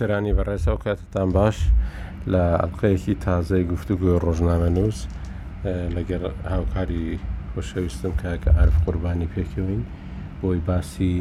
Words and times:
سەرانی 0.00 0.32
بەڕێسا 0.38 0.68
و 0.74 0.82
کاتتان 0.84 1.28
باش 1.36 1.56
لە 2.32 2.42
ئەلقەیەکی 2.60 3.14
تازای 3.26 3.64
گفتوگوی 3.72 4.20
ڕۆژنامە 4.24 4.70
نووس 4.76 4.98
لەگەر 5.96 6.22
هاوکاری 6.52 7.04
خۆشەویستم 7.52 8.12
کاکە 8.22 8.50
ئارف 8.58 8.76
قوربانی 8.84 9.28
پێکەوین 9.34 9.82
بۆی 10.40 10.60
باسی 10.68 11.14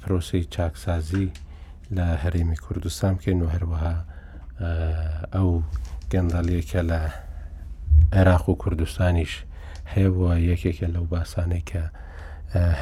پرۆسی 0.00 0.42
چاکسازی 0.54 1.26
لە 1.96 2.06
هەرێمی 2.22 2.58
کوردستان 2.64 3.14
بکەین 3.18 3.40
و 3.42 3.48
هەروەها 3.54 3.96
ئەو 5.34 5.50
گەندەڵیەکە 6.12 6.80
لە 6.90 7.00
عێراق 8.16 8.44
و 8.48 8.58
کوردستانیش 8.62 9.32
هەیەوە 9.94 10.30
یەکێکە 10.52 10.86
لەو 10.94 11.04
باسانەی 11.14 11.64
کە 11.70 11.82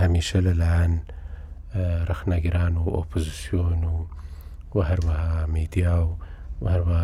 هەمیشە 0.01 0.39
لەلایەن 0.47 0.95
رەخنەگران 2.11 2.75
و 2.81 2.85
ئۆپۆزیسیۆن 2.99 3.81
و 3.93 3.97
و 4.75 4.83
هەروەها 4.83 5.47
میدیا 5.47 5.97
و 6.07 6.17
هەروە 6.73 7.01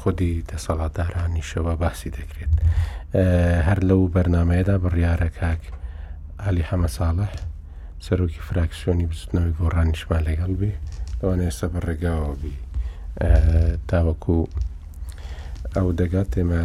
خودی 0.00 0.44
دەسەڵاتدارانیشەوە 0.48 1.74
باسی 1.82 2.10
دەکرێت 2.18 2.52
هەر 3.68 3.78
لەو 3.88 4.08
بەرنمەیەدا 4.14 4.76
بڕیارە 4.82 5.30
کاک 5.40 5.62
علی 6.48 6.62
حەمە 6.70 6.88
ساڵح 6.98 7.30
سەرۆکی 8.06 8.40
فراکسیۆنی 8.48 9.06
بستنەوەی 9.10 9.56
گۆڕانیشمان 9.60 10.22
لەگەڵ 10.28 10.52
بێ 10.60 10.72
ئەوان 11.22 11.40
ئێستا 11.44 11.66
بە 11.72 11.80
ڕێگاوە 11.86 12.32
بی 12.42 12.52
تاوەکو 13.88 14.38
ئەو 15.76 15.88
دەگات 16.00 16.30
ئێمە 16.38 16.62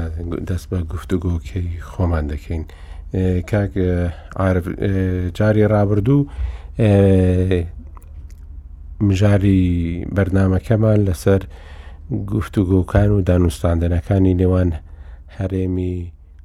دەست 0.49 0.66
بە 0.69 0.79
گفتوگۆکەی 0.94 1.69
خۆمان 1.91 2.25
دەکەین 2.33 2.63
کاک 3.51 3.73
جاری 5.38 5.66
ڕابردوو 5.73 6.21
مژاری 9.08 9.61
بەرنمەکەمان 10.16 11.00
لەسەر 11.08 11.42
گفت 12.31 12.58
و 12.58 12.61
گۆکان 12.72 13.09
و 13.16 13.22
دانوستاندنەکانی 13.22 14.33
نێوان 14.41 14.69
هەرێمی 15.38 15.95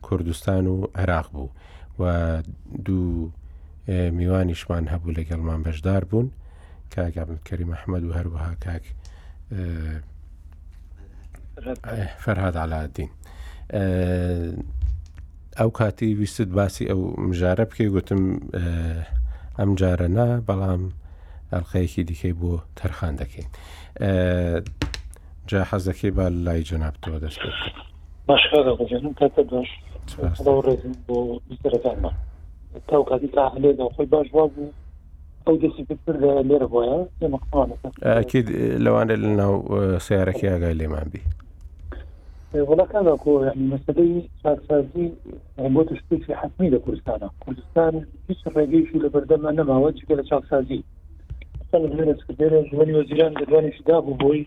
کوردستان 0.07 0.67
و 0.67 0.75
عێراق 0.95 1.27
بوو 1.33 1.49
و 2.01 2.03
دوو 2.85 3.31
میوانیشمان 4.19 4.85
هەبوو 4.93 5.15
لەگەڵمان 5.19 5.61
بەشدار 5.67 6.03
بوون 6.11 6.27
کاگەکەری 6.95 7.65
مححمەد 7.73 8.03
و 8.07 8.15
هەروەها 8.19 8.53
کاک 8.65 8.85
فەرهاد 12.25 12.57
علادین 12.63 13.11
ئەو 15.59 15.69
کاتی 15.79 16.15
ویست 16.15 16.49
باسی 16.59 16.85
ئەو 16.91 17.01
مژارە 17.31 17.65
بکەی 17.71 17.89
گوتم 17.95 18.23
ئەم 19.59 19.71
جارە 19.81 20.09
نا 20.17 20.29
بەڵام 20.49 20.83
ئەلقەیەکی 21.53 22.05
دیکەی 22.11 22.33
بۆ 22.41 22.53
تەرخان 22.79 23.15
دەکەین 23.23 23.49
جا 25.49 25.59
حەز 25.71 25.83
دەکەی 25.89 26.11
با 26.11 26.29
لای 26.29 26.63
جنابەوە 26.69 27.19
دەست 27.23 27.39
تاو 32.89 33.05
کاتی 33.05 33.27
لێدا 33.63 33.89
خۆی 33.95 34.07
باش 34.13 34.29
بوو 34.35 34.67
ئەو 35.47 35.55
دەستی 35.63 35.85
پتر 35.89 36.15
لێرە 36.51 36.69
بۆە 36.73 36.97
ئەکید 38.05 38.47
لەوانێت 38.85 39.19
لە 39.25 39.31
ناو 39.41 39.55
سیارەکی 40.07 40.49
ئاگای 40.53 40.79
لێمان 40.81 41.07
بی 41.13 41.23
وڵەکان 42.71 43.05
مەسلەی 43.73 44.13
چاسازی 44.43 45.07
بۆ 45.75 45.81
تشتێکی 45.89 46.33
حتمی 46.43 46.69
لە 46.75 46.79
کوردستانە 46.85 47.29
کوردستان 47.45 47.95
هیچ 48.29 48.41
ڕێگەیشی 48.55 48.99
لە 49.05 49.09
بەردەمان 49.15 49.55
نەماوە 49.61 49.91
چکە 49.99 50.15
لە 50.19 50.23
چاکسازی 50.31 50.81
طلب 51.75 51.95
لنا 52.01 52.15
سكرتير 52.17 52.63
جواني 52.63 52.95
وزيران 52.95 53.35
جواني 53.35 53.73
شداب 53.73 54.09
وبوي 54.09 54.47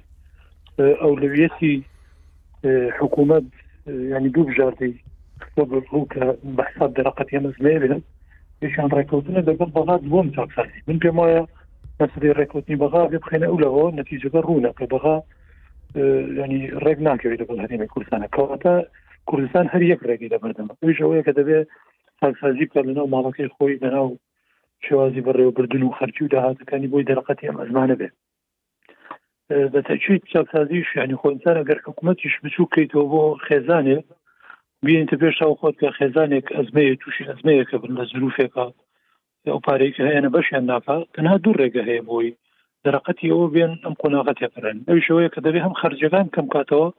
اولويتي 0.80 1.84
حكومات 2.92 3.44
يعني 3.88 4.30
دوب 4.30 4.50
جاردي 4.52 5.04
وبلوكا 5.58 6.36
بحساب 6.44 6.94
دراقة 6.94 7.26
يمز 7.34 7.54
ميبهم 7.62 8.02
ليش 8.62 8.80
عن 8.80 8.88
ريكوتنا 8.90 9.40
دقل 9.40 9.66
بغاد 9.66 10.10
دوم 10.10 10.30
تاكساني 10.30 10.72
من 10.88 10.98
بمايا 10.98 11.46
مسري 12.02 12.32
ريكوتني 12.32 12.76
بغا 12.76 13.06
بخينا 13.06 13.46
أولا 13.48 13.68
هو 13.68 13.92
نتيجة 13.92 14.32
رونا 14.40 14.72
كبغا 14.72 15.22
يعني 16.38 16.74
اه، 16.74 16.78
ريك 16.78 17.00
ناكي 17.00 17.36
دقل 17.36 17.60
هذه 17.62 17.78
من 17.78 17.86
كردستان 17.86 18.26
كواتا 18.26 18.86
كردستان 19.26 19.68
هر 19.72 19.82
يك 19.82 20.04
ريك 20.04 20.34
بردما 20.42 20.68
ويش 20.84 21.02
هو 21.02 21.14
يكدبه 21.14 21.66
تاكسازي 22.22 22.66
بكر 22.66 22.82
لنا 22.86 23.02
ومعركة 23.02 23.48
خوي 23.60 23.76
بناو 23.76 24.18
شێوازی 24.86 25.24
بەڕێوەبردن 25.26 25.84
و 25.84 25.96
خەرکی 26.00 26.22
و 26.24 26.32
داهاتەکانی 26.34 26.92
بۆی 26.92 27.08
دەرقەتی 27.12 27.48
ئەم 27.50 27.58
ئەزمانە 27.62 27.96
بێت 28.00 28.16
بە 29.74 29.80
تەچیت 29.88 30.24
چاپسازیش 30.32 30.90
ینی 31.02 31.20
خۆنسانە 31.22 31.64
گەر 31.70 31.80
حکوومەتیش 31.88 32.34
بچوو 32.44 32.72
کەیتەوە 32.76 33.06
بۆ 33.14 33.22
خێزانێ 33.48 33.98
بینتە 34.86 35.16
پێشا 35.22 35.48
خۆت 35.60 35.76
کە 35.82 35.90
خێزانێک 35.98 36.48
ئەزمەیە 36.56 36.94
تووشی 37.02 37.28
ئەزمەیەکە 37.30 37.76
بن 37.82 37.92
لە 38.00 38.04
زروفێکە 38.12 38.66
ئەو 39.50 39.60
پارێکی 39.68 40.06
هەیەە 40.08 40.30
بەشیان 40.36 40.66
ناکا 40.72 40.98
تەنها 41.16 41.36
دوو 41.44 41.58
ڕێگە 41.60 41.84
هەیە 41.90 42.04
بۆی 42.10 42.30
دەرقەتی 42.86 43.32
ئەوە 43.34 43.48
بێن 43.54 43.74
ئەم 43.84 43.96
قۆناغەت 44.02 44.40
پرن 44.54 44.78
ئەو 44.90 44.98
شوەیە 45.08 45.30
کە 45.34 45.40
دەبێ 45.46 45.60
هەم 45.66 45.74
خرجەکان 45.82 46.28
کەم 46.36 46.48
کاتەوە 46.56 46.90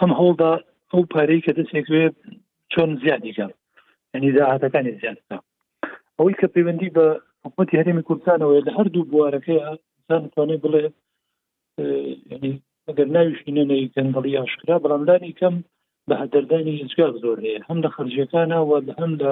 هەم 0.00 0.10
هەڵدا 0.20 0.52
ئەو 0.92 1.02
پارەی 1.12 1.44
کە 1.46 1.52
دەستێکوێ 1.58 2.04
چۆن 2.72 2.90
زیادیگە 3.02 3.46
ینی 4.14 4.30
داهاتەکانی 4.36 4.92
زیادەکە 5.02 5.36
ئەوەی 6.20 6.36
کە 6.40 6.46
پەیوەندی 6.54 6.94
بە 6.96 7.04
حکومەتی 7.44 7.78
هەرێمی 7.80 8.06
کوردستانەوەی 8.08 8.64
لە 8.66 8.72
هەردوو 8.78 9.08
بوارەکەیان 9.12 10.24
توانێت 10.34 10.60
بڵێ 10.64 10.82
ئەگەر 12.88 13.08
ناویشینە 13.16 13.64
نەیکەندڵی 13.70 14.34
یاشکرا 14.38 14.76
بەڵامدانی 14.84 15.36
کەم 15.40 15.54
بە 16.08 16.14
هەدەردانی 16.22 16.80
هیچگار 16.82 17.10
زۆر 17.22 17.38
هەیە 17.44 17.60
هەم 17.68 17.78
لە 17.84 17.88
خرجەکانە 17.96 18.58
و 18.68 18.72
هەم 18.98 19.12
لە 19.20 19.30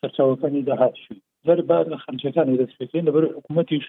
سەرچاوەکانی 0.00 0.66
داهاتشی 0.68 1.16
زەربار 1.46 1.84
لە 1.92 1.98
خرجەکانی 2.04 2.58
دەستپێکین 2.60 3.04
لەبەر 3.08 3.24
حکوومەتیش 3.38 3.84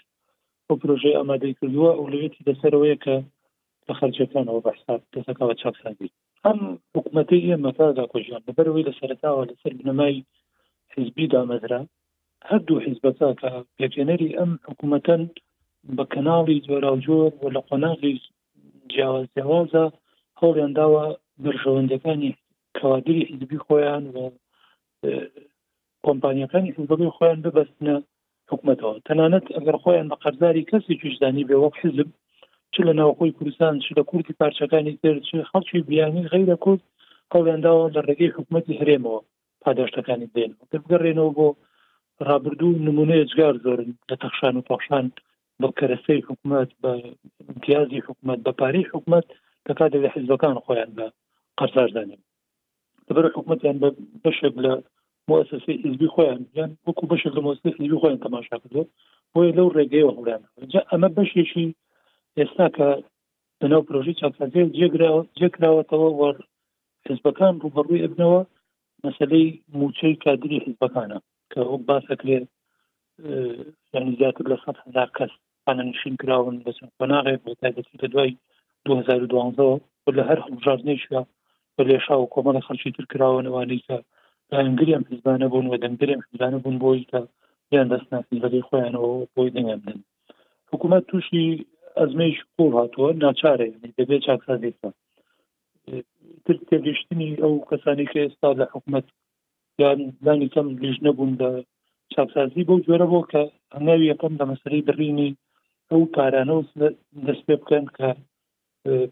ئەو 0.68 0.76
پرۆژەی 0.82 1.18
ئامادەی 1.20 1.56
کردووە 1.60 1.92
ئەوولەتی 1.98 2.46
دەسەرەوەیە 2.50 2.98
کە 3.06 3.16
لە 3.88 3.94
خرجەکانەوە 4.00 4.62
بەحساب 4.68 5.02
دەسەکەەوە 5.16 5.54
چاکسانبی 5.62 6.10
ئەم 6.46 6.60
حکوومەتی 6.96 7.46
ئێمەتادا 7.54 8.06
کۆژیان 8.14 8.42
لەبەرەوەی 8.48 8.88
لە 8.88 8.94
سەرتاوە 9.00 9.44
لەسەر 9.50 9.74
بنەمای 9.80 10.18
حزبی 10.98 11.26
دامەزرا 11.34 11.80
هەردوو 12.50 12.84
حیزبەکە 12.86 13.30
کە 13.40 13.50
پێکێنەری 13.78 14.36
ئەم 14.40 14.52
حکوومەتەن 14.70 15.22
بە 15.98 16.04
کەناڵی 16.14 16.64
جۆراوجۆر 16.68 17.32
و 17.44 17.48
لە 17.56 17.62
قۆناغی 17.68 18.16
جیاوازجیاوازە 18.92 19.86
هەڵیانداوە 20.42 21.06
بەرژەوەندەکانی 21.44 22.32
کەوادری 22.78 23.28
حیزبی 23.30 23.64
خۆیان 23.66 24.04
و 24.16 24.18
کۆمپانیەکانی 26.06 26.76
حزبەکەی 26.78 27.14
خۆیان 27.18 27.40
ببەستنە 27.46 27.96
حکوومەتەوە 28.52 28.94
تەنانەت 29.08 29.46
ئەگەر 29.56 29.76
خۆیان 29.84 30.08
بە 30.12 30.16
قەرزاری 30.24 30.68
کەسی 30.70 31.00
جوشدانی 31.02 31.48
بێ 31.50 31.58
وەک 31.60 31.76
حزب 31.84 32.10
چ 32.74 32.76
لە 32.88 32.94
ناوخۆی 33.00 33.36
کوردستان 33.38 33.74
چ 33.86 33.88
لە 33.98 34.04
کوردی 34.10 34.38
پارچەکانی 34.42 34.94
تر 35.02 35.16
چ 35.28 35.30
خەڵکی 35.52 35.80
بیانی 35.90 36.24
غیرە 36.34 36.58
کورد 36.64 36.82
هەڵیانداوە 37.34 37.86
لە 37.96 38.02
ڕێگەی 38.08 38.34
حکوومەتی 38.38 38.80
هەرێمەوە 38.82 39.22
پاداشتەکانی 39.66 40.32
دێن 40.36 40.52
بگەڕێنەوە 40.72 41.32
بۆ 41.38 41.48
رابرردوو 42.28 42.82
نمونەیە 42.88 43.24
جگار 43.32 43.56
زۆرن 43.66 43.92
لە 44.10 44.16
تەخشان 44.22 44.56
و 44.58 44.66
پاخشان 44.70 45.06
بە 45.62 45.68
کەرەسەی 45.80 46.26
حکوومەت 46.28 46.70
بە 46.84 46.92
امتیازی 47.52 48.04
حکوومەت 48.08 48.40
بە 48.46 48.52
پارەی 48.60 48.90
حکوومەت 48.94 49.26
کە 49.66 49.74
کاتێک 49.80 50.02
لە 50.06 50.10
حیزەکان 50.16 50.56
خۆیان 50.66 50.92
بە 50.98 51.06
قەرزاردانێن 51.60 52.22
لەبەر 53.08 53.26
حکوومەتیان 53.36 53.78
بە 53.84 53.90
بەشێک 54.26 54.56
لە 54.66 54.74
مؤسسه 55.30 55.72
حزبی 55.84 56.12
خۆیان 56.14 56.42
یان 56.58 56.72
وەکو 56.88 57.04
بەشێک 57.14 57.34
لە 57.38 57.42
مؤسسه 57.46 57.70
حزبی 57.78 58.00
خۆیان 58.02 58.20
تەماشا 58.26 58.58
کردو 58.62 58.82
بۆیە 59.34 59.52
لەو 59.58 59.68
ڕێگەیەوە 59.76 60.14
هەوریان 60.18 60.42
جا 60.74 60.82
ئەمە 60.92 61.10
بەشێکی 61.18 61.68
ئێستا 62.38 62.68
کە 62.78 62.90
بەناو 63.60 63.82
پرۆژی 63.88 64.18
چاپسازی 64.20 64.66
جێگراوەتەوە 65.40 66.10
وەر 66.22 66.36
حزبەکان 67.10 67.54
ڕوبەڕووی 67.64 68.04
ئەبنەوە 68.06 68.42
مەسلەی 69.06 69.48
موچەی 69.80 70.16
کادری 70.24 70.64
حزبەکانە 70.66 71.18
کە 71.52 71.60
ئەو 71.68 71.78
باسەکرێ 71.90 72.40
یعنی 73.94 74.12
زیاتر 74.20 74.44
لە 74.52 74.58
سەد 74.64 74.78
هزار 74.86 75.10
کەس 75.18 75.32
پانەنشین 75.66 76.16
کراون 76.22 76.56
بەچەند 76.66 76.96
پەناغێ 77.00 77.36
بۆتایدەچێتە 77.46 78.08
دوای 78.14 78.32
2012 78.86 79.82
لە 80.18 80.22
هەر 80.30 80.40
هەڵبژاردنێکە 80.46 81.22
بە 81.76 81.84
لێشا 81.90 82.16
و 82.20 82.32
کۆمەڵە 82.34 82.62
خەرچی 82.68 82.96
تر 82.96 83.06
کراوەوانەی 83.12 83.84
کە 83.88 83.98
داینگریان 84.52 85.04
حزبانە 85.12 85.48
بوون 85.52 85.68
و 85.68 85.76
دەنگرێن 85.84 86.22
حزبانە 86.28 86.58
بوون 86.64 86.78
بۆی 86.84 87.04
کە 87.12 87.20
یان 87.76 87.88
دەستناسی 87.94 88.42
بەدەی 88.44 88.66
خۆیانەوە 88.68 89.16
بۆی 89.36 89.54
دەنگێنن 89.56 90.00
حکوومەت 90.72 91.04
تووشی 91.10 91.46
ئەزمەیش 92.00 92.38
قۆڵ 92.56 92.72
هاتووە 92.80 93.10
ناچارێ 93.24 93.70
دەبێت 93.98 94.22
چاکسا 94.26 94.56
دێتە 94.64 94.90
تر 96.48 96.56
تێگەشتنی 96.70 97.32
ئەو 97.44 97.54
کەسانی 97.70 98.10
کە 98.12 98.20
ئێستا 98.24 98.50
لە 98.60 98.66
حکوومەت 98.74 99.06
یان 99.82 100.00
دانی 100.26 100.50
کەم 100.54 100.68
لیژ 100.84 100.98
نەبوون 101.06 101.32
لە 101.42 101.50
چاپسازی 102.14 102.68
بۆ 102.68 102.76
جۆرە 102.86 103.08
بۆ 103.12 103.22
کە 103.32 103.42
هەناوی 103.78 104.10
یەکەم 104.12 104.34
لە 104.40 104.46
مەسری 104.52 104.86
برینی 104.88 105.30
ئەو 105.92 106.02
کارانە 106.16 106.56
دەست 107.28 107.44
پێ 107.48 107.56
بکەن 107.62 107.86
کە 107.98 108.10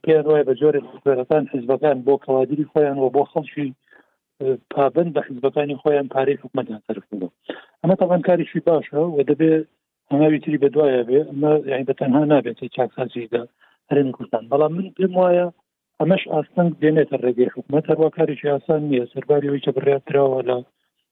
پێیان 0.03 0.25
وایە 0.27 0.47
بە 0.49 0.53
جۆرە 0.59 0.79
سوێرەکان 1.01 1.43
حزبەکان 1.53 1.97
بۆ 2.07 2.13
کەوادری 2.23 2.69
خۆیان 2.71 2.97
و 2.99 3.13
بۆ 3.15 3.23
خەڵکی 3.31 3.67
پابند 4.73 5.09
بە 5.15 5.21
حزبەکانی 5.27 5.79
خۆیان 5.81 6.07
پارەی 6.13 6.39
حکوومەتیان 6.41 6.81
سەرکردەوە 6.87 7.29
ئەمە 7.81 7.95
تاوان 7.99 8.21
کاریشی 8.27 8.61
باشە 8.69 8.99
و 9.15 9.17
دەبێت 9.29 9.65
هەناوی 10.11 10.41
تری 10.43 10.61
بەدوایە 10.63 11.01
بێ 11.09 11.21
ئەمە 11.29 11.53
یعنی 11.71 11.87
بەتەنها 11.89 12.21
نابێت 12.31 12.59
چاکسازیدا 12.75 13.43
هەرێن 13.89 14.09
کوردستان 14.15 14.43
بەڵام 14.51 14.71
من 14.77 14.87
پێم 14.97 15.13
وایە 15.21 15.47
ئەمەش 16.01 16.23
ئاستنگ 16.35 16.71
دێنێتە 16.81 17.17
ڕێگەی 17.23 17.53
حکوومەت 17.53 17.85
هەروواکاری 17.91 18.39
یاسان 18.49 18.81
نییە 18.89 19.05
سەرباریەوەی 19.13 19.63
کە 19.65 19.71
بڕاتراوە 19.75 20.39
لە 20.49 20.57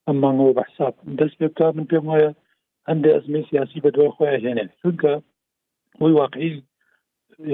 ئەم 0.07 0.18
مانەوە 0.24 0.56
بەحساب 0.57 0.94
دەست 1.19 1.36
پێ 1.39 1.47
بتا 1.51 1.68
من 1.75 1.86
پێم 1.91 2.06
وایە 2.12 2.31
هەندێ 2.89 3.09
ئەزمی 3.15 3.47
سیاسی 3.50 3.83
بە 3.83 3.89
دوای 3.95 4.13
خۆیان 4.15 4.45
هێنێت 4.50 4.71
چونکە 4.81 5.13
وی 6.01 6.12
واقعی 6.21 6.51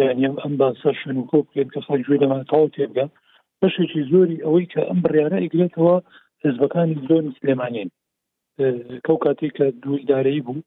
یعنی 0.02 0.24
ئەم 0.44 0.54
باسەر 0.62 0.96
شنوکۆ 1.02 1.38
بکرێن 1.44 1.70
کە 1.74 1.80
خەجوی 1.88 2.22
لەمان 2.22 2.42
تاو 2.52 2.66
تێبگە 2.76 3.06
بەشێکی 3.62 4.02
زۆری 4.12 4.44
ئەوەی 4.46 4.70
کە 4.74 4.82
ئەم 4.90 5.00
بڕیاە 5.04 5.38
ئیگرێتەوە 5.44 5.96
حزبەکانی 6.44 7.02
زۆنی 7.08 7.36
سلێمانین 7.40 7.90
کەو 9.06 9.16
کاتێک 9.26 9.54
کە 9.58 9.66
دوویدارەی 9.84 10.42
بوو 10.46 10.66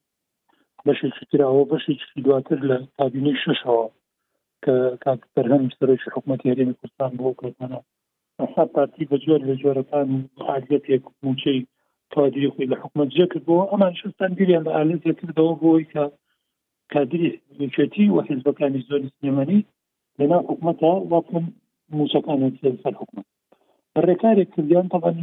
بەشێکی 0.86 1.24
تراوە 1.30 1.62
بەشێکی 1.72 2.22
دواتر 2.24 2.58
لە 2.70 2.76
تابینی 2.96 3.34
ششەوە 3.44 3.86
کاک 5.04 5.20
بەرهەم 5.36 5.62
سەرۆکی 5.78 6.10
حکوومەتی 6.14 6.50
هەرێمی 6.50 6.76
کوردستان 6.78 7.12
بۆ 7.18 7.28
کردمانە 7.40 7.78
ئەسا 8.40 8.64
پارتی 8.74 9.08
بە 9.10 9.16
جۆر 9.24 9.40
لە 9.48 9.54
جۆرەکان 9.62 10.08
عادە 10.48 10.78
پێکموچەی 10.86 11.60
تادری 12.12 12.52
خۆی 12.52 12.70
لە 12.72 12.76
حکوومەت 12.82 13.08
جێ 13.16 13.24
کرد 13.32 13.44
بۆ 13.48 13.54
ئەمان 13.70 13.92
شستان 14.00 14.30
بیریان 14.38 14.62
لە 14.66 14.72
ئالت 14.76 15.02
کردەوە 15.20 15.54
بۆی 15.62 15.84
کە 15.92 16.02
کادری 16.92 17.28
بچێتی 17.58 18.04
و 18.14 18.18
حزبەکانی 18.28 18.86
زۆری 18.88 19.14
سنێمانی 19.16 19.60
لەنا 20.18 20.38
حکوومەتە 20.48 20.92
واپم 21.12 21.44
موچەکان 21.96 22.38
سەر 22.82 22.94
حکوومەت 23.00 23.26
ڕێکارێک 24.06 24.48
کردیان 24.54 24.86
تەبان 24.92 25.16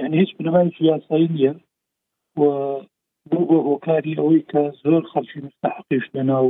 یعنی 0.00 0.16
هیچ 0.22 0.30
بنەمای 0.38 0.68
یاسایی 0.90 1.28
نیە 1.34 1.52
و 2.40 2.42
بۆ 3.30 3.58
هۆکاری 3.68 4.18
ئەوەی 4.20 4.42
کە 4.50 4.62
زۆر 4.82 5.02
خەڵکی 5.12 5.38
مستحقیش 5.46 6.04
لەناو 6.14 6.48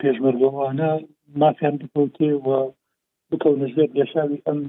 پێشمەرگەوانە 0.00 0.88
مافیان 1.40 1.74
بکەوتێ 1.80 2.30
و 2.46 2.48
بکەونەژێت 3.30 3.90
لێشاوی 3.98 4.44
ئەم 4.46 4.60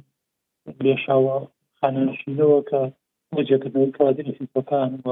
لێشاوە 0.85 1.35
خانەنشینەوە 1.79 2.59
کە 2.69 2.81
وجەکردنەوەی 3.35 3.95
کادری 3.97 4.37
فیکەکان 4.39 4.91
و 5.05 5.07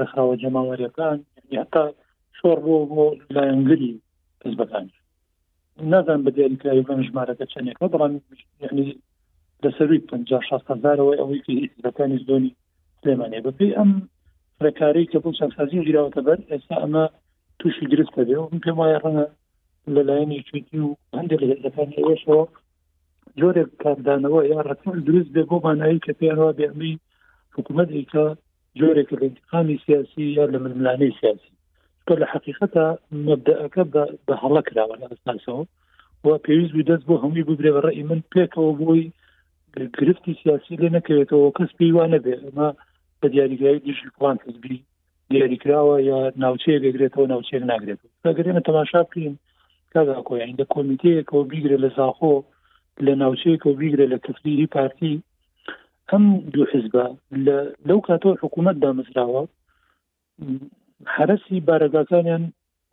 ڕخاوە 0.00 0.34
جەماوەریەکان 0.42 1.18
تا 1.72 1.84
شۆڕ 2.38 2.58
بۆ 2.66 2.76
بۆ 2.90 3.04
لایەنگری 3.36 3.92
حزبەکان 4.44 4.84
نازان 5.92 6.20
بە 6.24 6.30
دیاریکراوان 6.36 7.00
ژمارەکە 7.08 7.44
چندێکەوە 7.52 7.88
بەڵام 7.92 8.12
یعنی 8.64 8.86
لەسەروی 9.62 10.04
پ 10.08 10.10
هزارەوەی 10.72 11.20
ئەوەی 11.20 11.68
حزبەکانی 11.74 12.22
زۆنی 12.28 12.50
سلێمانێ 13.00 13.38
بەپی 13.46 13.70
ئەم 13.78 13.90
فرەکاری 14.56 15.10
کە 15.12 15.18
بۆ 15.22 15.28
چەندسازی 15.38 15.84
گیرراوەتە 15.86 16.20
بەر 16.26 16.38
ئێستا 16.52 16.76
ئەمە 16.84 17.06
تووشی 17.60 17.86
گرفت 17.92 18.12
بێ 18.16 18.24
پێم 18.64 18.76
وایە 18.80 18.98
ڕەنە 19.04 19.24
لەلایەنی 19.94 20.44
چیتی 20.48 20.78
و 20.86 20.98
هەندێک 21.18 21.40
لەەکانەوەشەوە 21.64 22.42
جۆرێک 23.40 23.70
کاردانەوە 23.82 24.40
یا 24.52 24.60
ڕەکان 24.68 24.96
دروست 25.06 25.30
بێ 25.34 25.42
بۆ 25.50 25.56
بانایی 25.66 26.02
کە 26.04 26.12
پێیانەوە 26.18 26.52
بێمی 26.58 26.94
حکوومەتێکە 27.56 28.24
جۆرێک 28.78 29.08
لە 29.18 29.24
انتقامی 29.30 29.80
سیاسی 29.86 30.24
یا 30.38 30.44
لە 30.52 30.58
منملانەی 30.64 31.16
سیاسی 31.20 31.50
کە 32.06 32.14
لە 32.20 32.26
حقیقەتە 32.32 32.84
مبدەکە 33.28 33.82
بە 34.26 34.34
هەڵە 34.42 34.60
کراوە 34.68 34.96
لە 35.00 35.06
ئەستاسەوە 35.10 35.62
و 36.24 36.28
پێویست 36.44 36.72
بوو 36.74 36.88
دەست 36.90 37.04
بۆ 37.08 37.14
هەمووی 37.22 37.46
ببرێ 37.48 37.70
بە 37.74 37.80
ڕێی 37.86 38.04
من 38.10 38.20
پێکەوە 38.32 38.70
بۆی 38.80 39.04
گرفتی 39.98 40.32
سیاسی 40.42 40.78
لێ 40.80 40.88
نەکەوێتەوە 40.96 41.48
کەس 41.56 41.70
پێی 41.78 41.92
وانە 41.96 42.18
بێ 42.24 42.34
ئەمە 42.44 42.68
بە 43.20 43.26
دیاریگرایی 43.32 43.82
دیژی 43.86 44.12
پلان 44.16 44.36
کەسبی 44.44 44.78
دیاریکراوە 45.32 45.96
یا 46.10 46.18
ناوچەیە 46.42 46.80
دەگرێتەوە 46.86 47.26
ناوچێک 47.32 47.62
ناگرێت 47.72 47.98
دەگرێنە 48.26 48.62
تەماشا 48.68 49.00
بکەین 49.06 49.34
کادا 49.94 50.14
کۆی 50.28 50.44
عندە 50.48 50.64
کۆمیتەیەکەوە 50.74 51.42
بیگرێ 51.50 51.76
لە 51.84 51.90
زاخۆ 51.98 52.34
لە 53.06 53.12
ناوچەیەکەوە 53.22 53.74
بیگرێ 53.80 54.06
لە 54.12 54.18
تفلیری 54.26 54.66
پارتی 54.74 55.14
ئەم 56.10 56.24
دوو 56.54 56.66
حزبە 56.72 57.06
لەو 57.88 58.00
کاتەوە 58.08 58.34
حکوومەت 58.42 58.76
دامزراوە 58.82 59.42
حرسی 61.16 61.58
بارەگاکانیان 61.68 62.42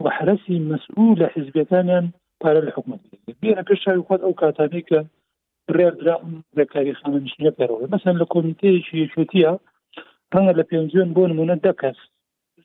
و 0.03 0.05
حرسی 0.17 0.55
مەسئول 0.69 1.15
لە 1.21 1.27
حزبەکانیان 1.35 2.05
پارە 2.41 2.61
لە 2.67 2.71
حکوومەت 2.75 3.01
بێنە 3.41 3.63
پێشاوی 3.69 4.05
خۆت 4.07 4.21
ئەو 4.25 4.33
کاتانەی 4.41 4.83
کە 4.89 4.99
ڕێدرا 5.77 6.17
لە 6.57 6.63
کاری 6.71 6.93
خانە 6.99 7.19
نشینە 7.25 7.51
پێەوە 7.57 7.87
مەسەن 7.93 8.15
لە 8.21 8.25
کۆمیتەیەکی 8.33 8.95
یەکێتیە 9.03 9.53
ڕەنگە 10.33 10.53
لە 10.59 10.63
پێنجێن 10.69 11.09
بۆ 11.15 11.23
نمونە 11.31 11.55
دەکەس 11.67 11.99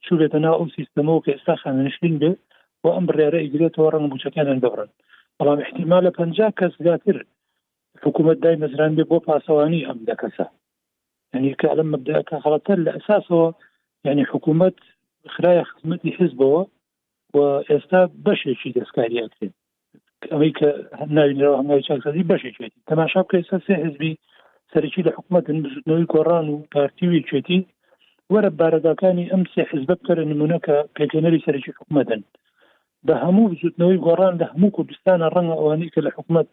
چوبێتە 0.07 0.39
نا 0.45 0.51
ئەو 0.59 0.67
سیستەمە 0.77 1.13
و 1.15 1.23
ئێستا 1.29 1.55
خانشتین 1.63 2.15
بێ 2.21 2.31
و 2.83 2.87
ئەم 2.95 3.05
بڕێرە 3.09 3.39
ئیگرێتەوە 3.43 3.93
ڕەنگ 3.95 4.07
بچەکانیان 4.13 4.61
دەبڕن 4.65 4.91
بەڵام 5.39 5.59
احتیمال 5.65 6.03
لە 6.07 6.11
پ 6.17 6.19
کەس 6.59 6.73
زیاتر 6.85 7.17
حکوومەت 8.05 8.39
دای 8.45 8.61
مەزران 8.63 8.93
بێ 8.97 9.05
بۆ 9.11 9.17
پاسەوانی 9.27 9.87
ئەم 9.89 9.99
دەکەسە 10.11 10.47
ینی 11.35 11.55
کە 11.61 11.69
لەم 11.79 11.89
مبدەکە 11.95 12.37
خڵەتەر 12.45 12.79
لە 12.87 12.91
ئەساسەوە 12.97 13.49
یعنی 14.07 14.25
حکوومەت 14.33 14.79
خراە 15.35 15.63
خزمەتی 15.71 16.17
حزبەوە 16.19 16.63
و 17.35 17.39
ئێستا 17.71 18.01
بەشێکی 18.27 18.75
دەستکاریاکرێن 18.77 19.53
ئەوەی 20.33 20.53
کە 20.59 20.69
ناوینەوە 21.17 21.55
هەمای 21.61 21.85
چاکسازی 21.89 22.29
بەشێکێتی 22.31 22.85
تەماشا 22.91 23.21
بکە 23.25 23.37
ئێستا 23.39 23.59
سێ 23.67 23.75
حزبی 23.85 24.13
سەرکی 24.73 25.05
لە 25.07 25.13
حکوومەت 25.17 25.45
نووی 25.89 26.09
گۆڕان 26.13 26.47
و 26.49 26.57
پارتیوی 26.75 27.25
کوێتی 27.29 27.61
وەرە 28.35 28.51
بارەداکانی 28.61 29.31
ئەم 29.33 29.43
سێ 29.53 29.63
حزبە 29.71 29.95
بکەرە 30.01 30.25
نمونە 30.33 30.59
کە 30.67 30.77
پێکەنەری 30.97 31.43
سەرکی 31.47 31.73
حکوومەتن 31.77 32.21
بە 33.07 33.15
هەموو 33.23 33.57
زودنەوەی 33.63 34.03
گۆڕان 34.07 34.35
لە 34.41 34.47
هەموو 34.53 34.75
کوردستانە 34.77 35.27
ڕەنگە 35.35 35.55
ئەوانەی 35.59 35.93
کە 35.95 36.01
لە 36.07 36.11
حکوومەت 36.17 36.49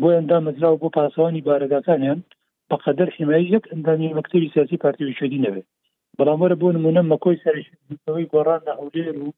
بۆ 0.00 0.08
ئەندامەزراوە 0.16 0.80
بۆ 0.82 0.88
پاسەوانی 0.96 1.44
بارەداکانیان 1.48 2.20
بە 2.68 2.76
قەدەر 2.84 3.08
حیمایی 3.16 3.52
یەک 3.54 3.64
ئەندامی 3.72 4.14
مەکتبی 4.18 4.52
سیاسی 4.54 4.80
پارتی 4.84 5.16
شدی 5.20 5.42
نەوێت 5.44 5.68
بەڵام 6.18 6.38
وەرە 6.42 6.56
بۆ 6.60 6.68
نمونە 6.76 7.02
مەکۆی 7.12 7.40
سەرەوەی 7.44 8.28
گۆڕان 8.34 8.60
لە 8.68 8.72
هەولێر 8.80 9.14
و 9.24 9.28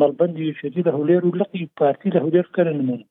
مەڵبندی 0.00 0.44
شدی 0.60 0.80
لە 0.86 0.92
هەولێر 0.96 1.22
و 1.26 1.36
لقی 1.40 1.64
پارتی 1.80 2.08
لە 2.14 2.18
هەولێر 2.24 2.46
کەرە 2.56 2.72
نمونە 2.80 3.04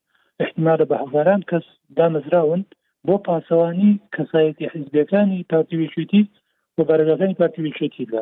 احتمالە 0.44 0.86
بە 0.92 0.96
هەزاران 1.04 1.42
کەس 1.50 1.66
دامەزراون 1.98 2.62
بۆ 3.08 3.16
پاسەوانی 3.28 3.92
کەسایەتی 4.16 4.72
حزبەکانی 4.74 5.46
پارتیویشتی 5.54 6.22
مبارزەکانی 6.82 7.38
پارتیویچێتی 7.42 8.06
لە 8.14 8.22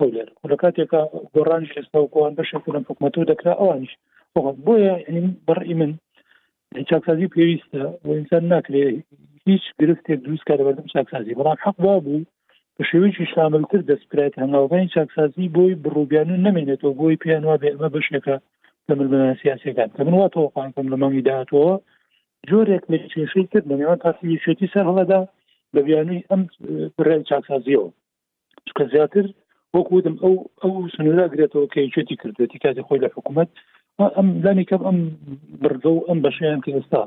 هەولێر 0.00 0.28
لە 0.50 0.56
کاتێکا 0.62 1.02
گۆڕانش 1.34 1.70
ئێستا 1.76 1.98
وکوان 2.02 2.32
بەشێکم 2.38 2.84
حکوومەتەوە 2.88 3.28
دەکرا 3.32 3.52
ئەوانش 3.60 3.92
بۆیە 4.66 4.94
بەڕی 5.48 5.74
من 5.80 5.92
چاکسازی 6.90 7.32
پێویستە 7.34 7.82
ئینسان 8.08 8.44
ناکرێت 8.52 8.94
هیچ 9.46 9.64
گرفتێک 9.80 10.18
دروستکە 10.24 10.52
لەبەردەم 10.60 10.90
چاکسازی 10.94 11.36
بەڵام 11.38 11.58
حەقوا 11.66 11.94
بوو 12.04 12.26
بە 12.76 12.82
شێویی 12.90 13.28
شاملتر 13.34 13.80
دەستکرێت 13.90 14.34
هەنگاوەکانی 14.42 14.92
چاکسازی 14.94 15.52
بۆی 15.56 15.78
بڕووبیان 15.84 16.28
نمێنێتەوە 16.46 16.92
بۆی 17.00 17.20
پێیان 17.22 17.44
وا 17.46 17.56
بێمە 17.62 17.88
بەشێکە 17.94 18.36
لە 18.88 18.92
ملبنا 18.98 19.30
سیاسەکان 19.42 19.88
کە 19.94 20.00
من 20.06 20.14
وا 20.20 20.28
تۆقانکەم 20.34 20.86
لە 20.92 20.96
مەنگی 21.02 21.26
داهاتەوە 21.28 21.74
جۆرێک 22.48 22.82
لە 22.90 22.96
کێشەی 23.12 23.46
کرد 23.52 23.64
لە 23.70 23.74
نێوان 23.80 23.98
پارتیویچێتی 24.04 24.70
سەر 24.74 24.84
هەڵەدا 24.90 25.20
لە 25.76 25.82
بیانوی 25.86 26.22
ئەم 26.30 26.42
ڕێ 27.06 27.16
چاکسازیەوە 27.28 27.88
چکە 28.68 28.84
زیاتر 28.92 29.26
وەکودم 29.76 30.16
ئەو 30.22 30.34
ئەو 30.62 30.72
سنووردا 30.94 31.26
گرێتەوە 31.34 31.66
کە 31.72 31.80
چێتی 31.94 32.20
کردێتی 32.22 32.62
کاتی 32.64 32.86
خۆی 32.86 33.02
لە 33.04 33.08
حکوومەت 33.16 33.48
ئەم 34.16 34.28
لانی 34.44 34.68
کەم 34.70 34.82
ئەم 34.86 34.98
بردە 35.62 35.90
و 35.94 36.04
ئەم 36.08 36.18
بەشیان 36.24 36.60
کە 36.64 36.70
ئێستا 36.76 37.02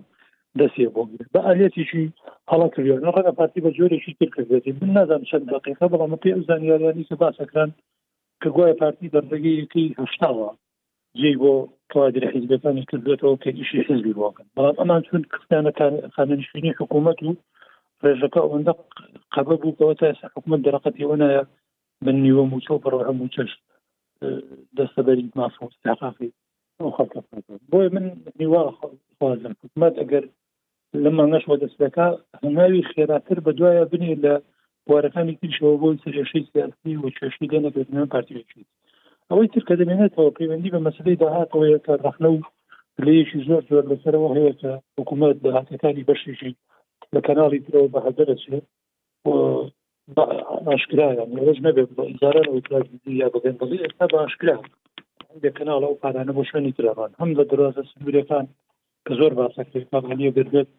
دەسێ 0.60 0.86
بۆ 0.94 1.02
بە 1.34 1.40
ئالەتیشی 1.46 2.06
هەڵا 2.52 2.68
کردیان 2.74 3.06
ڕەنە 3.16 3.32
پارتی 3.40 3.60
بە 3.66 3.70
جۆرێکی 3.78 4.14
تر 4.20 4.30
کردێتی 4.36 4.72
من 4.82 4.90
نادام 4.98 5.24
چەند 5.30 5.46
دقیقە 5.54 5.86
بەڵام 5.94 6.14
پێ 6.24 6.30
زانیاریانی 6.50 7.08
کە 7.10 7.16
باسەکان 7.24 7.70
کە 8.42 8.48
گوایە 8.56 8.76
پارتی 8.82 9.12
بەردەگە 9.14 9.52
یەکەی 9.62 9.96
هەشتاوە 10.02 10.50
جێ 11.20 11.32
بۆ 11.42 11.52
کادر 11.94 12.24
حیزبەکانی 12.34 12.84
کردێتەوە 12.92 13.36
کە 13.44 13.50
ئیشی 13.58 13.82
حزبی 13.88 14.18
بۆکەن 14.20 14.48
بەڵام 14.56 14.76
ئەمان 14.80 15.02
چون 15.08 15.22
کردانە 15.34 15.72
خاننشینی 16.16 16.72
حکوومەت 16.80 17.20
و 17.24 17.30
ڕێژەکە 18.04 18.42
قەبە 19.34 19.56
بووکەوە 19.64 19.94
تا 20.00 20.06
ئێستا 20.10 20.28
حکوومەت 20.34 20.62
دەرەقەتی 20.68 21.08
وەنایە 21.10 21.44
من 22.06 22.18
يوم 22.32 22.50
موچۆ 22.54 22.74
روح 22.92 23.04
هەموو 23.10 23.32
چەش 23.36 23.50
دەستەبەری 24.78 25.26
مافۆ 25.38 25.66
تاقافی 25.86 26.32
خەڵکە 26.96 27.20
بوي 27.72 27.88
من 27.96 28.06
نیوازم 28.40 29.54
حکوومەت 29.64 29.96
ئەگەر 30.02 30.24
لە 31.04 31.10
مانگەشەوە 31.18 31.58
دەستەکە 31.64 32.08
هەناوی 32.42 32.88
خێراتر 32.92 33.38
بە 33.46 33.52
دوایە 33.58 33.84
بنێ 33.92 34.14
لە 34.24 34.34
وارەکانی 34.90 35.38
تریشەوە 35.40 35.76
بۆ 35.82 35.88
سرێشەی 36.04 36.48
سیاسی 36.52 36.94
و 36.98 37.10
چێشی 37.18 37.50
دەنەگەن 37.52 38.10
پارتیوەکی 38.14 38.64
ئەوەی 39.30 39.48
ترکە 39.54 39.76
دەمێنێتەوە 39.82 40.34
پەیوەندی 40.38 40.74
بە 40.74 40.80
مەسلەی 40.88 41.20
داهاتەوە 41.22 41.68
کە 41.86 41.94
ڕخنە 42.06 42.30
و 42.32 42.40
لەیەکی 43.06 43.44
زۆر 43.48 43.64
زۆر 43.72 43.84
لەسەرەوە 43.92 44.30
هەیە 44.38 44.54
کە 44.62 44.72
حکوومەت 44.98 45.36
داهاتەکانی 45.46 46.08
بەشێکی 46.10 46.54
لە 47.16 47.20
کەناڵی 47.28 47.60
درۆ 47.68 47.82
بە 47.94 48.00
هەدەرەچێت 48.08 48.66
ئاشکرایانەوەش 50.70 51.60
نەبێت 51.66 51.90
بە 51.98 52.04
ئزارانەوەی 52.12 53.18
یا 53.22 53.28
بگەن 53.36 53.56
بڵی 53.62 53.78
ئێستا 53.84 54.06
بە 54.12 54.18
ئاشکرا 54.22 54.56
هەندێک 55.32 55.54
کەناڵ 55.60 55.82
ئەو 55.86 55.96
پارانە 56.04 56.32
بۆ 56.38 56.42
شوێنی 56.50 56.76
درابان 56.78 57.12
هەم 57.22 57.30
لە 57.40 57.44
درازە 57.52 57.84
سنوورەکان 57.92 58.46
کە 59.06 59.12
زۆر 59.20 59.32
باسەکەلیە 59.38 60.32
گردێت 60.38 60.70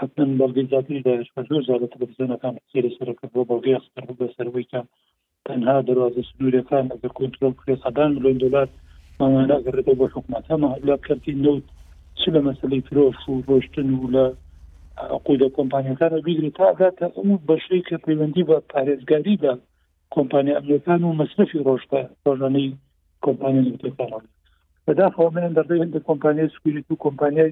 حتمن 0.00 0.30
بەڵگی 0.40 0.66
زیاتری 0.70 1.02
داش 1.06 1.26
بە 1.34 1.42
زۆر 1.50 1.62
زیاتر 1.68 1.88
تەلەڤیزیۆنەکان 1.92 2.54
سێری 2.72 2.94
سەرکرد 2.98 3.32
بۆ 3.34 3.42
بەڵگی 3.50 3.76
ئەستر 3.76 4.04
بە 4.18 4.26
سەروەی 4.36 4.66
کە 4.72 4.80
تەنها 5.46 5.76
دروازە 5.88 6.22
سنوورەکان 6.30 6.84
ئەگەر 6.92 7.12
کنترۆل 7.20 7.52
کرێ 7.60 7.74
سەدان 7.84 8.08
میلیۆن 8.14 8.38
دلار 8.44 8.68
مامانە 9.20 9.56
گەڕێتەوە 9.64 9.98
بۆ 10.00 10.06
حکومەت 10.14 10.44
هەمە 10.52 10.70
لە 10.86 10.94
کەتی 11.06 11.32
نەوت 11.44 11.66
چ 12.20 12.22
لە 12.34 12.40
مەسلەی 12.46 12.86
فرۆش 12.88 13.18
و 13.28 13.44
ڕۆشتن 13.48 13.88
و 14.02 14.10
لە 14.14 14.24
قودا 15.26 15.46
کۆمپانیەکانە 15.58 16.18
بیگری 16.26 16.50
تاگاتە 16.58 17.06
ئەم 17.16 17.28
بەشەی 17.48 17.82
کە 17.88 17.96
پەیوەندی 18.04 18.46
بە 18.48 18.56
پارێزگاریدا 18.72 19.54
کۆمپانیا 20.14 20.54
ئەمریکان 20.58 21.00
و 21.04 21.16
مەصرفی 21.20 21.64
ڕۆژتە 21.66 22.00
ڕۆژانەی 22.26 22.68
کۆمپانیەکان 23.24 24.24
بەداخەوە 24.86 25.30
من 25.36 25.50
دەڕێ 25.58 25.76
هەندە 25.82 26.00
کۆمپانیای 26.08 26.52
سکوریت 26.54 26.86
و 26.90 27.00
کۆمپانیای 27.04 27.50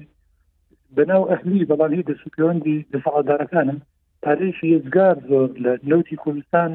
بەناو 0.95 1.23
ئەهلی 1.31 1.67
بەڵانی 1.69 2.05
دەسوپەوەندی 2.09 2.85
دەسەعادارەکانم 2.93 3.79
پارێشی 4.23 4.69
ێزگار 4.77 5.15
زۆر 5.29 5.49
لە 5.63 5.71
نوتی 5.89 6.15
کوردستان 6.23 6.71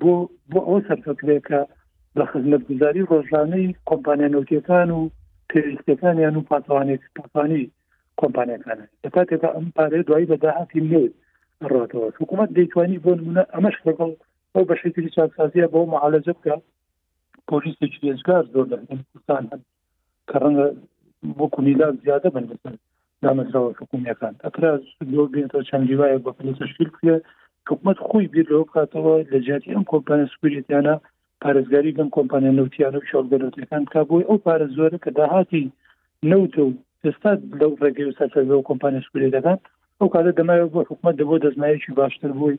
بۆ 0.00 0.14
بۆ 0.52 0.60
ئەو 0.68 0.78
سەرکەکرێکە 0.88 1.60
لە 2.18 2.24
خزمەتگوزاری 2.30 3.08
ڕۆژانەی 3.10 3.74
کۆمپانیا 3.88 4.28
نوتیەکان 4.34 4.88
و 4.98 5.00
پێویستەکانیان 5.50 6.34
و 6.36 6.46
پاتوانێت 6.50 7.02
پاتوانی 7.16 7.64
کۆمپانیەکانە 8.20 8.84
لە 9.02 9.08
کاتێکدا 9.14 9.48
ئەم 9.56 9.66
پارێ 9.76 10.00
دوایی 10.08 10.28
بە 10.30 10.36
داهاتی 10.44 10.84
نوێت 10.90 11.12
ڕاتەوە 11.72 12.08
حکوومەت 12.20 12.50
دەیتوانی 12.56 13.02
بۆ 13.04 13.12
نمونە 13.18 13.42
ئەمەش 13.54 13.76
لەگەڵ 13.86 14.10
ئەو 14.54 14.64
بەشێکی 14.70 15.12
چاکسازیە 15.16 15.66
بۆ 15.74 15.80
معالەجە 15.92 16.32
بکە 16.38 16.54
پۆلیسێکی 17.48 18.02
لێزگار 18.06 18.42
زۆر 18.52 18.66
لە 18.72 18.76
کوردستان 18.88 19.42
هەن 19.50 19.60
کە 20.28 20.36
ڕەنگە 20.42 20.68
بۆ 21.38 21.46
کونیلا 21.54 21.88
زیادە 22.06 22.28
بن 22.34 22.44
بسن 22.50 22.74
دامەزراوە 23.22 23.72
حکوومیەکان 23.80 24.34
ئەکرا 24.44 24.72
زۆر 25.14 25.28
بێتەوە 25.34 25.62
چەند 25.68 25.84
جیوایە 25.88 26.18
بە 26.24 26.30
پلتەشکیل 26.38 26.88
بکە 26.94 27.14
حکوومەت 27.70 27.98
خۆی 28.08 28.26
بیر 28.32 28.46
لەوە 28.52 28.64
بکاتەوە 28.68 29.14
لە 29.32 29.38
جیاتی 29.44 29.74
ئەم 29.74 29.84
کۆمپانیا 29.92 30.26
سوپێتیانە 30.32 30.94
پارێزگاری 31.42 31.94
بم 31.98 32.08
کۆمپانیا 32.16 32.52
نوتییان 32.60 32.94
و 32.96 33.06
شڵگەلوتەکان 33.10 33.84
کا 33.92 34.00
بۆی 34.08 34.24
ئەو 34.28 34.38
پارە 34.46 34.66
زۆرە 34.76 34.98
کە 35.04 35.10
داهاتی 35.18 35.64
نەوتە 36.30 36.60
و 36.66 36.70
ئێستا 37.06 37.32
لەو 37.60 37.70
ڕێگەی 37.82 38.06
و 38.08 38.12
سەر 38.18 38.28
بە 38.48 38.54
کۆمپانیش 38.70 39.06
بێ 39.12 39.28
دەکات 39.36 39.60
ئەو 39.98 40.08
کارە 40.14 40.32
دەمایەوە 40.38 40.72
بۆ 40.74 40.80
حکوومەت 40.90 41.14
دەبۆ 41.20 41.34
دەستمایەکی 41.44 41.92
باشتر 42.00 42.30
بووی 42.38 42.56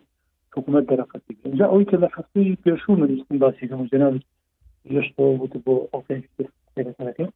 حکوومەت 0.56 0.86
دەرەقەتی 0.92 1.34
اینجا 1.46 1.66
ئەوی 1.72 1.86
کە 1.90 1.98
لە 2.04 2.08
حستی 2.16 2.58
پێشوو 2.66 3.00
منیستن 3.02 3.38
باسی 3.44 3.68
کەم 3.72 3.82
جناب 3.92 4.14
لەشتەوەوت 4.94 5.54
بۆ 5.66 5.76
ئۆفەکە 5.92 7.28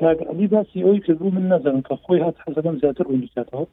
کاگەلی 0.00 0.46
باسی 0.54 0.84
ئەوی 0.86 1.00
کە 1.04 1.12
بوو 1.18 1.30
من 1.34 1.46
نەزانم 1.52 1.82
کە 1.88 1.94
خۆی 2.04 2.20
هات 2.24 2.36
حەزەکەم 2.44 2.76
زیاتر 2.82 3.04
ڕوونیاتەوە 3.10 3.66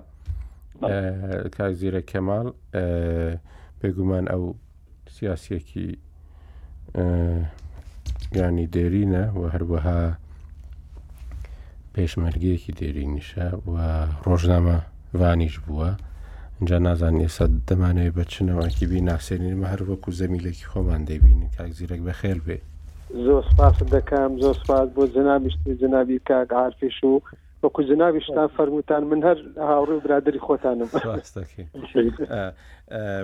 کاک 1.57 1.73
زیرە 1.81 2.03
کەمال 2.11 2.47
بێگومان 3.81 4.27
ئەو 4.33 4.45
سیاسەکی 5.17 5.89
گرانی 8.35 8.67
دێرینە 8.75 9.25
و 9.39 9.43
هەروەها 9.55 10.01
پێشمەرگەیەکی 11.95 12.73
دێرینیشە 12.79 13.47
و 13.73 13.75
ڕۆژنامە 14.27 14.79
وانیش 15.21 15.55
بووە 15.67 15.91
اینجا 16.59 16.79
نازان 16.87 17.15
ئێستا 17.23 17.47
دەمانەوێت 17.69 18.15
بەچنەوەکی 18.19 18.87
بی 18.91 19.01
ناسێنینمە 19.11 19.67
هەر 19.73 19.83
وەکو 19.91 20.17
زەمیلێکی 20.21 20.69
خۆمان 20.73 21.03
دەبینین 21.09 21.51
کاک 21.57 21.71
زیرەک 21.79 22.01
بە 22.07 22.13
خێر 22.21 22.39
بێ 22.47 22.59
زۆر 23.25 23.43
سپاس 23.51 23.77
دەکەم 23.95 24.31
زۆر 24.43 24.55
سپاس 24.63 24.87
بۆ 24.95 25.03
جنابیشتی 25.15 25.75
جنابی 25.81 26.19
کاک 26.31 26.49
عرفش 26.63 26.99
و 27.11 27.15
وەکو 27.63 27.83
جناویشتان 27.91 28.49
فەرموتان 28.57 29.03
من 29.11 29.21
هەر 29.27 29.39
هاوڕێ 29.57 29.95
و 29.99 30.01
برادری 30.05 30.41
خۆتانم 30.47 30.89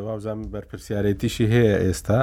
وازان 0.07 0.39
بەرپسیارەتیشی 0.55 1.47
هەیە 1.55 1.75
ئێستا 1.85 2.21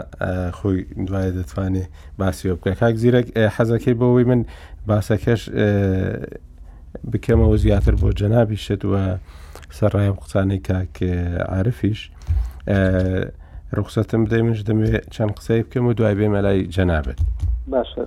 خۆی 0.57 0.79
دوایە 1.07 1.31
دەتوانێت 1.37 1.89
باسی 2.17 2.49
بکە 2.53 2.71
کاک 2.81 2.95
زیرەک 3.03 3.27
حەزەکەی 3.55 3.95
بەوەی 4.01 4.25
من 4.31 4.41
باسەکەش 4.89 5.41
بکەمەوە 7.11 7.55
زیاتر 7.63 7.95
بۆ 8.01 8.09
جەنابی 8.21 8.57
شتوە 8.67 9.01
سەرڕای 9.77 10.09
قوچانی 10.19 10.59
کاک 10.69 10.93
عرفیش 11.57 11.99
ڕوخسەتم 13.77 14.21
بدەی 14.25 14.41
منش 14.41 14.61
دەموێت 14.69 15.05
چەند 15.15 15.31
قسەی 15.37 15.61
بکەم 15.63 15.85
و 15.87 15.93
دوای 15.93 16.15
بێ 16.19 16.27
مەلای 16.35 16.61
جەنابێت 16.75 17.19
باشە 17.73 18.03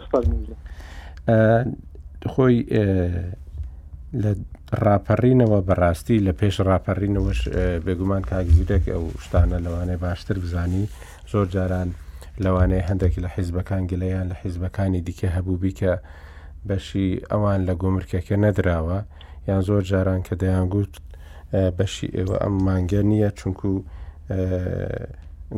خۆی 2.34 2.58
لە 4.20 4.32
ڕاپەڕینەوە 4.86 5.58
بەڕاستی 5.68 6.22
لە 6.26 6.32
پێش 6.40 6.54
ڕاپەڕینەوەش 6.68 7.40
بێگومان 7.84 8.22
کاگزیرێک 8.30 8.84
ئەو 8.92 9.04
شتانە 9.24 9.58
لەوانێ 9.66 9.96
باشتر 10.04 10.36
بزانی 10.44 10.84
زۆر 11.32 11.46
جاران 11.54 11.88
لەوانەیە 12.44 12.84
هەندێک 12.88 13.14
لە 13.24 13.28
حیزبەکان 13.36 13.82
گلەیان 13.90 14.26
لە 14.32 14.36
حیزبەکانی 14.42 15.04
دیکە 15.06 15.28
هەبووبی 15.36 15.72
کە 15.78 15.92
بەشی 16.68 17.08
ئەوان 17.30 17.60
لە 17.68 17.74
گۆمرکەکە 17.82 18.34
نەدراوە 18.44 18.98
یان 19.48 19.60
زۆر 19.68 19.82
جاران 19.90 20.20
کە 20.26 20.34
دەیانگووت 20.42 20.94
بەشی 21.78 22.08
ئێوە 22.16 22.36
ئەم 22.42 22.54
مانگە 22.66 23.02
نییە 23.10 23.30
چونکو 23.38 23.70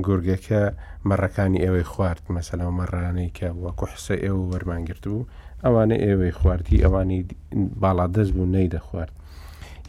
گورگەکە 0.06 0.62
مەڕەکانی 1.08 1.62
ئێوەی 1.64 1.86
خوارد 1.90 2.22
مەسەلا 2.36 2.66
مەڕانەی 2.78 3.30
کە 3.38 3.48
وەکو 3.64 3.86
حسە 3.92 4.14
ئێوە 4.24 4.42
وەرمانگررت 4.50 5.04
بوو 5.10 5.22
ئەوانە 5.64 5.96
ئێوەی 6.04 6.32
خواردی 6.38 6.82
ئەوانی 6.84 7.20
باڵا 7.82 8.06
دەست 8.16 8.32
بوو 8.36 8.52
نەیدە 8.56 8.80
خوارد 8.86 9.12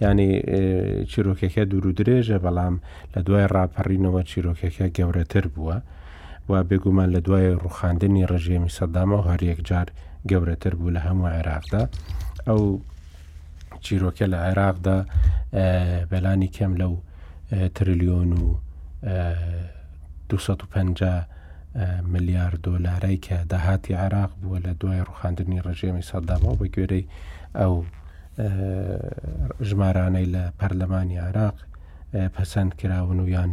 ینی 0.02 0.30
چیرۆکەکە 1.12 1.64
دوور 1.72 1.86
و 1.88 1.98
درێژە 2.00 2.38
بەڵام 2.46 2.76
لە 3.14 3.20
دوای 3.28 3.46
ڕاپەڕینەوە 3.56 4.22
چیرۆکەکە 4.30 4.86
گەورەتر 4.98 5.46
بووە 5.56 5.78
و 6.52 6.54
بێگومان 6.70 7.10
لە 7.16 7.20
دوای 7.28 7.48
ڕوخاندنی 7.64 8.28
ڕژێمی 8.32 8.72
سەدامە 8.78 9.18
و 9.20 9.28
هەریەک 9.32 9.60
جار 9.70 9.88
گەورەتر 10.30 10.74
بوو 10.80 10.94
لە 10.96 11.02
هەموو 11.08 11.32
عێراقدا 11.36 11.84
ئەو 12.48 12.62
چیرۆکە 13.86 14.26
لە 14.34 14.38
عێراقدا 14.46 14.98
بەلانی 16.12 16.50
کەم 16.56 16.74
لەو 16.82 16.94
تریلیۆن 17.76 18.30
و 18.42 18.44
250 20.30 21.26
ملیار 22.04 22.56
دۆلارای 22.64 23.18
کە 23.18 23.38
داهاتی 23.50 23.94
عراق 23.94 24.30
بووە 24.42 24.60
لە 24.66 24.70
دوای 24.80 25.02
ڕوخاندنی 25.08 25.60
ڕژێمی 25.68 26.04
سەدامەوە 26.12 26.56
بە 26.60 26.68
گوێرەی 26.76 27.06
ئەو 27.60 27.76
ژمارانەی 29.68 30.32
لە 30.36 30.44
پەرلەمانی 30.60 31.18
عراق 31.28 31.58
پەسەند 32.36 32.74
کراون 32.80 33.20
و 33.20 33.28
یان 33.36 33.52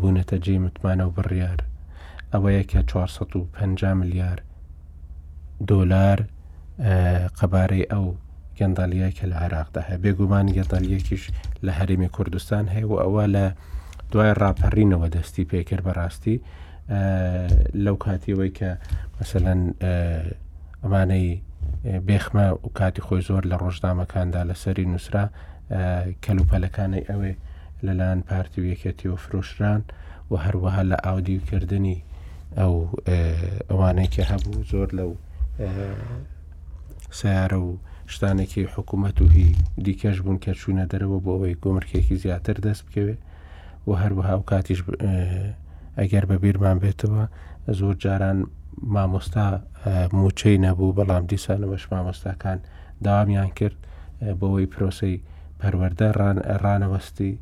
بوونەتە 0.00 0.34
جێ 0.44 0.56
متمانە 0.64 1.04
و 1.08 1.12
بڕیار 1.16 1.60
ئەوەیە 2.32 2.62
کە 2.70 2.80
450 2.86 3.92
ملیار 3.94 4.38
دۆلار 5.68 6.18
قەبارەی 7.38 7.86
ئەو 7.92 8.06
گەندالیە 8.58 9.10
کە 9.18 9.24
لە 9.32 9.36
عراقدا 9.44 9.80
هەیە 9.88 9.98
بێگومان 10.04 10.46
گەندالیەکیش 10.56 11.24
لە 11.64 11.72
هەرمی 11.78 12.08
کوردستان 12.16 12.64
هەیە 12.74 12.86
و 12.90 12.96
ئەوە 13.02 13.24
لە 13.34 13.46
دوای 14.12 14.32
ڕاپەڕینەوە 14.42 15.08
دەستی 15.16 15.44
پێکرد 15.50 15.84
بەڕاستی 15.86 16.36
لەو 17.84 17.96
کاتیەوەی 18.04 18.52
کە 18.58 18.70
مثلەن 19.20 19.60
ئەمانەی 20.82 21.28
بێخمە 22.08 22.46
و 22.64 22.68
کاتی 22.78 23.02
خۆی 23.06 23.22
زۆر 23.28 23.42
لە 23.50 23.56
ڕۆژنامەکاندا 23.62 24.40
لەسەری 24.50 24.88
نووسرا 24.92 25.24
کەلوپەلەکانی 26.24 27.00
ئەوێ 27.10 27.32
لەلاەن 27.86 28.18
پارتی 28.28 28.58
و 28.60 28.66
یەکەتی 28.72 29.06
و 29.12 29.20
فرۆشران 29.24 29.82
و 30.30 30.34
هەروەها 30.44 30.82
لە 30.90 30.96
ئاودیوکردنی 31.06 31.98
ئەو 32.58 32.74
ئەوانێکی 33.70 34.28
هەبوو 34.30 34.66
زۆر 34.72 34.88
لەو 34.98 35.10
سیارە 37.18 37.58
و 37.66 37.70
شتانێکی 38.12 38.64
حکوومەت 38.74 39.16
و 39.20 39.26
هی 39.36 39.48
دیکەش 39.84 40.16
بوون 40.24 40.38
کە 40.44 40.50
چوونە 40.60 40.84
دەرەوە 40.92 41.18
بۆ 41.24 41.30
ئەوەی 41.36 41.60
گۆمرکێکی 41.64 42.16
زیاتر 42.22 42.56
دەست 42.66 42.82
بکەوێ 42.86 43.16
و 43.86 43.90
هەروەها 44.02 44.34
و 44.40 44.42
کاتیش 44.50 44.80
ئەگەر 46.00 46.24
بە 46.30 46.36
بیرمان 46.42 46.78
بێتەوە 46.84 47.24
زۆر 47.78 47.94
جاران 48.04 48.38
مامۆستا 48.94 49.46
موچەی 50.20 50.56
نەبوو 50.66 50.96
بەڵام 50.98 51.24
دیسانەوەش 51.32 51.84
مامۆستاکان 51.92 52.58
داوامیان 53.04 53.50
کرد 53.58 53.76
بۆەوەی 54.40 54.66
پرۆسی 54.72 55.16
پەروەەردە 55.60 56.08
ڕانەوەستی 56.64 57.32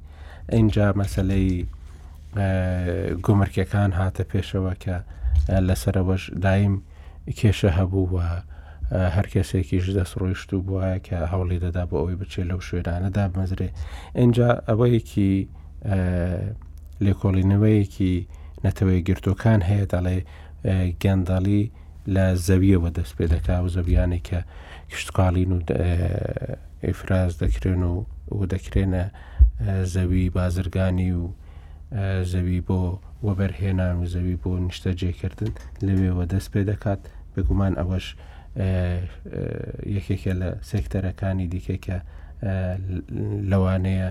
ئینجا 0.53 0.87
مەسلەی 1.01 1.51
گومرکەکان 3.27 3.91
هاتە 4.01 4.23
پێشەوە 4.33 4.73
کە 4.83 4.97
لەسەرەوەش 5.69 6.23
دایم 6.45 6.75
کێشە 7.39 7.71
هەبوو 7.79 8.07
و 8.15 8.19
هەر 9.15 9.27
کەسێکیش 9.33 9.87
دەست 9.99 10.15
ڕۆیشت 10.21 10.49
و 10.53 10.63
بواە 10.67 10.95
کە 11.07 11.17
هەوڵی 11.33 11.59
دەدا 11.65 11.83
بۆ 11.91 11.97
ئەوەی 12.01 12.19
بچێت 12.21 12.47
لەو 12.51 12.61
شوێرانەدا 12.69 13.23
بمەزرێ 13.33 13.69
ئینجا 14.19 14.51
ئەوەیەکی 14.69 15.33
لێکۆڵینەوەیەکی 17.05 18.17
نەتەوەی 18.67 19.01
گرتوەکان 19.09 19.61
هەیە 19.71 19.87
دەڵێ 19.93 20.19
گەندەڵی 21.03 21.63
لە 22.15 22.27
زەویەوە 22.47 22.91
دەست 22.99 23.13
پێ 23.19 23.27
دەکا 23.35 23.57
و 23.65 23.69
زەویانی 23.77 24.21
کە 24.29 24.41
کشتتوقالین 24.91 25.51
و 25.53 25.59
ئفراز 26.91 27.33
دەکرێن 27.43 27.83
و 27.93 27.97
و 28.39 28.41
دەکرێنە 28.53 29.05
زەوی 29.95 30.27
بازرگانی 30.39 31.11
و 31.21 31.25
زەوی 32.33 32.61
بۆ 32.69 32.81
وەبەرهێنان 33.27 33.95
و 34.01 34.05
زەوی 34.15 34.37
بۆ 34.43 34.51
نیشتە 34.69 34.91
جێکردن 35.01 35.53
لەوێوە 35.87 36.25
دەست 36.33 36.49
پێ 36.53 36.63
دەکات 36.71 37.01
بگومان 37.35 37.75
ئەوەش 37.81 38.07
یەکێکە 39.97 40.33
لە 40.41 40.49
سێکتەرەکانی 40.71 41.47
دیکە 41.53 41.77
کە 41.85 41.97
لەوانەیە 43.51 44.09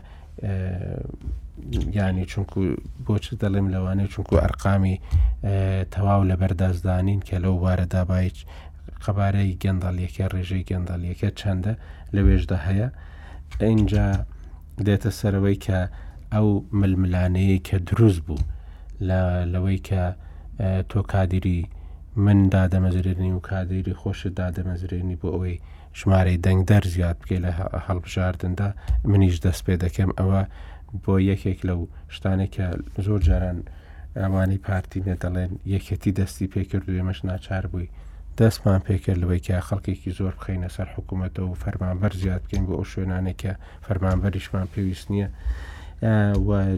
ینی 1.95 2.25
چونکو 2.31 2.59
بۆچ 3.05 3.25
دەڵێم 3.43 3.67
لەوانەیە 3.75 4.11
چونکو 4.13 4.33
ئەرقامی 4.43 4.97
تەواو 5.95 6.21
لە 6.29 6.35
بەردازدانین 6.41 7.19
کە 7.27 7.35
لەو 7.43 7.55
وارەدا 7.63 8.01
باهیچ 8.09 8.37
قەبارەی 9.03 9.57
گەندەڵیەکە 9.63 10.23
ڕێژەی 10.33 10.67
گەندەڵیەکە 10.69 11.29
چەندە 11.39 11.73
لەوێژدا 12.15 12.57
هەیە 12.67 12.87
ئەینجا 13.65 14.07
دێتە 14.85 15.11
سەرەوەی 15.19 15.57
کە 15.65 15.79
ئەو 16.33 16.47
ململانەیە 16.79 17.57
کە 17.67 17.77
دروست 17.89 18.21
بوو 18.27 18.39
لەوەی 19.53 19.79
کە 19.89 20.03
تۆ 20.91 20.99
کادیری 21.11 21.61
مندا 22.25 22.63
دەمەزرێنی 22.73 23.31
و 23.37 23.45
کادیری 23.49 23.93
خۆشت 24.01 24.33
دادەمەزرێنی 24.39 25.19
بۆ 25.21 25.27
ئەوەی 25.33 25.57
ژمارەی 25.99 26.37
دەنگدەر 26.45 26.83
زیاد 26.93 27.17
بکەی 27.21 27.39
لە 27.45 27.51
هەڵبژاردندا 27.87 28.67
منیش 29.11 29.35
دەست 29.47 29.61
پێ 29.65 29.75
دەکەم 29.85 30.09
ئەوە 30.19 30.41
بۆ 31.03 31.13
یەکێک 31.31 31.59
لەو 31.69 31.81
شتانێکە 32.15 32.67
زۆر 33.05 33.19
جاران 33.27 33.57
ئەوانی 34.23 34.59
پارتی 34.67 34.99
نەدەڵێن 35.09 35.51
یەکەتی 35.73 36.11
دەستی 36.19 36.47
پێکرد 36.53 36.85
وێمەش 36.93 37.19
ناچار 37.29 37.63
بووی 37.71 37.89
دەستمان 38.39 38.79
پێکرد 38.87 39.19
لەوەیکە 39.21 39.55
خەڵکێکی 39.67 40.11
زۆر 40.19 40.33
بخینە 40.39 40.69
سەر 40.75 40.87
حکوومەتەوە 40.95 41.47
و 41.51 41.59
فەرمانبەر 41.63 42.13
زیاد 42.21 42.41
بکەین 42.45 42.63
بۆ 42.67 42.73
ئەو 42.79 42.85
شوێنانێکە 42.93 43.53
فەرمانبەریشمان 43.87 44.67
پێویست 44.73 45.07
نییە 45.13 45.27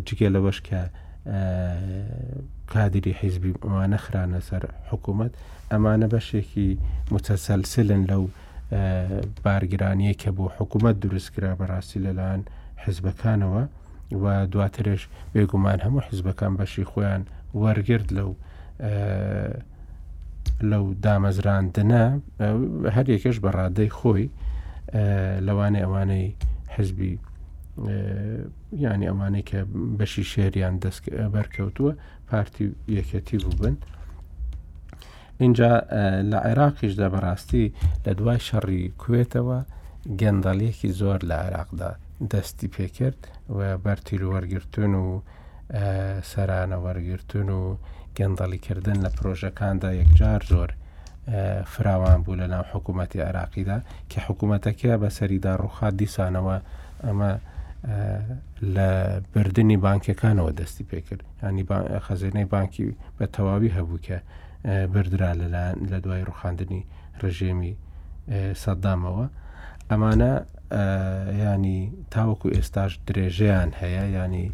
جگە 0.07 0.29
لەوەش 0.35 0.59
کە 0.67 0.81
کادری 2.73 3.13
حیزبی 3.21 3.51
ئەوانە 3.65 3.97
خرانە 4.05 4.39
سەر 4.49 4.63
حکوومەت 4.91 5.33
ئەمانە 5.71 6.07
بەشێکی 6.13 6.69
متەسەلسلن 7.13 8.03
لەو 8.11 8.23
بارگرانیە 9.43 10.13
کە 10.21 10.29
بۆ 10.37 10.45
حکوومەت 10.59 10.95
دروستکرا 11.03 11.51
بەڕاستی 11.59 11.99
لەلاەن 12.05 12.39
حزبەکانەوە 12.83 13.63
و 14.23 14.25
دواترش 14.53 15.01
بێگومان 15.33 15.79
هەموو 15.85 16.05
حزبەکان 16.09 16.53
بەشی 16.59 16.85
خۆیان 16.91 17.21
وەرگرت 17.61 18.07
لەو 18.17 18.31
لەو 20.71 20.85
دامەزراندنە 21.05 22.03
هەر 22.95 23.05
یەکەش 23.15 23.37
بەڕادەی 23.45 23.91
خۆی 23.99 24.29
لەوانێ 25.47 25.79
ئەوانەی 25.83 26.29
حزبی 26.75 27.13
ینی 28.83 29.07
ئەوانەی 29.09 29.43
کە 29.49 29.59
بەشی 29.99 30.23
شێریان 30.33 30.75
دەست 30.83 31.01
بەرکەوتووە 31.35 31.93
پارتی 32.29 32.65
یەکەتی 32.97 33.37
بوو 33.43 33.57
بن 33.61 33.75
اینجا 35.39 35.81
لە 36.31 36.39
عێراقیشدا 36.47 37.07
بەڕاستی 37.13 37.65
لە 38.05 38.09
دوای 38.19 38.39
شەڕی 38.47 38.83
کوێتەوە 39.01 39.59
گەندەڵیەکی 40.21 40.89
زۆر 40.99 41.19
لە 41.29 41.35
عێراقدا 41.43 41.91
دەستی 42.31 42.67
پێکرد 42.75 43.19
و 43.57 43.59
بەرتیلوەرگرتون 43.85 44.93
و 45.05 45.09
سەرانەوەرگرتون 46.31 47.49
و 47.59 47.63
گەندەڵیکردن 48.17 48.97
لە 49.05 49.09
پرۆژەکاندا 49.17 49.89
یەکجار 50.01 50.41
زۆر 50.51 50.69
فراوان 51.73 52.19
بوو 52.25 52.35
لە 52.41 52.47
ناو 52.53 52.63
حکوومەتی 52.73 53.19
عراقیدا 53.29 53.77
کە 54.11 54.17
حکوومەتەکە 54.27 54.87
بەسەریدا 55.03 55.53
ڕوخات 55.61 55.93
دیسانەوە 56.01 56.57
ئەمە 57.05 57.31
لە 58.75 58.89
بردننی 59.33 59.77
بانکەکانەوە 59.85 60.51
دەستی 60.59 60.85
پێکرد 60.91 61.23
ینی 61.43 61.63
خەزێنەی 62.07 62.47
بانکی 62.55 62.83
بە 63.17 63.25
تەواوی 63.35 63.71
هەبوو 63.77 63.97
کە 64.07 64.17
بردرا 64.93 65.31
لەلاەن 65.39 65.77
لە 65.91 65.97
دوای 66.03 66.23
ڕوخاندنی 66.29 66.81
ڕژێمی 67.21 67.73
سەدامەوە 68.63 69.25
ئەمانە 69.89 70.33
ینی 71.45 71.79
تاوەکو 72.13 72.47
ئێستاش 72.55 72.91
درێژەیان 73.07 73.69
هەیە 73.81 74.03
ینی 74.17 74.45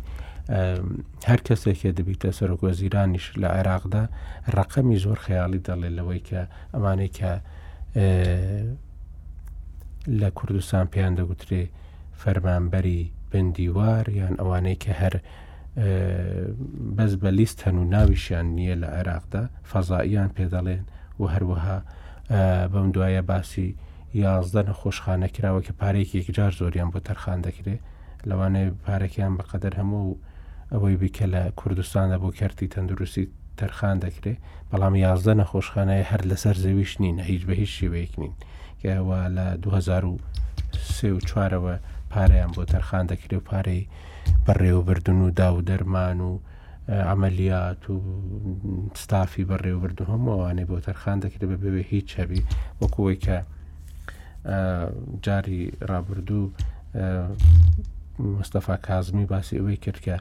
هەر 1.30 1.40
کەسێکێ 1.48 1.90
دەبیتە 1.98 2.30
سەرۆکۆ 2.40 2.70
زیرانیش 2.80 3.26
لە 3.42 3.48
عێراقدا 3.58 4.04
ڕقەمی 4.56 4.98
زۆر 5.04 5.18
خەیاڵی 5.26 5.60
دەڵێ 5.68 5.90
لەوەی 5.98 6.22
کە 6.30 6.42
ئەمانەی 6.74 7.12
کە 7.18 7.32
لە 10.20 10.30
کوردستان 10.38 10.86
پێیان 10.94 11.14
دەگوترێ 11.20 11.64
فەرمانبەری 12.22 13.00
بندیوار 13.32 14.06
یان 14.22 14.36
ئەوانەی 14.42 14.78
کە 14.84 14.92
هەر 15.02 15.14
بەس 16.98 17.12
بە 17.24 17.28
لیست 17.40 17.58
هەنوو 17.68 17.84
ناویشیان 17.96 18.46
نییە 18.58 18.76
لە 18.82 18.88
عێراقدا 18.98 19.44
فەزاییان 19.72 20.30
پێدەڵێن 20.38 20.84
و 21.20 21.24
هەروەها 21.34 21.78
بەم 22.72 22.88
دوایە 22.96 23.22
باسی 23.30 23.76
یازدە 24.24 24.62
نەخۆشخانە 24.70 25.28
کراوە 25.36 25.62
کە 25.68 25.74
پارێکێک 25.82 26.28
جار 26.38 26.52
زۆریان 26.60 26.90
بۆ 26.94 27.00
تەرخان 27.08 27.40
دەکرێت 27.48 27.82
لەوانەیە 28.30 28.72
پارێکیان 28.86 29.34
بەقەدەر 29.38 29.74
هەموو 29.82 30.20
ئەوەی 30.72 30.98
بکە 31.02 31.26
لە 31.34 31.42
کوردستاندا 31.60 32.18
بۆ 32.24 32.30
کردی 32.40 32.68
تەندروستی 32.74 33.26
تەرخان 33.60 33.98
دەکرێت 34.06 34.40
بەڵام 34.72 34.94
یازدە 35.06 35.34
نەخۆشخانەیە 35.42 36.10
هەر 36.12 36.22
لەسەر 36.32 36.56
زەویش 36.64 36.92
نین 37.02 37.18
هیچ 37.30 37.44
بە 37.50 37.56
هیچ 37.62 37.72
شێوەیەک 37.78 38.14
نین 38.22 38.34
کەەوە 38.82 39.20
لە 39.38 39.46
2023 39.64 41.14
و 41.16 41.20
چوارەوە 41.30 41.76
پارەیان 42.14 42.52
بۆ 42.56 42.66
تەرخان 42.66 43.06
دەکرێت 43.12 43.34
و 43.34 43.40
پارەی 43.50 43.84
بەڕێوەبردن 44.46 45.20
و 45.26 45.30
دا 45.40 45.48
و 45.56 45.60
دەرمان 45.70 46.20
و 46.28 46.32
ئەعملیات 47.08 47.84
و 47.90 47.96
ستافی 49.04 49.48
بەڕێوەبردو 49.52 50.10
هەمووانەی 50.12 50.68
بۆ 50.70 50.78
تەرخان 50.88 51.18
دەکرێت 51.24 51.44
بە 51.52 51.56
بوێ 51.62 51.84
هیچ 51.94 52.10
هەبی 52.20 52.42
وەکوی 52.82 53.18
کە 53.26 53.38
جاری 55.26 55.62
ڕابردوو 55.90 56.46
مستەفا 58.40 58.76
کازمی 58.88 59.26
باسی 59.32 59.58
ئەوەی 59.60 59.82
کرد 59.84 60.00
کە 60.06 60.16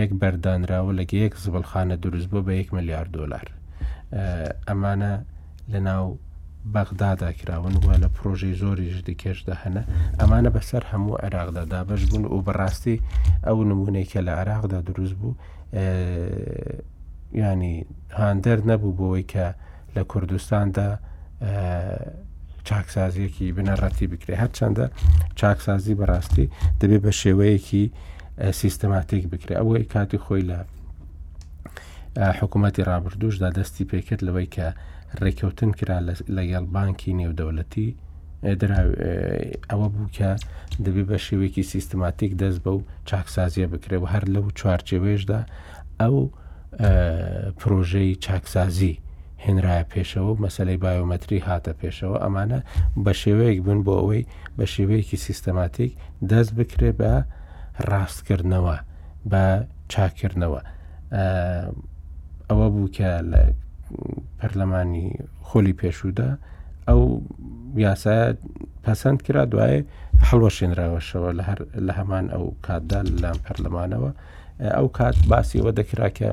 یەک 0.00 0.10
بەردانراوە 0.20 0.92
لەگە 1.00 1.16
یەک 1.24 1.34
زبڵخانە 1.44 1.96
دروست 2.04 2.28
بۆ 2.32 2.40
بە 2.46 2.52
1 2.52 2.74
ملیار 2.76 3.06
دلار 3.18 3.46
ئەمانە 4.68 5.12
لە 5.72 5.80
ناو 5.88 6.06
بەغدادا 6.66 7.30
کراون 7.32 7.74
وە 7.82 7.96
لە 8.02 8.08
پرۆژی 8.08 8.54
زۆری 8.62 8.90
ژدی 8.94 9.14
کێشدا 9.22 9.54
هەنە 9.64 9.82
ئەمانە 10.20 10.50
بەسەر 10.56 10.82
هەموو 10.92 11.16
عێراقدا 11.22 11.64
دابش 11.72 12.04
بوون 12.04 12.24
و 12.24 12.42
بەڕاستی 12.46 12.96
ئەو 13.46 13.58
نمونێکە 13.70 14.20
لە 14.26 14.32
عراقدا 14.40 14.80
دروست 14.80 15.14
بوو 15.20 15.34
ینی 17.40 17.76
هاندەر 18.18 18.58
نەبوو 18.70 18.96
بۆەوەی 18.98 19.24
کە 19.32 19.46
لە 19.96 20.02
کوردستاندا 20.10 20.88
چاکسازیەکی 22.68 23.46
بنەڕەتی 23.56 24.06
بکرێ 24.12 24.34
هەرچەندە 24.42 24.86
چاکسازی 25.40 25.94
بەڕاستی 26.00 26.46
دەبێ 26.80 26.98
بە 27.04 27.10
شێوەیەکی 27.22 27.84
سیستەماتێک 28.60 29.24
بکرێ 29.32 29.54
ئەوەی 29.60 29.84
کاتی 29.92 30.18
خۆی 30.24 30.42
لە 30.50 30.58
حکوومەتتی 32.40 32.86
ڕابردوشدا 32.90 33.48
دەستی 33.58 33.84
پێکرد 33.90 34.22
لەوەی 34.28 34.48
کە 34.56 34.66
ڕێککەوتن 35.24 35.70
کرا 35.78 35.96
لەگەڵ 36.36 36.64
بانکی 36.76 37.16
نێودەوڵەتی 37.20 37.88
ئەوە 39.70 39.86
بوو 39.94 40.08
کە 40.16 40.30
دەبێت 40.84 41.06
بە 41.10 41.18
شێوەیەکی 41.26 41.64
سیستماتیک 41.74 42.32
دەست 42.42 42.58
بە 42.64 42.70
و 42.76 42.82
چاکسازیە 43.08 43.66
بکرێەوە 43.72 44.08
هەر 44.14 44.24
لەو 44.34 44.44
چوارچێوێژدا 44.58 45.40
ئەو 46.00 46.16
پرۆژەی 47.60 48.12
چاکسازی 48.24 48.96
هێنرایە 49.44 49.84
پێشەوە 49.92 50.30
و 50.34 50.40
مەسلەی 50.44 50.78
بایۆمەتری 50.82 51.44
هاتە 51.48 51.72
پێشەوە 51.80 52.16
ئەمانە 52.24 52.60
بە 53.04 53.12
شێوەیەک 53.22 53.58
بن 53.66 53.78
بۆ 53.86 53.92
ئەوەی 54.00 54.22
بە 54.56 54.64
شێوەیەکی 54.74 55.16
سیستەماتیک 55.26 55.92
دەست 56.30 56.52
بکرێ 56.58 56.90
بە 57.00 57.12
ڕاستکردنەوە 57.90 58.76
بە 59.30 59.44
چاکردنەوە 59.92 60.60
ئەوە 62.48 62.66
بوو 62.74 62.88
کە 62.96 63.10
لە 63.32 63.42
پەرلەمانی 64.40 65.06
خۆلی 65.48 65.74
پێشودا 65.80 66.30
ئەو 66.88 67.00
یاسایە 67.86 68.26
پەسەند 68.84 69.18
کرا 69.26 69.44
دوایە 69.52 69.84
هەڵوەشێنراوەشەوە 70.28 71.30
لە 71.86 71.92
هەمان 71.98 72.24
ئەو 72.34 72.44
کاتدا 72.66 73.00
لەلام 73.10 73.38
پەرلەمانەوە 73.46 74.10
ئەو 74.76 74.86
کات 74.98 75.16
باسیەوە 75.32 75.70
دەکرا 75.80 76.08
کە 76.18 76.28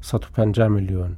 150 0.00 0.68
میلیۆن 0.76 1.12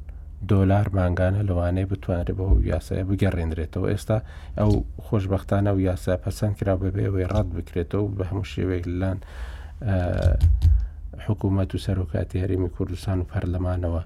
دۆلار 0.51 0.87
ماگانە 0.96 1.42
لەوانەیە 1.49 1.87
بتوانێت 1.90 2.29
بەەوە 2.38 2.57
یاسایە 2.72 3.05
بگەڕێنرێتەوە 3.09 3.87
ئێستا 3.92 4.18
ئەو 4.59 4.70
خۆشببختانە 5.07 5.70
و 5.75 5.81
یاسا 5.88 6.12
پەسەند 6.25 6.55
کرا 6.59 6.75
بەبێەوەی 6.83 7.27
ڕاد 7.33 7.49
بکرێتەوە 7.57 8.09
بە 8.18 8.25
هەموو 8.31 8.51
شێوەیەک 8.53 8.85
لەلاان 8.90 9.18
حکوومەت 11.27 11.70
و 11.75 11.79
سەرۆکاتی 11.87 12.38
هەرمی 12.44 12.70
کوردستان 12.77 13.18
و 13.20 13.27
پەرلەمانەوە 13.31 14.03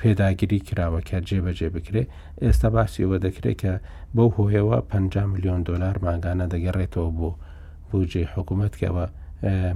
پێداگیری 0.00 0.58
کراوە 0.68 1.00
کە 1.08 1.16
جێبەجێ 1.28 1.68
بکرێ 1.74 2.02
ئێستا 2.42 2.68
باسیەوە 2.74 3.16
دەکرێت 3.26 3.56
کە 3.62 3.72
بەو 4.16 4.28
هۆیەوە 4.36 4.78
50 4.90 5.26
میلیۆن 5.32 5.60
دلار 5.68 5.96
ماگانە 6.04 6.46
دەگەڕێتەوە 6.52 7.10
بۆ 7.18 7.30
بۆجێ 7.88 8.24
حکوومەتکەەوە 8.34 9.04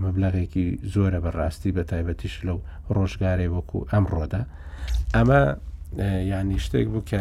مەبلغێکی 0.02 0.64
زۆرە 0.94 1.18
بەڕاستی 1.24 1.74
بە 1.76 1.83
تایبەتیش 1.90 2.35
لەو 2.46 2.59
ڕۆژگارێ 2.94 3.48
وەکو 3.54 3.78
ئەمڕۆدا 3.92 4.42
ئەمە 5.16 5.40
ینی 6.33 6.59
شتێک 6.64 6.87
بوو 6.92 7.04
کە 7.11 7.20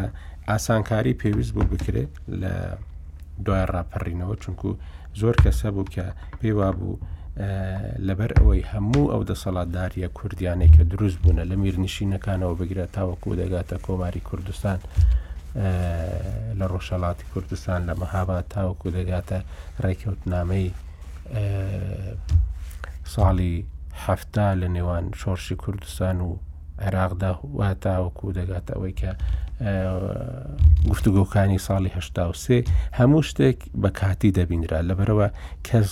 ئاسانکاری 0.49 1.13
پێویست 1.21 1.51
بوو 1.55 1.67
بکرێت 1.73 2.11
لە 2.41 2.53
دوای 3.45 3.65
ڕاپەڕینەوە 3.73 4.35
چونکو 4.43 4.69
زۆر 5.19 5.35
کەسە 5.43 5.67
بوو 5.75 5.91
کە 5.95 6.05
پێوا 6.39 6.69
بوو 6.79 6.95
لەبەر 8.07 8.31
ئەوەی 8.37 8.61
هەموو 8.73 9.11
ئەو 9.13 9.21
دەسەڵاتداریە 9.31 10.07
کوردیانەی 10.17 10.73
کە 10.75 10.83
دروست 10.93 11.17
بوونە 11.21 11.43
لە 11.51 11.55
میرنشینەکانەوە 11.63 12.55
بگرێت 12.59 12.91
تاوەکو 12.97 13.37
دەگاتە 13.41 13.75
کۆماری 13.85 14.21
کوردستان 14.29 14.79
لە 16.59 16.65
ڕۆژەڵاتی 16.71 17.25
کوردستان 17.31 17.79
لە 17.89 17.93
مەهابات 18.01 18.45
تاوەکو 18.53 18.87
دەگاتە 18.97 19.37
ڕێککەوتنامەی 19.83 20.67
ساڵی 23.13 23.55
هەفتا 24.05 24.47
لە 24.61 24.67
نێوان 24.75 25.05
شۆرشی 25.21 25.55
کوردستان 25.63 26.17
و 26.25 26.29
عێراقدا 26.85 27.31
واتاوەکو 27.57 28.31
دەگات 28.39 28.65
ئەوەی 28.73 28.93
کە 29.01 29.11
گفتوگۆکانی 30.89 31.59
ساڵی 31.67 31.91
هشتا 31.97 32.29
و 32.29 32.33
سێ 32.43 32.57
هەموو 32.99 33.21
شتێک 33.29 33.59
بە 33.81 33.89
کاتی 33.99 34.31
دەبینرا 34.37 34.79
لەبەرەوە 34.89 35.27
کەس 35.67 35.89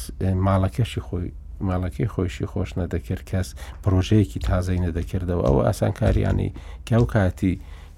ماڵەکەشی 0.48 1.02
خۆی 1.08 1.30
ماڵەکەی 1.70 2.08
خۆشی 2.14 2.46
خۆش 2.52 2.70
نەدەکرد 2.80 3.24
کەس 3.32 3.48
پرۆژەیەکی 3.84 4.40
تازەی 4.50 4.80
نەدەکردەوە 4.86 5.44
ئەوە 5.48 5.62
ئاسانکاریانی 5.66 6.50
کەو 6.90 7.04
کاتی 7.16 7.54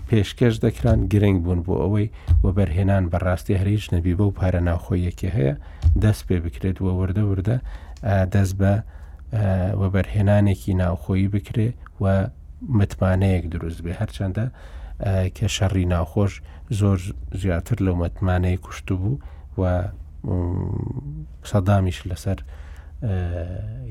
پێشکەش 0.09 0.55
دەکران 0.65 0.99
گرنگ 1.11 1.37
بوون 1.43 1.61
بۆ 1.65 1.75
ئەوەی 1.83 2.07
وە 2.43 2.51
بەرهێنان 2.57 3.03
بەڕاستی 3.11 3.59
هەریش 3.61 3.85
نەبی 3.93 4.13
بە 4.19 4.23
و 4.29 4.35
پارە 4.39 4.61
ناوخۆیەکی 4.67 5.29
هەیە 5.35 5.55
دەست 6.03 6.21
پێ 6.27 6.37
بکرێت 6.45 6.77
وە 6.85 6.91
وردە 6.99 7.23
وردە 7.31 7.57
دەست 8.33 8.55
بە 8.61 8.73
وە 9.79 9.87
بەرهێنانێکی 9.93 10.71
ناوخۆیی 10.81 11.27
بکرێ 11.35 11.69
و 12.01 12.03
متمانەیەک 12.61 13.45
دروست 13.53 13.79
بێ 13.85 13.93
هەرچەندە 14.01 14.45
کە 15.37 15.47
شەڕی 15.55 15.85
ناوخۆش 15.93 16.33
زۆر 16.79 16.97
زیاتر 17.41 17.77
لەو 17.85 17.95
متمانەی 18.03 18.57
کوشت 18.65 18.87
بوو 18.99 19.13
و 19.59 19.61
سەدامیش 21.49 21.99
لەسەر 22.09 22.39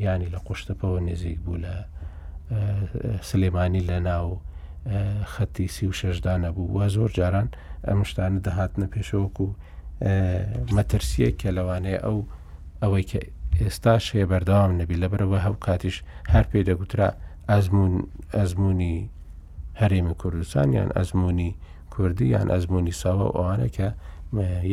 ینی 0.04 0.28
لە 0.34 0.38
قوشتەپەوە 0.46 0.98
نزیک 1.08 1.38
بوو 1.44 1.62
لە 1.64 1.74
سلێمانی 3.30 3.82
لە 3.90 3.98
ناو 4.10 4.28
خەتی 5.32 5.68
سی 5.74 5.86
و 5.86 5.92
شەشدانە 6.00 6.50
بوو 6.54 6.74
وە 6.80 6.86
زۆر 6.96 7.10
جاران 7.18 7.48
ئەم 7.86 8.00
شتانە 8.10 8.40
دەهاتنە 8.46 8.86
پێشەوەکو 8.94 9.46
و 9.50 9.54
مەترسیە 10.76 11.30
کە 11.40 11.48
لەوانەیە 11.56 11.98
ئەو 12.04 12.18
ئەوەی 12.82 13.04
کە 13.10 13.18
ئێستا 13.60 13.94
شێ 14.06 14.22
بەردەوام 14.30 14.72
نەبی 14.80 14.96
لەبەرەوە 15.02 15.38
هەو 15.46 15.54
کاتیش 15.66 15.96
هەر 16.32 16.44
پێ 16.50 16.60
دەگوترا 16.68 17.10
ئەزمموی 17.52 18.98
هەرێمی 19.80 20.14
کوردستان 20.22 20.68
یان 20.78 20.88
ئەزمموی 20.98 21.50
کوردی 21.94 22.26
یان 22.34 22.46
ئەزمموی 22.54 22.94
ساوە 23.02 23.26
ئەوانە 23.36 23.68
کە 23.76 23.88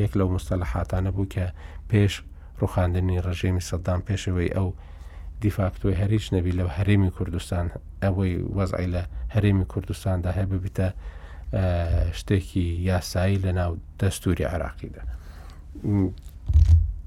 یەک 0.01 0.13
لەو 0.19 0.29
مستەلحاتانە 0.38 1.09
بوو 1.15 1.31
کە 1.36 1.45
پێش 1.91 2.13
ڕوخاندنی 2.62 3.21
ڕژێمی 3.27 3.63
سەددان 3.69 3.99
پێشەوەی 4.07 4.49
ئەو 4.57 4.67
دیفاکتۆی 5.41 5.99
هەریش 6.01 6.25
نەبی 6.36 6.53
لەو 6.59 6.69
هەرێمی 6.77 7.12
کوردستان 7.17 7.65
ئەوەی 8.03 8.33
وەزعی 8.57 8.89
لە 8.95 9.03
هەرێمی 9.33 9.65
کوردستاندا 9.71 10.29
هەیە 10.38 10.47
ببیتە 10.51 10.88
شتێکی 12.19 12.65
یاسایی 12.89 13.38
لە 13.43 13.51
ناو 13.59 13.71
دەستوری 13.99 14.45
عراقیدا 14.53 15.01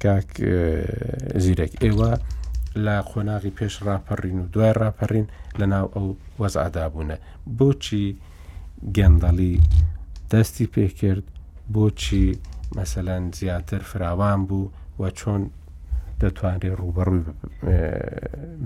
کاک 0.02 0.28
زیرەک 1.44 1.72
ئێوە 1.84 2.10
لە 2.84 2.96
خۆناغی 3.10 3.50
پێش 3.58 3.74
ڕاپەڕین 3.86 4.38
و 4.40 4.46
دوای 4.54 4.72
ڕاپەڕین 4.82 5.26
لە 5.60 5.66
ناو 5.72 5.86
ئەو 5.94 6.06
وەزعادابوونە 6.40 7.16
بۆچی 7.58 8.06
گەندەڵی 8.96 9.54
دەستی 10.32 10.66
پێکرد 10.74 11.24
بۆچی 11.74 12.26
مەسەەن 12.76 13.22
زیاتر 13.38 13.80
فراوان 13.90 14.40
بوو 14.48 14.70
و 15.00 15.02
چۆن 15.18 15.42
دەتوانێت 16.20 16.64
ڕوبەڕووی 16.80 17.26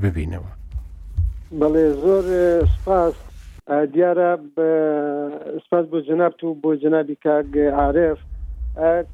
ببینەوە 0.03 0.51
بەڵێ 1.61 1.87
زۆر 2.03 2.25
سپاس 2.77 3.15
دیارە 3.93 4.31
سپاس 5.65 5.85
بۆ 5.93 5.99
جنابت 6.09 6.41
و 6.45 6.55
بۆ 6.63 6.71
جنابی 6.83 7.17
کاگ 7.25 7.51
عاعرف 7.81 8.19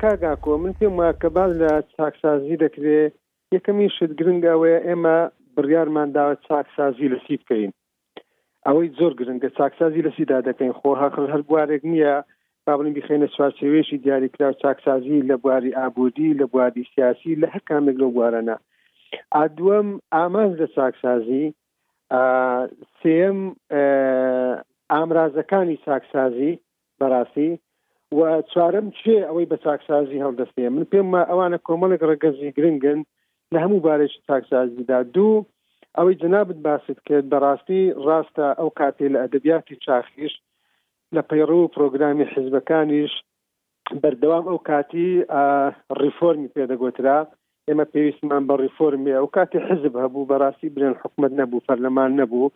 کاگاکۆ 0.01 0.55
من 0.63 0.73
پێم 0.79 0.95
واکە 1.01 1.29
باز 1.37 1.51
لە 1.63 1.73
چاکسازی 1.97 2.57
دەکرێت 2.65 3.15
یەکەمی 3.55 3.89
شت 3.97 4.13
گرنگەوەیە 4.19 4.79
ئێمە 4.87 5.17
بڕیارمان 5.55 6.09
داوە 6.17 6.35
چاکسازی 6.47 7.11
لەسی 7.13 7.37
بکەین 7.41 7.73
ئەوەی 8.67 8.89
زۆر 8.99 9.13
گرنگە 9.21 9.49
چاکسازی 9.59 10.05
لەسیدا 10.07 10.39
دەکەین 10.49 10.73
خۆ 10.79 10.91
هاخل 11.01 11.27
هەر 11.33 11.43
بوارێک 11.49 11.83
نییە 11.93 12.15
بابن 12.67 12.89
بخێنە 12.97 13.29
سوارچێوێشی 13.37 13.99
دیاریکرا 14.05 14.49
چاکسازی 14.63 15.27
لە 15.31 15.37
بواری 15.43 15.77
ئابودی 15.79 16.31
لە 16.41 16.47
بواری 16.53 16.85
سیاسی 16.95 17.33
لە 17.43 17.47
هەر 17.55 17.63
کامێک 17.71 17.97
لە 18.03 18.09
بوارەنە 18.15 18.57
ئادووەم 19.37 19.89
ئامانز 20.15 20.55
لە 20.63 20.69
چاکسازی 20.77 21.45
سم 23.01 23.39
ئامرازەکانی 24.95 25.77
چاکسازی 25.87 26.53
بەڕاستی 27.01 27.51
و 28.19 28.19
چوارم 28.53 28.87
چێ 29.01 29.17
ئەوەی 29.29 29.49
بە 29.51 29.57
چاکسازی 29.65 30.23
هەڵدەستێ 30.25 30.67
من 30.75 30.85
پێم 30.93 31.09
ئەوانە 31.31 31.59
کۆمەڵێک 31.67 32.03
ڕگەزی 32.11 32.55
گرنگن 32.59 33.01
لە 33.55 33.59
هەموو 33.65 33.85
بارێکی 33.87 34.21
تاکسازیدا 34.31 34.99
دوو 35.15 35.47
ئەوەی 35.97 36.19
جنابت 36.23 36.59
باست 36.67 36.99
کرد 37.07 37.27
بەڕاستی 37.33 37.83
ڕاستە 38.07 38.47
ئەو 38.59 38.71
کاتێ 38.81 39.07
لە 39.15 39.19
ئەدەبیاتی 39.25 39.81
چاخیش 39.85 40.35
لە 41.15 41.21
پەیڕۆ 41.31 41.57
و 41.61 41.71
پرۆگرامی 41.77 42.27
حیزبەکانیش 42.33 43.13
بەردەوام 44.03 44.45
ئەو 44.51 44.59
کاتی 44.71 45.09
ریفۆرمی 46.03 46.53
پێدەگوترا 46.57 47.19
ئێمە 47.69 47.87
پێویستمان 47.95 48.43
بە 48.49 48.55
ریفۆرمی 48.65 49.15
ئەو 49.19 49.27
کاتی 49.37 49.59
حزب 49.69 49.95
هەبوو 50.05 50.29
بەڕاستی 50.31 50.73
برێن 50.75 50.95
حکومت 51.03 51.33
نەبوو 51.41 51.65
فەرلەمان 51.67 52.11
نەبوو 52.21 52.53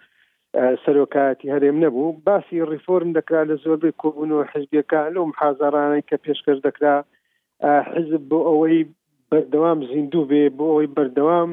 سەرۆکاتی 0.84 1.52
هەرێم 1.54 1.76
نەبوو 1.84 2.08
باسی 2.26 2.56
ریفۆرم 2.74 3.10
دەکرا 3.18 3.42
لە 3.50 3.54
زۆربەی 3.62 3.96
کۆبوون 4.02 4.30
و 4.32 4.38
حزبیەکان 4.52 5.08
لەم 5.14 5.30
حازارانەی 5.40 6.06
کە 6.08 6.16
پێشکەش 6.24 6.58
دەکرا 6.68 6.94
حزب 7.92 8.22
بۆ 8.30 8.38
ئەوەی 8.48 8.78
بەردەوام 9.32 9.78
زیندوو 9.92 10.28
بێ 10.30 10.42
بۆ 10.56 10.64
ئەوەی 10.70 10.92
بەردەوام 10.96 11.50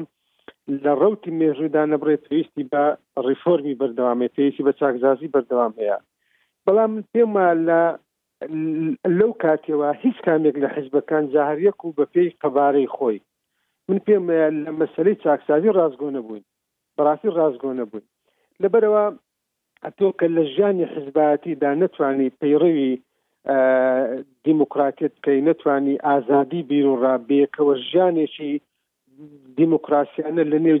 لە 0.84 0.92
ڕوتی 1.00 1.34
مێژودا 1.40 1.82
نەبڕێت 1.92 2.22
پێویستی 2.28 2.68
بە 2.72 2.84
ریفۆرمی 3.26 3.78
بەردەوامێت 3.80 4.32
پێویستی 4.36 4.64
بە 4.66 4.72
چاکزازی 4.80 5.32
بەردەوام 5.34 5.72
هەیە 5.80 5.98
بەڵام 6.66 6.92
پێما 7.12 7.46
لە 7.68 7.80
لەو 9.18 9.30
کاتێەوە 9.44 9.90
هیچ 10.02 10.16
کامێک 10.26 10.54
لە 10.62 10.68
حزبەکان 10.76 11.24
جاهریەک 11.34 11.78
و 11.84 11.94
بە 11.98 12.04
پێی 12.12 12.36
قەبارەی 12.42 12.90
خۆی 12.96 13.18
من 13.88 13.98
پێم 14.06 14.24
لە 14.64 14.70
مەسلەی 14.80 15.20
چاکسازی 15.24 15.74
ڕازگۆ 15.78 16.08
نەبووین 16.16 16.44
بەڕاستی 16.96 17.34
ڕازگۆ 17.38 17.70
نەبووین 17.80 18.06
لەبەرەوە 18.62 19.04
ئەتۆ 19.84 20.08
کە 20.18 20.26
لە 20.36 20.42
ژیانی 20.54 20.90
حزباتی 20.94 21.54
دا 21.62 21.70
نەتوانانی 21.82 22.34
پەیڕەوی 22.40 22.92
دیموکراتێت 24.46 25.14
کەی 25.24 25.38
نتوانی 25.48 25.96
ئازادی 26.08 26.60
بیرونڕابەیەکەوە 26.72 27.74
ژیانێکی 27.90 28.52
دیموکراسیانە 29.60 30.42
لە 30.52 30.58
نێو 30.66 30.78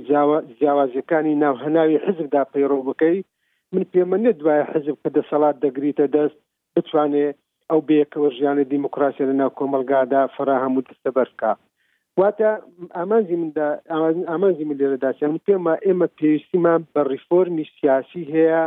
جیاوازەکانی 0.60 1.34
ناوهناوی 1.44 2.02
حزبدا 2.04 2.42
پەیڕۆ 2.52 2.78
بکەی 2.88 3.18
من 3.72 3.82
پێمەێت 3.92 4.36
دوایە 4.40 4.64
حزب 4.72 4.94
کە 5.02 5.10
دەسەڵات 5.16 5.56
دەگریتە 5.64 6.04
دەست 6.16 6.38
بتوانێت 6.76 7.34
ئەو 7.70 7.80
بەیەکەوە 7.88 8.28
ژیانە 8.38 8.64
دیموکراسی 8.72 9.24
لە 9.28 9.34
ناو 9.40 9.50
کۆمەلگادا 9.58 10.20
فراهەموو 10.36 10.86
دەستە 10.88 11.10
بەرکە 11.18 11.50
واتە 12.20 12.50
ئامانزی 12.96 13.36
مندا 13.42 13.68
ئامانزی 14.30 14.64
من 14.68 14.76
لێرەداسیان 14.80 15.32
پێما 15.48 15.74
ئێمە 15.86 16.06
پێویستیمان 16.18 16.80
بە 16.94 17.00
ریفۆرمی 17.12 17.64
سیاسی 17.78 18.22
هەیە 18.34 18.64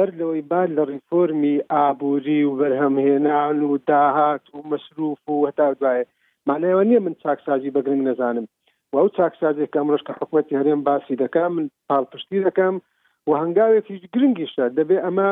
بەر 0.00 0.10
لەوەی 0.20 0.48
بعد 0.52 0.68
لە 0.76 0.82
ریفۆرمی 0.94 1.56
ئابووری 1.74 2.40
و 2.44 2.56
بەرهەمهێنان 2.60 3.58
و 3.68 3.78
داهات 3.90 4.44
و 4.54 4.58
مەصروف 4.70 5.20
و 5.28 5.46
هەتا 5.48 5.66
دوایە 5.78 6.04
مانایەوە 6.48 6.84
نییە 6.88 7.00
من 7.04 7.14
چاکسازی 7.22 7.74
بەگرنگ 7.76 8.02
نەزانم 8.08 8.46
و 8.92 8.94
ئەو 9.00 9.08
چاکسازێکم 9.18 9.86
ڕشکە 9.92 10.12
حکوەتی 10.20 10.58
هەرێم 10.58 10.80
باسی 10.88 11.20
دەکەم 11.24 11.50
من 11.56 11.66
پاڵپشتی 11.90 12.44
دەکەم 12.46 12.74
و 13.28 13.30
هەنگاوێکی 13.42 13.96
گرنگیشە 14.14 14.64
دەبێ 14.78 14.96
ئەمە 15.04 15.28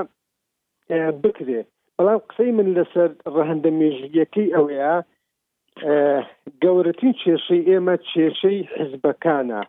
بکرێ 1.23 1.61
بەڵام 1.97 2.19
قسەی 2.29 2.51
من 2.59 2.69
لەسەر 2.79 3.11
ڕەهندە 3.35 3.71
مێژیەکەی 3.81 4.53
ئەوەیە 4.55 4.95
گەورەترین 6.63 7.15
کێشەی 7.23 7.67
ئێمە 7.71 7.95
کێشەی 8.11 8.61
حزبەکانە 8.79 9.61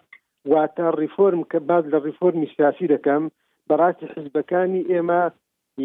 واتە 0.51 0.85
ریفۆرم 1.01 1.41
کە 1.51 1.57
بعد 1.69 1.85
لە 1.93 1.97
ریفۆرمی 2.07 2.51
سیاسی 2.55 2.87
دەکەم 2.93 3.23
بەڕاستی 3.69 4.07
حزبەکانی 4.15 4.87
ئێمە 4.91 5.23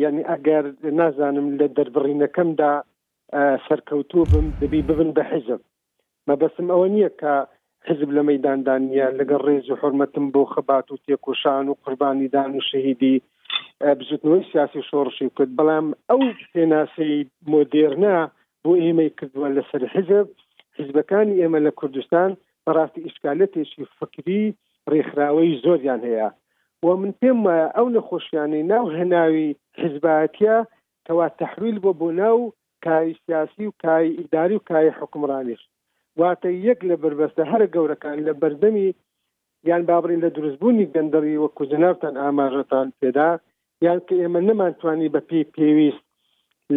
یعنی 0.03 0.23
ئەگەر 0.31 0.64
نازانم 1.01 1.47
لە 1.61 1.66
دەربڕینەکەمدا 1.77 2.73
سەرکەوتوو 3.68 4.29
بم 4.33 4.47
دەبی 4.61 4.81
ببن 4.88 5.09
بە 5.16 5.23
حزب 5.33 5.61
مەبەسم 6.29 6.66
ئەوە 6.73 6.87
نییە 6.94 7.11
کە 7.20 7.35
حزب 7.88 8.11
لە 8.16 8.23
مەداندانە 8.31 9.07
لەگەڵ 9.18 9.40
ڕێز 9.49 9.66
و 9.70 9.79
حرمەتم 9.81 10.27
بۆ 10.35 10.42
خەبات 10.55 10.87
و 10.90 11.01
تێکوشان 11.05 11.64
و 11.68 11.79
قربانیدان 11.85 12.51
و 12.57 12.66
شەهیدی 12.70 13.16
بزوتنەوەی 13.99 14.49
سیاسی 14.53 14.81
شۆڕشی 14.88 15.29
کرد 15.37 15.53
بەڵام 15.59 15.87
ئەو 16.11 16.20
پێناسی 16.55 17.12
مۆدێرنا 17.53 18.16
بۆ 18.64 18.73
ئێمەی 18.83 19.11
کردووە 19.18 19.49
لەسەر 19.57 19.81
حزب 19.94 20.27
حزبەکانی 20.79 21.38
ئێمە 21.40 21.61
لە 21.66 21.70
کوردستان 21.79 22.31
بەڕاستی 22.66 23.05
ئیشکالەتێکی 23.07 23.83
فکری 23.99 24.42
ڕێکخراوەی 24.90 25.59
زۆریان 25.64 26.01
هەیە 26.09 26.29
و 26.87 26.90
من 27.01 27.11
پێم 27.20 27.38
وایە 27.47 27.66
ئەو 27.77 27.87
نەخۆشیانی 27.97 28.62
ناو 28.73 28.87
هەناوی 29.01 29.49
حزباتە 29.81 30.57
کەوا 31.07 31.27
تحویل 31.40 31.77
بۆ 31.85 31.90
بۆ 32.01 32.09
ناو 32.20 32.38
کای 32.85 33.09
سیاسی 33.27 33.64
و 33.68 33.73
کای 33.85 34.07
ئیداری 34.20 34.57
و 34.59 34.64
کای 34.70 34.88
حکمڕانیش 34.99 35.62
واتە 36.20 36.49
یەک 36.68 36.79
لە 36.88 36.94
بربەستە 37.03 37.42
هەر 37.53 37.62
گەورەکان 37.75 38.16
لە 38.27 38.33
بەردەمی 38.40 38.88
یان 39.70 39.83
بابرین 39.88 40.20
لە 40.25 40.31
دروستبوونی 40.37 40.90
گەندەری 40.94 41.35
وە 41.42 41.49
کوزناوتان 41.57 42.14
ئاماژەتان 42.23 42.88
پێدا 43.01 43.31
یان 43.87 43.99
کە 44.07 44.14
ئێمە 44.23 44.40
نەمانتوانی 44.49 45.12
بە 45.14 45.20
پێی 45.29 45.44
پێویست 45.57 46.05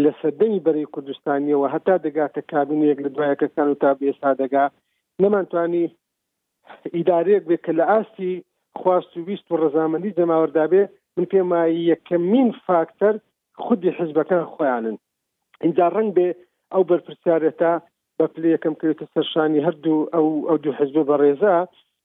لە 0.04 0.12
سەردەمی 0.22 0.64
بەری 0.66 0.86
کوردستانیەوە 0.94 1.68
هەتا 1.76 1.96
دەگاتە 2.06 2.42
کابینەیەک 2.52 3.00
لە 3.06 3.10
دوایەکەکان 3.16 3.68
و 3.70 3.76
تا 3.82 3.92
ئێستا 4.08 4.32
دەگا 4.42 4.66
نەمانتوانی 5.22 5.86
ئیدارەیەک 6.98 7.44
بێت 7.50 7.62
کە 7.68 7.74
لە 7.80 7.86
ئاستی 7.92 8.34
خواست 8.78 9.18
و 9.18 9.22
ویست 9.28 9.52
و 9.52 9.56
ڕزامەندی 9.64 10.12
جەماوەدابێ 10.20 10.84
من 11.18 11.26
پێم 11.34 11.50
یەکەمین 11.92 12.50
فاکتەر 12.66 13.16
خودی 13.64 13.92
حزبەکان 14.00 14.44
خۆیانن 14.54 14.98
اینجا 15.66 15.88
ڕنگ 15.96 16.10
بێ 16.18 16.28
ئەو 16.74 16.84
بەرپرسیارێتە 16.90 17.72
بە 18.18 18.26
پل 18.34 18.44
یەکەم 18.56 18.74
کرێتە 18.80 19.06
سەرشانی 19.14 19.66
هەردوو 19.68 20.10
ئەو 20.14 20.28
ئەو 20.50 20.58
دوو 20.64 20.74
حزب 20.80 20.98
بە 21.10 21.16
ڕێزا 21.24 21.56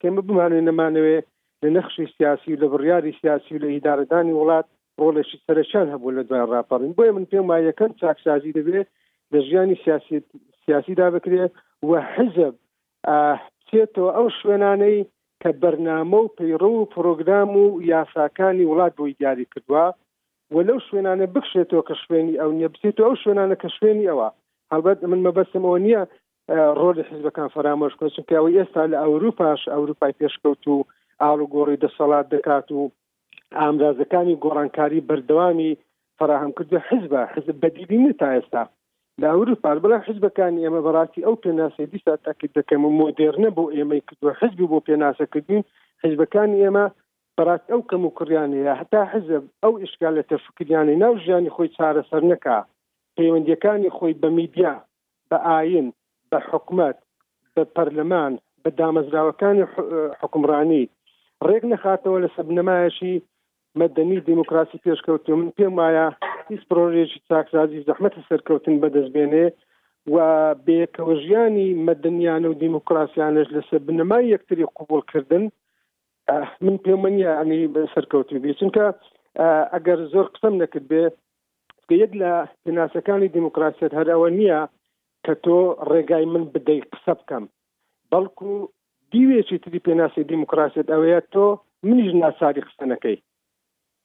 کەمە 0.00 0.22
بمانێ 0.28 0.61
نەمانوێ 0.68 1.18
لە 1.62 1.68
نەخشی 1.76 2.06
سیاسی 2.16 2.52
و 2.54 2.61
لە 2.62 2.66
بڕیاری 2.72 3.16
سیاسی 3.20 3.54
و 3.56 3.62
لە 3.64 3.68
ئیدارەدانی 3.74 4.37
وڵات 4.40 4.66
ڕۆڵێکی 5.00 5.37
سەرشان 5.46 5.87
هەبوو 5.94 6.16
لە 6.18 6.22
دوای 6.28 6.44
راپەڕین 6.52 6.92
بۆیە 6.96 7.12
من 7.16 7.24
پێم 7.32 7.44
وایە 7.50 7.66
یەکەم 7.70 7.92
چاکسازی 8.00 8.56
دەبێت 8.58 8.88
لە 9.32 9.38
ژیانی 9.48 9.76
سیاسی 9.85 10.16
سیاسی 10.64 10.94
دا 11.00 11.06
بکرێت 11.16 11.52
و 11.88 11.92
حزب 12.14 12.54
چێتەوە 13.68 14.11
ئەو 14.16 14.26
شوێنانەی 14.38 14.98
کە 15.42 15.50
بەرنامە 15.62 16.18
و 16.24 16.28
پەیڕە 16.38 16.68
و 16.74 16.85
پرۆگرام 16.94 17.52
و 17.61 17.64
یاساکانی 17.92 18.64
وڵات 18.72 18.92
بۆی 18.98 19.14
دیاری 19.20 19.46
کردووە 19.52 19.85
و 20.55 20.57
لەو 20.68 20.78
شوێنانە 20.87 21.26
بکشێتەوە 21.35 21.83
کە 21.88 21.94
شوێنی 22.02 22.38
ئەو 22.40 22.50
نیە 22.59 22.68
بچێتەوە 22.72 23.07
ئەو 23.09 23.20
شوێنانە 23.22 23.57
کە 23.62 23.68
شوێنی 23.76 24.09
ئەوە 24.11 24.28
هەڵبەت 24.72 24.98
من 25.11 25.20
مەبەستمەوە 25.26 25.78
نییە 25.87 26.02
ڕۆلی 26.81 27.07
حیزبەکان 27.09 27.48
فرامۆش 27.55 27.92
کەچکەوەی 28.00 28.59
ئێستا 28.59 28.83
لە 28.92 28.96
ئەوروپاش 29.05 29.61
ئەوروپای 29.72 30.16
پێشکەوت 30.20 30.62
و 30.72 30.76
ئاڵوگۆڕی 31.22 31.81
دەسەڵات 31.85 32.26
دەکات 32.35 32.66
و 32.76 32.81
ئامرازەکانی 33.61 34.40
گۆڕانکاری 34.42 35.05
بەردەوامی 35.09 35.72
فراهم 36.18 36.50
کردو 36.57 36.78
حزب 36.88 37.12
حزب 37.35 37.50
بەدیدی 37.62 38.00
تا 38.20 38.26
ئێستا 38.37 38.62
داور 39.20 39.55
پار 39.62 39.79
بەڵام 39.83 40.03
حزبەکانی 40.09 40.62
ئێمە 40.64 40.81
بەڕاستی 40.87 41.25
ئەو 41.27 41.37
پێناسە 41.44 41.81
دیسا 41.92 42.14
تاکرد 42.25 42.53
دەکەم 42.59 42.81
و 42.85 42.94
مۆدێرنە 43.01 43.51
بۆ 43.57 43.64
ئێمەی 43.77 44.01
کردووە 44.09 44.33
حزبی 44.40 44.66
بۆ 44.72 44.79
پێناسەکردین 44.88 45.62
حزبەکانی 46.05 46.62
ئێمە 46.64 46.85
بەڕاست 47.37 47.66
ئەو 47.72 47.81
کەم 47.90 48.03
و 48.07 48.14
کوڕیانەیە 48.18 48.72
هەتا 48.81 49.01
حزب 49.12 49.42
ئەو 49.62 49.75
ئشکال 49.85 50.14
لە 50.18 50.25
تەفکریانی 50.31 50.96
ناو 51.03 51.12
ژیانی 51.25 51.55
خۆی 51.55 51.68
چارەسەر 51.77 52.22
نەکا 52.31 52.59
پەیوەندیەکانی 53.16 53.94
خۆی 53.96 54.14
بە 54.22 54.29
میدیا 54.38 54.72
بە 55.31 55.37
ئاین 55.48 55.87
بە 56.31 56.38
حکومت 56.53 56.96
بە 57.55 57.62
پەرلەمان 57.77 58.33
بە 58.62 58.70
دامەزراوەکانی 58.79 59.64
حکمڕانی 60.20 60.85
ڕێک 61.46 61.62
نەخاتەوە 61.72 62.18
لە 62.25 62.29
سەبنەمایشی 62.37 63.14
مەدەنی 63.81 64.18
دیموکراسی 64.29 64.83
پێشکەوتو 64.85 65.33
من 65.38 65.51
پێم 65.57 65.72
وایە 65.81 66.07
هیچ 66.52 66.62
پرۆژێکی 66.70 67.18
چاکسازی 67.28 67.84
زەحمەتە 67.88 68.20
سەرکەوتن 68.30 68.76
بەدەستبێنێ 68.82 69.46
و 70.12 70.18
بێکەوەژیانی 70.66 71.68
مەدنیانە 71.86 72.46
و 72.50 72.58
دیموکراسیانش 72.64 73.48
لەسەر 73.56 73.80
بنەمای 73.86 74.24
یەکتری 74.34 74.70
قوبولکردن 74.76 75.44
من 76.64 76.76
پێمەنیە 76.84 77.30
ئەنی 77.38 77.60
سەرکەوتی 77.94 78.42
بێ 78.42 78.52
چونکە 78.60 78.84
ئەگەر 79.74 79.98
زۆر 80.12 80.26
قسەم 80.34 80.54
نەکرد 80.62 80.84
بێ 80.90 81.02
یەک 82.04 82.12
لە 82.22 82.32
پێناسەکانی 82.64 83.32
دیموکراسیت 83.36 83.92
هەرەوە 83.98 84.28
نییە 84.38 84.60
کە 85.24 85.34
تۆ 85.44 85.58
ڕێگای 85.90 86.24
من 86.32 86.44
بدەی 86.54 86.80
قسە 86.92 87.12
بکەم 87.20 87.44
بەڵکو 88.12 88.52
دیوێکی 89.12 89.58
تری 89.64 89.78
پێناسی 89.86 90.22
دیموکراسیت 90.32 90.86
ئەوەیە 90.92 91.20
تۆ 91.32 91.44
منیش 91.88 92.10
ناساری 92.22 92.62
قسەنەکەی 92.68 93.16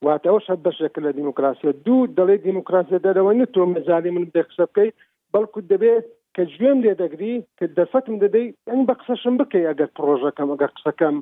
واتەوەش 0.05 0.45
هەت 0.51 0.62
بەشێکە 0.67 0.99
لە 1.05 1.12
دیموکراسیە 1.19 1.71
دوو 1.86 2.10
دەڵێ 2.17 2.36
دیموکراسیە 2.47 2.99
دەرەوە 3.07 3.31
نە 3.39 3.45
تۆ 3.53 3.62
مەزانی 3.73 4.12
من 4.15 4.23
دە 4.36 4.41
قسە 4.47 4.63
بکەی 4.69 4.89
بەڵکو 5.33 5.60
دەبێت 5.71 6.05
کە 6.36 6.43
گوێم 6.57 6.79
لێ 6.86 6.93
دەگری 7.01 7.33
کە 7.57 7.65
دەرفەتم 7.77 8.15
دەدەی 8.23 8.47
ئەنگ 8.69 8.83
بە 8.88 8.93
قسەشم 8.99 9.36
بکەی 9.41 9.67
ئەگەر 9.69 9.89
پرۆژەکەم 9.97 10.49
ئەگەر 10.51 10.71
قسەکەم 10.77 11.15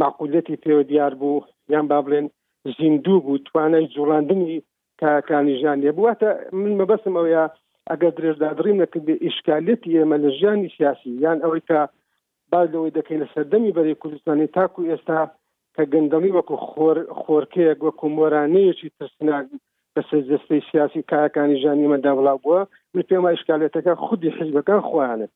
معقولەتی 0.00 0.60
پێوە 0.64 0.84
دیار 0.90 1.12
بوو 1.20 1.44
یان 1.72 1.86
با 1.90 1.98
بڵێن 2.04 2.26
زیندوو 2.76 3.20
بوو 3.24 3.42
توانای 3.46 3.86
جوڵاندنی 3.94 4.58
کاکانی 5.00 5.54
ژان 5.60 5.78
لێ 5.84 5.90
بوواتە 5.96 6.30
من 6.62 6.72
مەبەسم 6.80 7.14
ئەوە 7.16 7.44
ئەگەر 7.90 8.12
درێژدادریم 8.18 8.78
نەکرد 8.82 9.08
ئیشکالەتی 9.26 9.94
ئێمە 9.98 10.16
لە 10.24 10.30
ژیانی 10.38 10.72
سیاسی 10.76 11.10
یان 11.24 11.38
ئەوەی 11.44 11.62
کە 11.68 11.80
باز 12.52 12.66
لەوەی 12.74 12.94
دەکەین 12.98 13.20
لە 13.22 13.26
سەردەمی 13.34 13.74
بەری 13.76 13.98
کوردستانی 14.02 14.46
تاکو 14.56 14.80
ئێستا 14.90 15.20
کە 15.76 15.82
گەندەڵی 15.92 16.30
وەکو 16.36 16.54
خۆرکەیەک 17.22 17.80
وەکو 17.86 18.06
مۆرانەیەکی 18.16 18.88
ترسناک 18.98 19.46
بەسەر 19.94 20.20
جستەی 20.30 20.60
سیاسی 20.70 21.02
کاکانی 21.10 21.56
ژانی 21.62 21.90
مەدا 21.94 22.12
بڵاو 22.16 22.40
بووە 22.44 22.60
من 22.94 23.02
پێم 23.08 23.24
ئایشکالێتەکە 23.26 23.92
خودی 24.04 24.30
حیزبەکان 24.38 24.80
خۆیانێت 24.88 25.32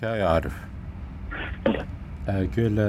کاعاعرف 0.00 0.56
گوێ 2.54 2.68
لە 2.78 2.88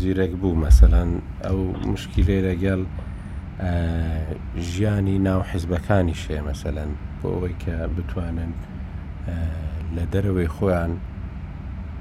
زیرەک 0.00 0.32
بوو 0.40 0.60
مەسەلاەن 0.64 1.10
ئەو 1.44 1.60
مشکلێ 1.92 2.38
لەگەڵ 2.48 2.80
ژیانی 4.70 5.16
ناو 5.28 5.40
حیزبەکانی 5.50 6.14
شێ 6.22 6.38
مەسەلەن 6.50 6.90
بۆ 7.20 7.26
ئەوەی 7.34 7.56
کە 7.62 7.74
بتوانن 7.96 8.52
لە 9.96 10.04
دەرەوەی 10.12 10.50
خۆیان 10.56 10.92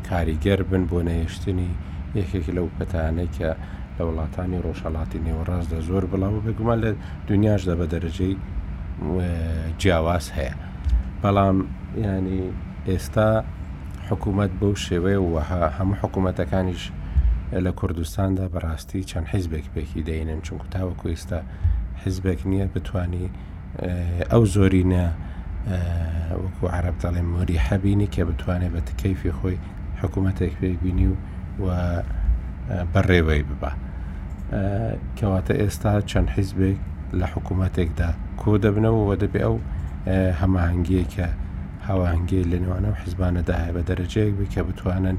کاریگەر 0.09 0.61
بن 0.71 0.83
بۆ 0.91 0.99
نەهێشتنی 1.09 1.71
یەکێک 2.19 2.45
لەو 2.57 2.67
پەتانەی 2.77 3.29
کە 3.37 3.49
لە 3.97 4.03
وڵاتانی 4.07 4.57
ڕۆژهڵاتی 4.65 5.19
نێوەڕاستدا 5.27 5.79
زۆر 5.89 6.03
بڵاو 6.11 6.43
بگومان 6.45 6.77
لە 6.85 6.91
دنیاشدا 7.29 7.73
بە 7.79 7.85
دەرەجەی 7.93 8.35
جیاواز 9.81 10.25
هەیە 10.37 10.53
بەڵام 11.21 11.57
ینی 12.05 12.43
ئێستا 12.89 13.29
حکوومەت 14.09 14.51
بەو 14.59 14.73
شێوەیە 14.87 15.21
وەها 15.35 15.63
هەموو 15.77 15.99
حکوومەتەکانیش 16.01 16.81
لە 17.65 17.71
کوردستاندا 17.79 18.45
بەڕاستی 18.53 19.01
چەند 19.09 19.25
حیزبێک 19.33 19.65
پێکی 19.73 20.01
دەینن 20.09 20.39
چونکو 20.47 20.65
تاوەکو 20.73 21.05
ئێستا 21.13 21.39
حیزبێک 22.03 22.39
نییە 22.51 22.65
بتانی 22.73 23.25
ئەو 24.31 24.43
زۆرینە 24.53 25.05
وەکو 26.43 26.63
عرب 26.77 26.95
دەڵێ 27.03 27.21
مۆری 27.33 27.57
حەبینی 27.67 28.07
کە 28.13 28.21
بتوانێت 28.29 28.71
بە 28.75 28.81
تکەیفی 28.89 29.31
خۆی 29.39 29.57
حکوومەتێک 30.03 30.53
پێبینی 30.61 31.09
و 31.63 31.67
بەڕێوەی 32.93 33.41
ببە 33.49 33.71
کەواتە 35.17 35.53
ئێستا 35.61 35.93
چەند 36.11 36.29
حیزبێک 36.35 36.77
لە 37.19 37.25
حکوومەتێکدا 37.33 38.09
کۆ 38.41 38.51
دەبنەوە 38.63 39.01
وە 39.09 39.15
دەبێ 39.23 39.39
ئەو 39.45 39.57
هەماهنگگیە 40.41 41.03
کە 41.13 41.27
هاواهنگگی 41.87 42.47
لەنێوانە 42.51 42.89
و 42.91 42.99
حیزبانەداهێ 43.01 43.69
بە 43.75 43.81
دەرەجەیەک 43.89 44.33
بی 44.39 44.47
کە 44.53 44.61
بتوانن 44.67 45.17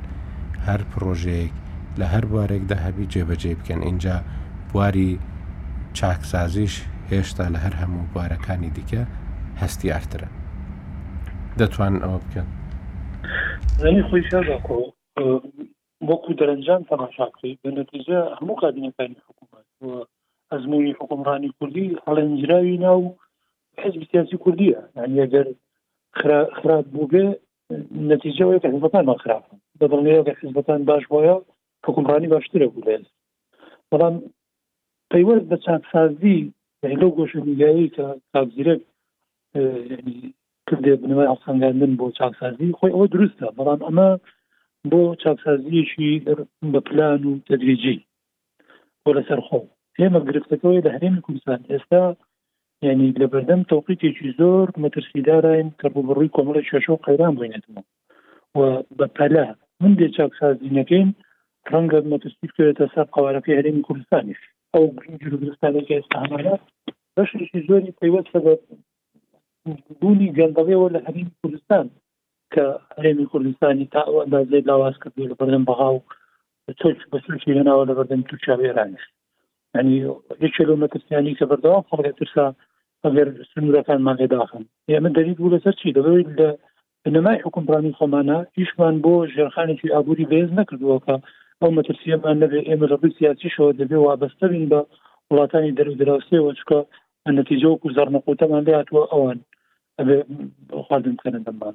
هەر 0.67 0.81
پرۆژەیەک 0.93 1.53
لە 2.01 2.07
هەر 2.13 2.25
بوارێکدا 2.31 2.77
هەبی 2.87 3.05
جێبەجێ 3.13 3.53
بکەن 3.61 3.81
اینجا 3.89 4.17
بواری 4.71 5.11
چاکسازیش 5.99 6.75
هێشتا 7.11 7.45
لە 7.55 7.59
هەر 7.65 7.75
هەموو 7.81 8.09
بوارەکانی 8.13 8.71
دیکە 8.77 9.03
هەستیارترە 9.63 10.29
دەتوان 11.61 11.95
ئەوە 12.05 12.19
بکەن 12.25 12.49
یعنی 13.85 14.03
خو 14.03 14.17
شاده 14.31 14.57
کو 14.69 14.79
وەکو 16.09 16.33
دەرەنجام 16.41 16.83
تەماشا 16.93 17.27
کری 17.37 17.53
بە 17.65 17.71
نەتیجە 17.81 18.19
هەموو 18.39 18.57
کابینەکانی 18.63 19.17
حکوومەت 19.29 19.69
ئەزمموی 20.53 20.97
حکومڕانی 21.01 21.55
کوردی 21.59 21.97
هەڵەنجراوی 22.07 22.79
ناو 22.87 23.01
حزب 23.83 24.03
سیاسی 24.13 24.37
کوردیە 24.45 24.79
یعنی 24.97 25.17
ئەگەر 25.25 25.47
خراپ 26.61 26.85
بوو 26.93 27.09
بێ 27.13 27.27
نەتیجەوەی 28.13 28.61
کە 28.63 28.69
حزبەتانمان 28.75 29.19
خراپن 29.25 29.59
دەڵێ 29.81 30.17
حزبەتان 30.43 30.83
باش 30.89 31.05
وایە 31.13 31.35
حکومڕانی 31.87 32.29
باشترە 32.35 32.67
بوو 32.73 32.85
لێز 32.87 33.07
بەڵام 33.91 34.15
پەیوەرد 35.13 35.45
بە 35.51 35.57
چاندسازی 35.65 36.41
لەو 37.01 37.11
گۆشە 37.19 37.39
نیگایی 37.49 37.93
کە 37.97 38.07
کابزیرەک 38.33 38.83
کردێ 40.71 40.95
بنەوەی 41.03 41.31
هەڵسەنگاندن 41.33 41.93
بۆ 42.01 42.07
چاکسازی 42.19 42.75
خۆی 42.79 42.95
ئەوە 42.95 43.07
دروستە 43.15 43.47
بەڵام 43.59 43.81
ئەمە 43.87 44.09
بۆ 44.91 45.03
چاکسازیەکی 45.23 46.11
بە 46.73 46.81
پلان 46.89 47.21
و 47.29 47.33
تدریجی 47.49 47.97
بۆ 49.03 49.11
لەسەر 49.17 49.41
خۆ 49.49 49.61
ئێمە 50.01 50.21
گرفتەکەەوەی 50.29 50.85
لە 50.87 50.91
هەرێمی 50.95 51.25
کوردستان 51.27 51.61
ئێستا 51.71 52.05
یعنی 52.87 53.07
لە 53.21 53.27
بەردەم 53.33 53.61
تەوقیتێکی 53.71 54.29
زۆر 54.39 54.67
مەترسیداراین 54.83 55.69
کە 55.81 55.87
بڕووی 55.95 56.33
کۆمەڵە 56.37 56.63
شێشە 56.69 56.91
و 56.93 57.03
قەیران 57.07 57.35
بینێتەوە 57.39 57.83
و 58.59 58.61
بە 58.99 59.07
پەلا 59.17 59.47
من 59.83 59.93
دێ 59.99 60.07
چاکسازی 60.17 60.75
نەکەین 60.79 61.09
ڕەنگە 61.73 61.99
مەترسی 62.13 62.47
کوێتە 62.55 62.85
سەر 62.95 63.07
قوارەکەی 63.15 63.59
هەرێمی 63.59 63.87
کوردستانیش 63.87 64.41
ئەو 64.75 64.85
گرنج 64.97 65.23
کوردستانەکە 65.33 65.93
ئێستا 65.97 66.19
هەمانە 66.23 66.57
بەشی 67.17 67.61
زۆری 67.69 67.97
پەیوەست 67.99 68.31
بە 68.45 68.53
بوونی 70.01 70.29
جەنگەڵەوە 70.39 70.87
لە 70.95 71.01
هەرین 71.07 71.29
کوردستان 71.41 71.85
کە 72.55 72.65
هەرێمی 72.97 73.31
کوردستانی 73.33 73.87
تا 73.95 74.03
ئەندازێ 74.23 74.59
لاواز 74.69 74.95
کرد 75.03 75.15
لە 75.31 75.35
بەردەم 75.41 75.65
بەغاو 75.71 75.99
تۆچ 76.81 76.99
بەسوشی 77.13 77.55
هێناوە 77.59 77.83
لە 77.89 77.95
بەردەم 77.99 78.23
تو 78.29 78.35
چاوێرانش 78.45 79.03
ینی 79.77 79.97
هیچ 80.43 80.53
کیلومەترسیانی 80.59 81.37
کە 81.39 81.45
بەردەوام 81.51 81.85
خەڵێت 81.91 82.17
ترسا 82.21 82.47
ئەگەر 83.05 83.29
سنوورەکانمان 83.53 84.17
لێداخن 84.21 84.63
ئێمە 84.91 85.11
دەریت 85.17 85.39
بوو 85.41 85.53
لەسەر 85.57 85.75
چی 85.81 85.95
دەبێت 85.99 86.29
لە 86.41 86.49
بنەمای 87.05 87.43
حکمڕانی 87.45 87.97
خۆمانە 87.99 88.39
ئیشمان 88.59 88.95
بۆ 89.05 89.13
ژێرخانێکی 89.35 89.93
ئابووری 89.95 90.29
بێز 90.33 90.49
نەکردووەکە 90.61 91.17
ئەو 91.61 91.71
مەترسیەمان 91.77 92.37
لەبێ 92.43 92.61
ئێمە 92.69 92.87
ڕبی 92.93 93.11
سیاسیشەوە 93.19 93.71
دەبێ 93.81 93.99
وابەستەبین 94.01 94.65
بە 94.73 94.81
وڵاتانی 95.33 95.75
دەرو 95.79 95.93
دراوسێ 96.01 96.39
وەچکە 96.47 96.81
نەتیجە 97.39 97.69
و 97.73 97.93
زارنەقوتەمان 97.97 98.63
لێ 98.67 98.73
هاتووە 98.79 99.05
ئەوان 99.13 99.39
خواردن 100.89 101.15
کردن 101.25 101.43
دەمان 101.49 101.75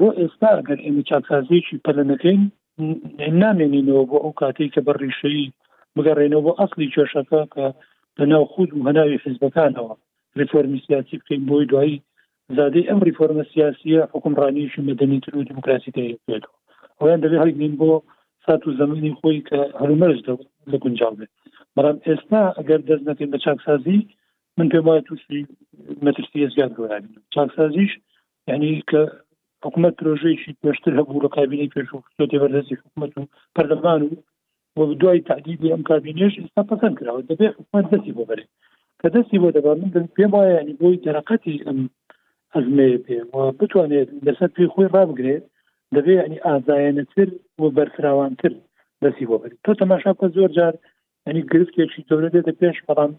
بۆ 0.00 0.08
ئێستا 0.20 0.50
گەر 0.68 0.78
ئێمە 0.84 1.02
چاکسازیێکی 1.10 1.82
پەلەنەکەین 1.86 2.40
نامێنینەوە 3.42 4.04
بۆ 4.10 4.16
ئەو 4.24 4.32
کاتێک 4.40 4.70
کە 4.74 4.80
بە 4.86 4.92
ڕیشەیی 5.02 5.52
بگەڕێنەوە 5.96 6.40
بۆ 6.46 6.52
ئەاصلی 6.58 6.92
کێشەکە 6.94 7.42
کە 7.54 7.66
لەناو 8.18 8.44
خود 8.52 8.70
و 8.72 8.78
هەناوی 8.88 9.22
حزبەکانەوە 9.24 9.92
ریفۆرمی 10.40 10.82
سیاسی 10.86 11.18
بکەین 11.20 11.42
بۆی 11.50 11.66
دوایی 11.70 11.96
زادەی 12.56 12.88
ئەم 12.88 13.00
ریفۆرمە 13.08 13.44
سیاسیە 13.52 14.00
حکمڕانیشی 14.12 14.84
مەدەنیتر 14.90 15.32
و 15.36 15.46
دموکراسی 15.50 15.90
دەیەوە 15.96 16.38
ئەویان 16.98 17.20
دەبێت 17.24 17.40
هەڵگرین 17.42 17.74
بۆ 17.80 17.90
سات 18.46 18.62
و 18.66 18.76
زمانی 18.80 19.16
خۆی 19.20 19.38
کە 19.48 19.60
هەرمەرج 19.80 20.18
لە 20.72 20.76
گونجاو 20.82 21.14
بێت 21.18 21.30
بەڵام 21.76 21.96
ئێستا 22.06 22.42
ئەگەر 22.58 22.80
دەست 22.88 23.04
نەکەین 23.08 23.30
بە 23.32 23.38
چاکسازی 23.44 24.00
من 24.60 24.68
پێم 24.72 24.84
وایە 24.88 25.02
تووسری 25.08 25.42
مەترسی 26.04 26.44
ێزگار 26.46 26.70
گۆرابین 26.78 27.14
چاکسازیش 27.34 27.92
یعنی 28.50 28.68
کە 28.90 29.00
حکوومەت 29.64 29.94
پرۆژەیەشی 30.00 30.52
پێشتر 30.62 30.92
هەبوو 30.98 31.22
لە 31.24 31.28
کابینی 31.36 31.72
پێش 31.74 31.88
تێبەردەزی 32.32 32.78
حکوومەت 32.80 33.12
و 33.16 33.28
پەردەمان 33.56 34.00
و 34.06 34.16
بۆ 34.78 34.82
دوای 35.00 35.20
تعدیبی 35.30 35.72
ئەم 35.74 35.82
کابینێش 35.90 36.32
ئستا 36.44 36.62
پەسەند 36.70 36.96
کراوە 36.98 37.22
دەبێ 37.30 37.46
حکوومەت 37.58 37.84
دەستی 37.92 38.12
بۆ 38.16 38.22
بەرێ 38.30 38.44
کە 39.00 39.08
دەستی 39.14 39.40
بۆ 39.42 39.48
دەبا 39.56 39.72
من 39.80 40.06
پێم 40.16 40.30
وایە 40.34 40.54
ینی 40.60 40.74
بۆی 40.80 41.00
دەرەقەتی 41.06 41.62
ئەم 41.66 41.78
ئەزمێ 42.54 42.88
پێ 43.06 43.16
بتوانێت 43.60 44.08
لەسەر 44.26 44.50
پێی 44.56 44.68
خۆی 44.72 44.86
ڕابگرێت 44.94 45.44
دەبێ 45.96 46.12
ینی 46.26 46.38
ئازایەنەتر 46.46 47.28
و 47.60 47.62
بەرفراوانتر 47.76 48.52
دەستی 49.02 49.26
بۆ 49.30 49.36
بەرێت 49.42 49.60
تۆ 49.66 49.72
تەماشا 49.80 50.12
کە 50.20 50.26
زۆر 50.36 50.50
جار 50.58 50.74
ینی 51.28 51.42
گرفتێکی 51.52 52.02
زۆرە 52.08 52.28
دێتە 52.34 52.52
پێش 52.60 52.76
بەڵام 52.88 53.12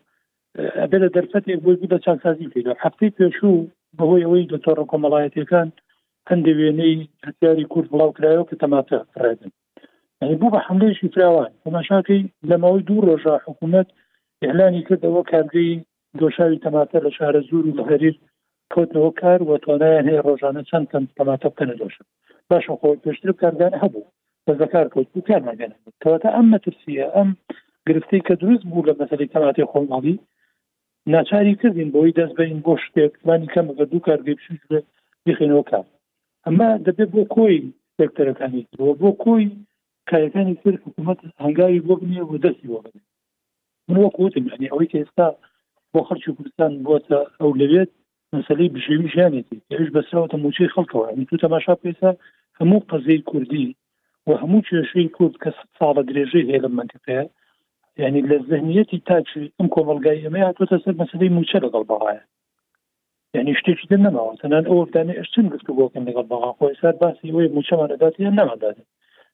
ئەبێت 0.82 1.04
دەرفەتێک 1.16 1.60
بۆی 1.66 1.76
بوو 1.80 1.92
دە 1.94 1.98
چاکسازی 2.06 2.52
پێدا 2.54 2.74
هەفتەی 2.84 3.16
پێشوو 3.18 3.68
بەهۆی 3.98 4.24
ئەوەی 4.26 4.50
دۆتۆڕە 4.52 4.86
کۆمەڵایەتەکان 4.92 5.68
هەندێ 6.30 6.52
وێنەی 6.60 6.98
هەتیاری 7.28 7.70
کورد 7.72 7.88
بڵاو 7.94 8.16
کرایەوە 8.18 8.48
کە 8.50 8.56
تەماتە 8.62 9.00
فرێدن 9.14 9.52
بوو 10.40 10.54
بە 10.54 10.60
حملەیەشی 10.68 11.12
فراوان 11.14 11.52
تەماشاکەی 11.66 12.22
لەمەوەی 12.50 12.86
دوو 12.88 13.06
ڕۆژە 13.08 13.36
حکوومەت 13.46 13.88
ئێلانی 14.44 14.86
کردەوە 14.88 15.22
کارگەی 15.32 15.74
دۆشاوی 16.20 16.62
تەماتە 16.66 16.98
لە 17.06 17.10
شارە 17.18 17.42
زور 17.50 17.64
و 17.68 17.88
هەریر 17.90 18.16
کەوتنەوە 18.74 19.12
کار 19.22 19.40
و 19.44 19.52
توانایان 19.64 20.06
هەیە 20.10 20.22
ڕۆژانە 20.28 20.62
چەند 20.70 20.86
تەم 20.92 21.04
تەماتە 21.20 21.48
بکەنە 21.52 21.76
دۆشن 21.82 22.06
باشە 22.50 22.74
خۆی 22.82 23.02
پێشتر 23.04 23.32
کارگان 23.42 23.74
هەبوو 23.84 24.10
بەزەکار 24.46 24.88
کەوت 24.94 25.10
و 25.16 25.26
کارماگەن 25.30 25.72
کەواتە 26.02 26.30
ئەم 26.36 26.46
مەترسیە 26.54 27.08
ئەم 27.16 27.30
گرفتی 27.88 28.20
کە 28.28 28.34
دروست 28.42 28.64
بوو 28.70 28.88
لە 28.90 28.94
مەسەری 29.00 29.32
تەماتی 29.34 29.70
خۆماڵی 29.72 30.16
ناچاری 31.08 31.56
کردین 31.56 31.92
بۆی 31.92 32.14
دەست 32.20 32.36
بین 32.38 32.60
بۆ 32.66 32.74
شتێکمانی 32.86 33.52
کەمەکە 33.54 33.84
دوو 33.92 34.04
کار 34.08 34.20
گەپشوش 34.28 34.62
بێ 34.70 34.80
بخێنەوە 35.26 35.64
کار 35.70 35.86
ئەمە 36.46 36.68
دەبێت 36.86 37.10
بۆ 37.16 37.24
کۆی 37.36 37.58
سێکتەرەکانی 37.98 38.64
بۆ 39.02 39.12
کۆی 39.26 39.48
کارەکانی 40.10 40.60
سر 40.64 40.76
حکوومەت 40.86 41.20
هەنگاوی 41.44 41.84
بۆ 41.88 41.94
بنیە 42.02 42.24
بۆ 42.30 42.36
دەستی 42.46 42.68
بۆ 42.72 42.78
بن 42.86 42.96
من 43.90 43.98
وەکوتم 44.04 44.46
ینی 44.54 44.72
ئەوەی 44.72 44.90
کە 44.92 44.98
ئێستا 45.02 45.28
بۆ 45.94 46.00
خەرچ 46.08 46.24
و 46.28 46.36
کوردستان 46.38 46.72
بۆتە 46.86 47.20
ئەو 47.40 47.52
لەوێت 47.62 47.92
مەسلەی 48.34 48.74
بژێوی 48.76 49.12
ژیانێتی 49.14 49.62
هێش 49.74 49.90
بەسەوەتە 49.96 50.38
موچەی 50.44 50.74
خەڵکەوە 50.76 51.06
ینی 51.14 51.26
تو 51.30 51.36
تەماشا 51.44 51.76
پێسا 51.84 52.10
هەموو 52.60 52.86
قەزەی 52.90 53.26
کوردی 53.30 53.68
و 54.28 54.32
هەموو 54.42 54.66
کێشەی 54.68 55.08
کورد 55.18 55.36
کە 55.44 55.50
ساڵە 55.78 56.04
درێژەی 56.10 56.48
هێ 56.52 56.58
لە 56.66 56.70
منتیقەیە 56.78 57.24
یعنی 58.02 58.22
لە 58.30 58.38
زەنیەتی 58.52 59.00
تاچ 59.10 59.28
ئەم 59.58 59.68
کۆمەلگای 59.76 60.24
ئەمە 60.26 60.40
هاتوتە 60.48 60.78
سەر 60.86 60.94
مەسلەی 61.02 61.34
موچە 61.38 61.58
لەگەڵ 61.66 61.84
بەغاە 61.92 62.16
یعنی 63.36 63.52
شتێکی 63.60 63.90
دە 63.92 63.98
نەماوە 64.06 64.34
تەنان 64.42 64.66
ئەوەدانێ 64.70 65.14
ئەشتن 65.20 65.46
گفتو 65.54 65.78
بۆکەم 65.80 66.04
لەگەڵ 66.10 66.26
بەغا 66.32 66.52
خۆی 66.58 66.74
سەر 66.82 66.96
باسی 67.02 67.28
وی 67.36 67.52
موچەمانەدات 67.56 68.14
یان 68.24 68.36
نەمادات 68.40 68.78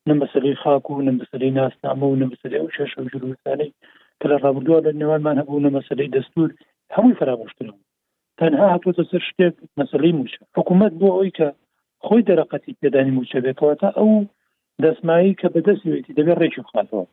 نم 0.08 0.18
بەسەری 0.22 0.56
خاک 0.62 0.86
و 0.90 1.02
نم 1.08 1.18
بەسەری 1.22 1.50
ناسنامە 1.58 2.06
و 2.08 2.20
نم 2.22 2.30
بەسەری 2.34 2.58
ئەو 2.62 2.68
شەش 2.78 2.92
و 2.98 3.10
جروستانەی 3.12 3.72
کە 4.20 4.26
لە 4.32 4.36
ڕابردووە 4.44 4.80
لە 4.86 4.92
نێوانمان 5.00 5.38
هەبوو 5.42 5.64
نە 5.66 5.70
مەسلەی 5.78 6.12
دەستور 6.16 6.50
هەمووی 6.96 7.18
فرامۆشتنەوە 7.20 7.82
تەنها 8.40 8.66
هاتوتە 8.74 9.04
سەر 9.12 9.24
شتێک 9.30 9.56
مەسلەی 9.80 10.14
موچە 10.20 10.40
حکوومەت 10.58 10.94
بۆ 11.00 11.10
ئەوی 11.16 11.32
کە 11.38 11.48
خۆی 12.08 12.26
دەرەقەتی 12.30 12.78
پێدانی 12.82 13.14
موچە 13.18 13.38
بێتەوە 13.46 13.74
تا 13.82 13.90
ئەو 13.98 14.12
دەسمایی 14.84 15.38
کە 15.40 15.48
بەدەستی 15.56 15.92
وێتی 15.94 16.16
دەبێت 16.18 16.38
ڕێکی 16.42 16.64
خاتەوە 16.72 17.06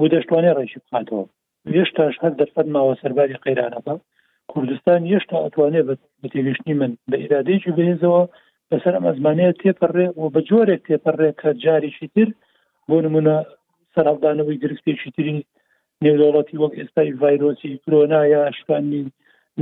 بۆ 0.00 0.06
دەشتوانێ 0.12 0.50
ڕێکی 0.58 0.78
بخاتەوە 0.84 1.24
هێشتاش 1.76 2.14
هەر 2.22 2.32
دەرفەرماوە 2.40 2.94
سەرباری 3.02 3.40
قەیرانەکە 3.44 3.94
کوردستان 4.52 5.00
هێشتا 5.12 5.36
ئەتوانێت 5.44 5.86
بە 6.20 6.26
تێگەشتنی 6.32 6.74
من 6.80 6.92
بە 7.10 7.16
ئیرادەیەکی 7.22 7.74
بهێزەوە 7.76 8.22
بەسەر 8.70 8.92
ئەمە 8.96 9.12
زمانەیە 9.18 9.52
تێپەڕێ 9.60 10.06
و 10.20 10.24
بە 10.34 10.40
جۆرێک 10.48 10.82
تێپەڕێ 10.88 11.30
کە 11.40 11.48
جارێکی 11.64 12.08
تر 12.14 12.28
بۆ 12.88 12.96
نمونە 13.04 13.36
سەرابدانەوەی 13.94 14.60
گرفتێکی 14.62 15.10
تری 15.16 15.36
نێودەوڵەتی 16.04 16.60
وەک 16.62 16.72
ئێستای 16.80 17.10
ڤایرۆسی 17.20 17.80
کرۆنا 17.84 18.20
یا 18.34 18.40
شکانی 18.58 19.02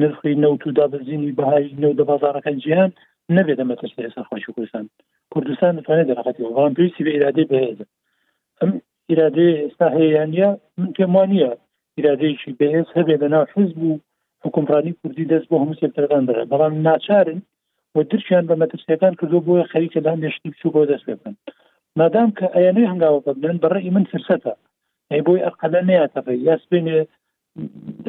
نرخی 0.00 0.34
نەوت 0.42 0.62
و 0.64 0.74
دابزینی 0.78 1.34
بەهای 1.38 1.64
نەو 1.82 1.92
دە 1.98 2.04
بازارەکان 2.10 2.56
جیهان 2.62 2.90
نەبێت 3.36 3.58
دەمەتەش 3.60 3.92
لێسا 3.98 4.22
خۆشی 4.28 4.52
کوردستان 4.54 4.84
کوردستان 5.32 5.72
دەتوانێت 5.78 6.06
دەرەقەتی 6.10 6.44
وەڵام 6.46 6.72
پێویستی 6.76 7.04
بە 7.06 7.10
ئیرادەی 7.14 7.48
بهێزە 7.50 7.86
ئەم 8.60 8.70
ئیرادەیە 9.10 9.52
ئێستا 9.62 9.86
هەیەیانە 9.98 10.48
من 10.78 10.90
پێم 10.96 11.12
وانە 11.16 11.40
ئیرادەیەکی 11.96 12.56
بەهێز 12.60 12.88
هەبێ 12.96 13.14
بەناو 13.22 13.44
حز 13.52 13.70
بوو 13.78 14.00
حکومڕانی 14.44 14.96
کوردی 15.00 15.28
دەست 15.32 15.46
بۆ 15.50 15.56
هەموو 15.62 15.78
سێکتەردان 15.80 16.24
دەرە 16.28 16.44
بەڵام 16.52 16.72
ناچارن 16.86 17.40
بۆ 17.94 18.00
درچیان 18.10 18.44
بە 18.48 18.54
مەترسیەکان 18.62 19.12
کردو 19.20 19.44
بۆیە 19.46 19.64
خەریکەدان 19.72 20.18
نشتی 20.24 20.50
بچوو 20.52 20.74
بۆ 20.74 20.80
دەست 20.92 21.04
بکەن 21.10 21.34
مادام 22.00 22.30
کە 22.38 22.46
ئەیانەی 22.54 22.90
هەنگاوە 22.92 23.20
بەبلێن 23.26 23.56
بەڕێی 23.64 23.90
من 23.96 24.04
فرسەتە 24.12 24.54
ئەی 25.10 25.20
بۆی 25.26 25.44
ئەقلە 25.46 25.80
نیاتەقی 25.90 26.38
یاس 26.48 26.62
بینێ 26.70 26.98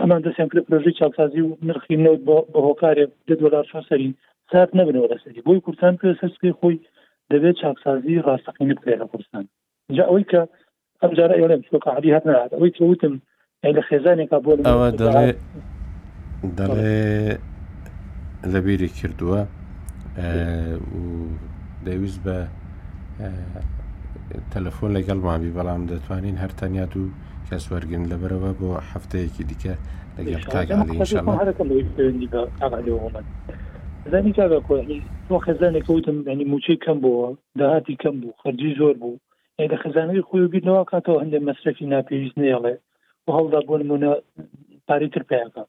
ئەمان 0.02 0.22
دەستیان 0.26 0.50
کرد 0.52 0.64
پرۆژی 0.70 0.94
چاکسازی 1.00 1.42
و 1.46 1.50
نرخی 1.68 1.98
نەوت 2.06 2.22
بە 2.28 2.36
هۆکارێ 2.68 3.06
دە 3.28 3.34
دلار 3.42 3.66
شو 3.72 3.82
سەری 3.90 4.10
سات 4.52 4.70
نبنەوە 4.80 5.08
لەسەری 5.12 5.46
بۆی 5.48 5.64
کورسان 5.66 5.94
پێ 6.02 6.10
سەرسکی 6.22 6.56
خۆی 6.60 6.76
دەبێت 7.32 7.56
چاکسازی 7.62 8.24
ڕاستەقینی 8.26 8.76
بکرێ 8.78 8.96
لە 9.02 9.06
کوردستان 9.12 9.44
جا 9.98 10.04
ئەوەی 10.10 10.26
کە 10.32 10.42
ئەم 11.04 11.12
جارە 11.18 11.34
ئێڵێم 11.42 11.62
چۆکە 11.68 11.90
عادی 11.96 12.12
هەر 12.16 12.24
نات 12.28 12.52
ئەوەی 12.56 12.72
وتم 12.92 13.14
لە 13.78 13.82
خێزانێکا 13.90 14.38
بۆ 14.44 14.52
ئەوە 14.70 14.88
دەڵێ 15.02 15.28
دەڵێ 16.60 17.02
لەبیری 18.54 18.90
کردووە 19.00 19.40
دەویست 21.86 22.20
بە 22.26 22.38
تەلەفۆن 24.54 24.92
لەگەڵ 24.98 25.20
مابی 25.28 25.56
بەڵام 25.58 25.82
دەتوانین 25.92 26.38
هەر 26.44 26.52
تەنیا 26.60 26.86
و 27.00 27.04
کەس 27.50 27.64
وەرگن 27.74 28.04
لەبەرەوە 28.12 28.52
بۆ 28.60 28.68
هەفتەیەکی 28.92 29.44
دیکە 29.50 29.74
لەگەڵ 30.18 30.42
کاگەڵی 30.54 30.98
خێزانێک 35.46 35.88
وتم 35.96 36.18
ینی 36.32 36.46
موچەی 36.52 36.78
کەم 36.84 36.98
بووە 37.04 37.28
داهاتی 37.60 37.96
کەم 38.04 38.16
بوو 38.22 38.38
خەرجی 38.42 38.72
زۆر 38.80 38.96
بوو 39.02 39.16
لە 39.72 39.78
خزانەی 39.84 40.26
خۆیگیرنەوە 40.30 40.84
کاتەوە 40.92 41.22
هەندێک 41.24 41.44
مەصرفی 41.48 41.92
ناپێویست 41.94 42.38
نێڵێ 42.44 42.76
و 43.26 43.28
هەڵدا 43.38 43.60
بۆ 43.68 43.76
نمونە 43.82 44.12
پاری 44.88 45.10
تر 45.14 45.24
پیاکە 45.30 45.64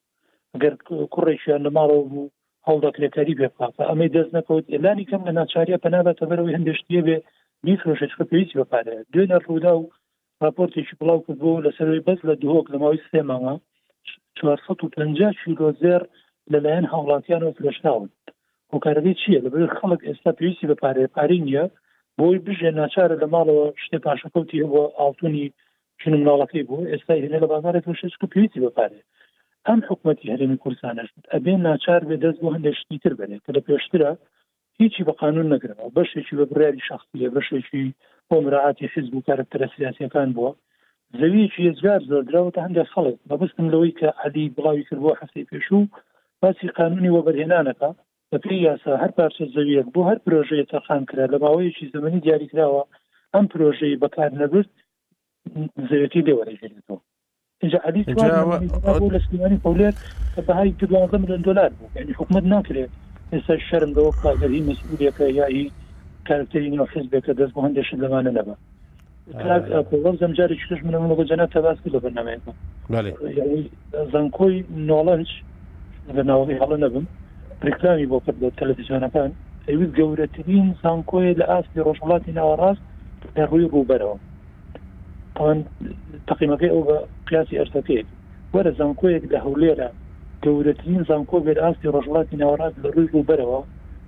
گەر 0.62 0.74
کوڕێکیان 1.14 1.60
لە 1.66 1.70
ماڵەوە 1.76 2.04
بوو 2.10 2.32
هەڵدا 2.68 2.90
کرێکاری 2.96 3.38
بێپاکە 3.40 3.82
ئەمەی 3.90 4.12
دەست 4.16 4.30
نەکەوت 4.36 4.64
ئێلانی 4.72 5.08
کەم 5.10 5.22
لە 5.28 5.32
ناچاریە 5.38 5.82
پەنابەتە 5.84 6.24
بەرەوەی 6.30 6.56
هەندشتە 6.56 7.00
بێ 7.06 7.16
میفرۆشش 7.66 8.12
پێویستی 8.30 8.58
بەپارێ 8.60 8.96
دوێنە 9.12 9.38
ڕوودا 9.44 9.72
و 9.78 9.82
راپۆرتێکی 10.44 10.98
بڵاو 11.00 11.22
کرد 11.24 11.38
بۆ 11.42 11.52
لەسەروی 11.66 12.04
بەس 12.08 12.20
لە 12.28 12.34
دوۆک 12.42 12.66
لە 12.72 12.78
ماوەی 12.82 13.04
سێماوە 13.10 13.54
450 14.38 15.32
شیرۆزێر 15.40 16.02
لەلایەن 16.52 16.86
هاوڵاتیان 16.92 17.42
و 17.44 17.54
فرشناون 17.58 18.08
هۆکارەکەی 18.72 19.18
چییە 19.20 19.40
لەبێت 19.44 19.72
خەڵک 19.78 20.00
ئێستا 20.08 20.30
پێویستی 20.38 20.68
بەپارێ 20.70 21.04
پارین 21.14 21.44
نیە 21.48 21.64
بۆی 22.20 22.38
بژێ 22.46 22.70
ناچارە 22.80 23.16
لە 23.22 23.26
ماڵەوە 23.34 23.66
شتێ 23.84 23.98
پاشەکەوتی 24.06 24.68
بۆ 24.72 24.82
ئاڵتونی 24.98 25.46
شن 26.02 26.14
مناڵەکەی 26.20 26.66
بوو 26.68 26.88
ئێستا 26.90 27.14
هێنە 27.22 27.38
لە 27.42 27.46
بازارێک 27.52 27.86
شکو 28.14 28.26
پێویستی 28.32 28.62
بپارێ 28.64 29.00
ئەم 29.66 29.80
حکوومەتتی 29.88 30.32
هەرێمی 30.32 30.60
کوردستانش 30.62 31.08
ئەبێ 31.32 31.54
ناچار 31.66 32.00
بێ 32.08 32.16
دەست 32.24 32.38
بۆ 32.42 32.48
هەندێک 32.56 32.76
شتی 32.80 32.98
تر 33.02 33.12
بنێت 33.18 33.42
کە 33.46 33.50
لە 33.56 33.60
پێشترە 33.66 34.10
هیچی 34.78 35.06
بە 35.08 35.12
قانون 35.22 35.46
نەگرەوە 35.54 35.88
بەشێکی 35.96 36.36
بە 36.38 36.44
بریاری 36.50 36.86
شخصیە 36.88 37.28
بەشێکی 37.36 37.84
بۆ 38.28 38.36
مراعاتی 38.44 38.90
حزب 38.92 39.14
و 39.14 39.24
کارکتەرە 39.28 39.68
سیاسەکان 39.74 40.28
بووە 40.36 40.52
زەویەکی 41.18 41.66
ێزگار 41.70 42.00
زۆردراوەتە 42.10 42.60
هەندێک 42.66 42.88
خەڵک 42.94 43.16
بەبستن 43.28 43.66
لەوەی 43.72 43.96
کە 44.00 44.08
علی 44.24 44.44
بڵاوی 44.56 44.86
کردبووە 44.88 45.14
حەسی 45.20 45.48
پێشوو 45.50 45.84
باسی 46.42 46.68
قانونی 46.78 47.12
وە 47.14 47.22
بەرهێنانەکە 47.26 47.90
لە 48.32 48.38
پێی 48.44 48.60
یاسا 48.68 48.92
هەر 49.02 49.12
پارچە 49.18 49.44
زەویەک 49.54 49.86
بۆ 49.94 50.00
هەر 50.10 50.18
پرۆژەیە 50.26 50.66
تەقام 50.72 51.02
کرا 51.10 51.26
لە 51.32 51.38
ماوەیەکی 51.44 51.90
زمانی 51.94 52.20
دیاریکراوە 52.24 52.82
ئەم 53.34 53.46
پرۆژەی 53.52 54.00
بەکار 54.04 54.30
نەبرد 54.42 54.68
زەوێتی 55.88 56.24
لێوەرەگرێتەوە 56.26 56.98
اینجا 57.62 57.78
علی 57.86 58.02
لە 59.14 59.20
سلمانی 59.26 59.62
پولێت 59.66 59.96
کە 60.34 60.40
بەهای 60.48 60.70
دوازە 60.80 61.16
میلیۆن 61.22 61.42
دلار 61.48 61.70
بوو 61.78 61.88
یعنی 61.98 62.12
حکومت 62.20 62.44
ناکرێت 62.54 62.90
ئێستا 63.32 63.54
شەرم 63.70 63.92
دەوە 63.96 64.12
کاگەری 64.22 64.64
مەسئولەکە 64.68 65.24
یایی 65.40 65.64
کارکتەری 66.28 66.72
نوحزبێکە 66.78 67.32
دەست 67.38 67.52
بۆ 67.54 67.60
هەندێشە 67.66 67.94
لەمانە 68.02 68.32
نەبە 68.38 68.54
زم 70.20 70.32
جاری 70.38 70.56
چش 70.60 70.80
منە 70.86 70.98
بە 71.18 71.24
جەنە 71.30 71.46
تەباس 71.54 71.78
لە 71.94 71.98
بەرنامەیەەکە 72.04 72.52
زانکۆی 74.12 74.56
نۆڵەنج 74.90 75.30
لە 76.16 76.22
ناوەی 76.30 76.58
هەڵە 76.60 76.78
نەبم 76.84 77.06
ڕێکلاوی 77.66 78.06
بۆ 78.10 78.18
کرد 78.26 78.40
تەلەڤزیۆنەکان 78.58 79.30
ئەوی 79.68 79.88
گەورەترین 79.98 80.66
زانکۆی 80.82 81.34
لە 81.40 81.44
ئاستی 81.50 81.84
ڕۆژوڵاتی 81.86 82.32
ناوەڕاست 82.38 82.82
لە 83.36 83.42
ڕووی 83.50 83.68
ڕوبەرەوە 83.74 84.16
ئەوان 85.36 85.58
تەقیمەکەی 86.28 86.72
ئەو 86.74 86.82
بە 86.88 86.96
قیاسی 87.26 87.58
ئەرسەکەیت 87.60 88.06
وەرە 88.54 88.70
زانکۆیەک 88.78 89.24
لە 89.32 89.38
هەولێرە 89.44 89.88
گەورەترین 90.44 91.02
زانکۆ 91.08 91.36
بێت 91.46 91.58
ئاستی 91.64 91.92
ڕۆژوڵاتی 91.94 92.36
ناوەڕاست 92.42 92.76
لە 92.84 92.88
ڕووی 92.94 93.12
ڕوبەرەوە 93.14 93.60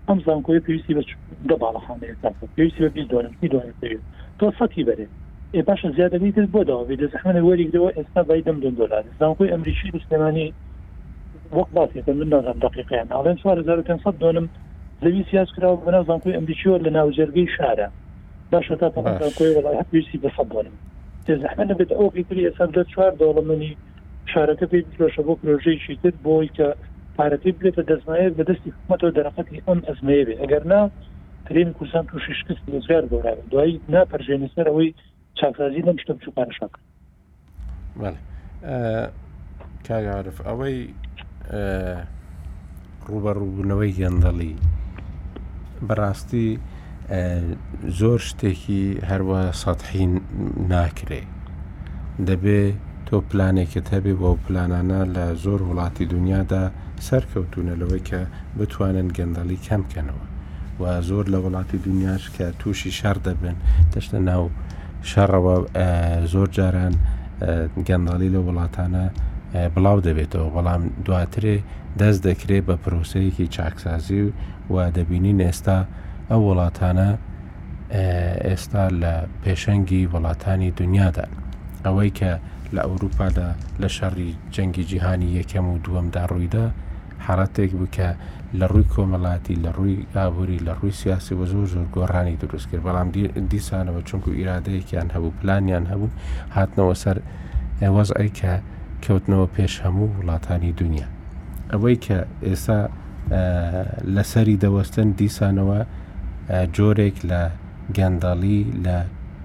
ئەم 0.09 0.19
زانکۆی 0.27 0.61
پێویستی 0.65 0.95
بە 0.97 1.03
دە 1.49 1.57
باڵەخانەیە 1.63 2.15
پێویستی 2.57 2.81
بە 2.85 2.91
بیست 2.97 3.09
دۆنم 3.13 3.33
سی 3.41 3.47
دۆنم 3.53 3.75
پێویست 3.81 4.07
تۆ 4.39 4.45
سەتی 4.59 4.85
بەرێت 4.89 5.13
ێ 5.59 5.61
باشە 5.69 5.89
زیادەی 5.97 6.33
کرد 6.37 6.51
بۆ 6.55 6.61
داوی 6.69 6.97
لە 7.03 7.07
زەحمەە 7.13 7.41
وەریەوە 7.49 7.91
ئێستا 7.97 8.21
بای 8.29 8.43
دەم 8.47 8.59
دۆ 8.63 8.69
دلار 8.79 9.05
زانکۆی 9.21 9.53
ئەمریکی 9.53 9.89
سلێمانی 10.07 10.49
وەک 11.53 11.69
باسیەکە 11.77 12.09
من 12.13 12.29
نازان 12.29 12.57
دقیقیان 12.63 13.09
ئاڵێن 13.13 13.39
1500 13.45 14.19
دۆنم 14.19 14.47
زەوی 15.03 15.25
سیاس 15.31 15.49
کراوە 15.57 15.85
بە 15.87 15.91
ناوزان 15.91 16.19
کوی 16.21 16.33
ئەمریکیۆ 16.35 16.79
لە 16.85 16.91
ناوجێرگەی 16.97 17.49
شارە 17.57 17.89
باشە 18.53 18.77
تا 18.81 18.91
کوی 18.91 19.55
وڵایەت 19.57 19.87
ویستی 19.93 20.19
بە 20.25 20.29
سە 20.37 20.45
دۆنم 20.53 20.75
تێزەحمە 21.27 21.65
نبێت 21.71 21.93
ئەو 21.99 22.11
پیتری 22.15 22.47
ئێستا 22.49 22.67
لە 22.77 22.85
چوار 22.93 23.13
دەوڵەمەنی 23.21 23.73
شارەکە 24.33 24.65
پێی 24.71 24.83
بکرۆشە 24.89 25.23
بۆ 25.27 25.33
پرۆژەیشی 25.41 25.97
تر 26.03 26.13
بۆی 26.27 26.49
کە 26.57 26.67
پارەتی 27.19 27.53
بێتە 27.61 27.83
دەزمایە 27.91 28.29
بە 28.39 28.43
دەستی 28.49 28.71
حکوومەتەوە 28.75 29.11
دەرەقەتی 29.19 29.61
ئەم 29.69 29.81
ئەزمەیە 29.89 30.25
بێ 30.27 30.35
ئەگەر 30.43 30.65
نا 30.73 30.81
کرێن 31.47 31.71
کوردستان 31.79 32.05
تووش 32.09 32.25
شکست 32.41 32.63
لێزگار 32.73 33.05
گۆرا 33.13 33.33
دوایی 33.51 33.81
ناپەرژێنی 33.93 34.49
سەر 34.55 34.67
ئەوەی 34.71 34.91
چاکسازی 35.39 35.83
لەم 35.87 35.97
شتە 36.03 36.13
بچوو 36.17 36.35
پارەشەکە 36.39 36.67
کاگەعرف 39.87 40.39
ئەوەی 40.49 40.79
ڕوبەڕووبوونەوەی 43.07 43.93
گەندەڵی 44.01 44.53
بەڕاستی 45.89 46.49
زۆر 48.01 48.19
شتێکی 48.29 48.85
هەروە 49.11 49.41
سەحین 49.63 50.13
ناکرێ 50.73 51.23
دەبێ 52.29 52.63
تۆ 53.07 53.17
پلانێکت 53.31 53.87
هەبێ 53.95 54.13
بۆ 54.21 54.31
پلانانە 54.45 55.01
لە 55.15 55.25
زۆر 55.45 55.61
وڵاتی 55.69 56.05
دنیادا 56.15 56.65
سەرکەوتونەلەوەی 57.07 58.03
کە 58.09 58.21
بتوانن 58.59 59.09
گەندەڵی 59.17 59.59
کەمکەنەوە 59.67 60.25
و 60.81 60.85
زۆر 61.09 61.25
لە 61.33 61.39
وڵاتی 61.45 61.79
دنیاش 61.87 62.25
کە 62.37 62.47
تووشی 62.61 62.93
شار 62.99 63.17
دەبن 63.27 63.57
دەشتە 63.93 64.19
ناو 64.31 64.45
شەڕەوە 65.11 65.57
زۆر 66.33 66.49
جاران 66.57 66.95
گەندەڵی 67.89 68.31
لە 68.35 68.41
وڵاتانە 68.47 69.07
بڵاو 69.75 69.99
دەبێتەوە 70.07 70.49
بەڵام 70.57 70.83
دواترێ 71.07 71.57
دەست 72.01 72.21
دەکرێت 72.29 72.65
بە 72.69 72.77
پرۆسەیەکی 72.83 73.47
چاکسازی 73.55 74.23
و 74.27 74.33
و 74.73 74.77
دەبینین 74.97 75.39
ئێستا 75.47 75.79
ئەو 76.31 76.41
وڵاتانە 76.49 77.11
ئێستا 78.47 78.85
لە 79.03 79.13
پێشەنگی 79.43 80.03
وڵاتانی 80.13 80.71
دنیادان 80.81 81.31
ئەوەی 81.87 82.11
کە 82.19 82.33
لە 82.75 82.81
ئەوروپادا 82.87 83.49
لە 83.83 83.89
شەڕی 83.97 84.31
جەنگی 84.55 84.85
جیهانی 84.91 85.29
یەکەم 85.39 85.67
و 85.73 85.77
دووەمدا 85.85 86.23
ڕوویدا 86.31 86.67
حالەتێک 87.27 87.73
بکە 87.83 88.09
لە 88.59 88.67
ڕووی 88.73 88.87
کۆمەڵاتی 88.95 89.55
لە 89.65 89.71
ڕووی 89.77 89.97
ئابووری 90.15 90.59
لە 90.67 90.73
ڕووی 90.79 90.93
سیاسی 91.01 91.33
وە 91.39 91.47
زۆر 91.53 91.67
زۆر 91.75 91.87
گۆڕانی 91.97 92.37
دروست 92.43 92.67
کرد 92.71 92.83
بەڵام 92.87 93.09
دیسانەوە 93.53 94.01
چونکو 94.09 94.29
ئیرادەیەکیان 94.39 95.09
هەبوو 95.15 95.37
پلانیان 95.41 95.85
هەبوو 95.93 96.13
هاتنەوە 96.57 96.95
سەر 97.03 97.17
وەزعی 97.97 98.33
کە 98.39 98.53
کەوتنەوە 99.07 99.47
پێش 99.57 99.73
هەموو 99.85 100.09
وڵاتانی 100.19 100.73
دنیا 100.81 101.09
ئەوەی 101.73 101.97
کە 102.05 102.19
ئێستا 102.47 102.81
لەسەری 104.17 104.57
دەوەستن 104.65 105.09
دیسانەوە 105.21 105.81
جۆرێک 106.77 107.17
لە 107.31 107.43
گەنداڵی 107.97 108.61
لە 108.85 108.97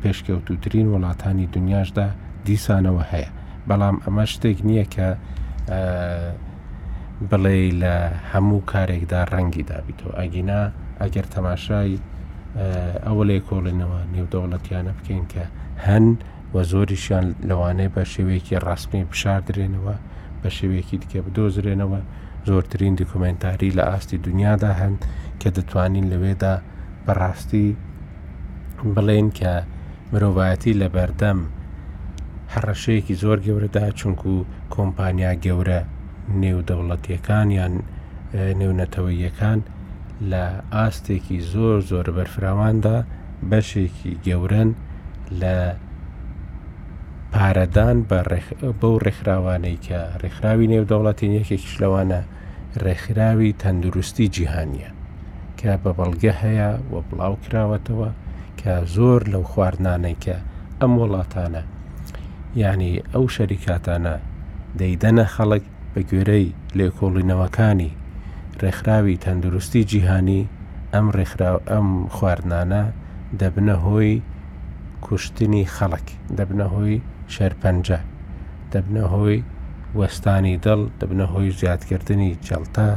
پێشکەوتوترین 0.01 0.88
وڵاتانی 0.93 1.45
دنیاشدا 1.55 2.07
دیسانەوە 2.47 3.03
هەیە 3.12 3.30
بەڵام 3.70 3.95
ئەمە 4.05 4.26
شتێک 4.34 4.57
نییە 4.70 4.86
کە 4.95 5.10
بڵێ 7.30 7.57
لە 7.84 7.95
هەموو 8.32 8.66
کارێکدا 8.72 9.22
ڕەنگی 9.34 9.64
دابیتەوە 9.72 10.14
ئەگینا 10.22 10.62
ئەگەر 11.01 11.26
تەماشای 11.36 11.95
ئەوە 13.05 13.24
لێ 13.30 13.38
کۆڵێنەوە 13.49 13.99
نێودەوڵەتیانە 14.14 14.91
بکەین 14.97 15.26
کە 15.34 15.43
هەند 15.88 16.18
و 16.56 16.64
زۆریشیان 16.72 17.26
لەوانەیە 17.50 17.89
بە 17.95 18.04
شێوەیەکی 18.14 18.62
ڕاستمی 18.66 19.04
بشاردرێنەوە 19.12 19.95
بە 20.41 20.50
شێوەیەکی 20.58 20.97
دیکە 21.02 21.20
بدۆزرێنەوە 21.26 22.00
زۆرترین 22.50 22.93
دیکۆمنتاری 23.00 23.70
لە 23.78 23.84
ئاستی 23.89 24.18
دنیادا 24.28 24.72
هەن 24.82 24.95
کە 25.41 25.50
دەتوانین 25.56 26.06
لەوێدا 26.12 26.54
بەڕاستی 27.06 27.68
بڵێن 28.95 29.28
کە 29.39 29.54
مرۆڤایەتی 30.12 30.74
لە 30.82 30.88
بەردەم 30.95 31.39
هەڕەشەیەکی 32.54 33.16
زۆر 33.24 33.38
گەورەدا 33.45 33.86
چونکو 34.00 34.34
کۆمپانیا 34.74 35.32
گەورە 35.45 35.80
نێودەوڵەتیەکان 36.41 37.47
یان 37.60 37.74
نێونەتەوەیەکان 38.60 39.60
لە 40.32 40.43
ئاستێکی 40.74 41.38
زۆر 41.52 41.78
زۆر 41.91 42.06
بەرفراواندا 42.18 42.97
بەشێکی 43.50 44.12
گەورن 44.28 44.70
لە 45.41 45.56
پارەدان 47.36 47.98
بەو 48.82 48.96
ڕێکخراوانەی 49.06 49.78
کە 49.86 50.00
ڕێکخراوی 50.22 50.72
نێودەوڵەتی 50.74 51.28
یەکێکیش 51.40 51.74
لەوانە 51.84 52.22
ڕێکخراوی 52.86 53.58
تەندروستی 53.62 54.28
جیهانیە 54.36 54.90
کە 55.60 55.72
بە 55.84 55.92
بەڵگە 55.98 56.34
هەیە 56.44 56.70
و 56.94 56.96
بڵاو 57.08 57.34
کراوەتەوە 57.46 58.10
کە 58.60 58.74
زۆر 58.96 59.22
لەو 59.34 59.44
خواردانەی 59.52 60.18
کە 60.24 60.36
ئەم 60.80 60.94
وڵاتانە 61.02 61.64
ینی 62.64 62.94
ئەو 63.14 63.26
شەریکاتانە 63.36 64.16
دەیدەنە 64.80 65.26
خەڵک 65.36 65.64
بە 65.94 66.02
گوێرەی 66.10 66.48
لێکۆڵینەوەکانی 66.78 67.92
ڕێکخراوی 68.62 69.22
تەندروستی 69.24 69.84
جیهانی 69.92 70.42
ئەم 70.94 71.06
ڕێکخراو 71.18 71.58
ئەم 71.72 71.88
خواردانە 72.16 72.84
دەبنە 73.40 73.76
هۆی 73.86 74.16
کوشتنی 75.06 75.64
خەڵک 75.76 76.08
دەبنە 76.38 76.68
هۆی 76.76 76.98
شەرپەنجە 77.36 78.00
دەبنە 78.74 79.04
هۆی 79.14 79.38
وەستانی 80.00 80.56
دڵ 80.66 80.82
دەبنە 81.00 81.26
هۆی 81.34 81.50
زیادکردنی 81.60 82.32
جەڵتە 82.48 82.88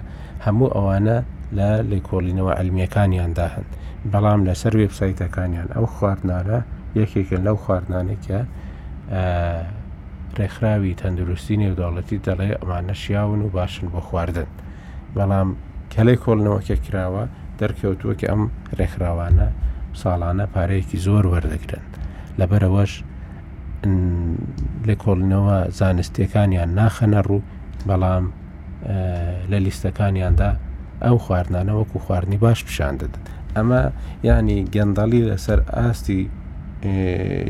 هەموو 0.47 0.75
ئەوانە 0.77 1.19
لە 1.59 1.69
لێکۆڵینەوە 1.91 2.53
ئەلمیەکانیاندا 2.59 3.47
هەن 3.55 3.67
بەڵام 4.13 4.41
لەسەر 4.49 4.73
وێبسایتەکانیان 4.81 5.69
ئەو 5.77 5.87
خواردنانە 5.95 6.59
یەکێکن 7.01 7.41
لەو 7.47 7.57
خواردانێکە 7.65 8.41
ڕێکخراوی 10.39 10.99
تەندروستی 11.01 11.59
نێوداڵەتی 11.63 12.19
دەڵێ 12.27 12.51
ئەمانە 12.61 12.95
شیاون 13.03 13.41
و 13.43 13.49
باشن 13.57 13.87
بۆ 13.93 14.01
خواردن 14.09 14.51
بەڵام 15.17 15.49
کەلەی 15.95 16.19
کۆڵنەوەکە 16.25 16.77
کراوە 16.87 17.25
دەرکەوتووە 17.61 18.15
کە 18.21 18.27
ئەم 18.33 18.43
ڕێکخراوانە 18.79 19.49
ساڵانە 20.03 20.45
پارەیەکی 20.55 20.99
زۆر 21.07 21.25
وەردەگرن 21.33 21.87
لەبەرەوەش 22.41 22.93
لێکۆڵنەوە 24.89 25.59
زانستیەکانیان 25.79 26.71
ناخەنە 26.79 27.21
ڕوو 27.29 27.47
بەڵام 27.89 28.25
لە 29.51 29.59
لیستەکانیاندا 29.67 30.51
ئەو 31.05 31.17
خواردانە 31.25 31.73
وەکو 31.79 31.99
خواردنی 32.05 32.39
باش 32.45 32.59
پیشان 32.67 32.95
دەدن 33.01 33.23
ئەمە 33.57 33.83
ینی 34.29 34.59
گەندەڵی 34.75 35.23
لەسەر 35.31 35.61
ئاستی 35.77 36.21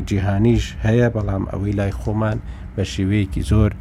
جیهانیش 0.09 0.65
هەیە 0.85 1.07
بەڵام 1.15 1.43
ئەوەی 1.51 1.73
لای 1.79 1.93
خۆمان 2.01 2.37
بە 2.75 2.83
شێوەیەکی 2.93 3.41
زۆر 3.51 3.71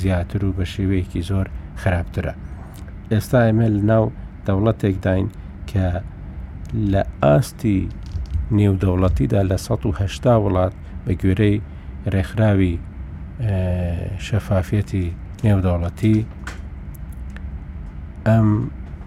زیاتر 0.00 0.40
و 0.44 0.50
بە 0.58 0.64
شێوەیەکی 0.74 1.20
زۆر 1.30 1.46
خراپترە 1.82 2.34
ئێستا 3.12 3.38
ئەمە 3.48 3.68
ناو 3.90 4.04
دەوڵەتێک 4.46 4.96
داین 5.06 5.28
کە 5.70 5.86
لە 6.92 7.02
ئاستی 7.24 7.80
نێودەوڵەتیدا 8.58 9.40
لە 9.50 9.56
١ 9.66 9.86
وه 10.26 10.40
وڵات 10.46 10.72
بە 11.06 11.12
گوێرەی 11.22 11.58
ڕێکخراوی 12.12 12.74
شەفافەتی 14.26 15.06
نێودەوڵەتی 15.44 16.16
ئەم 18.26 18.48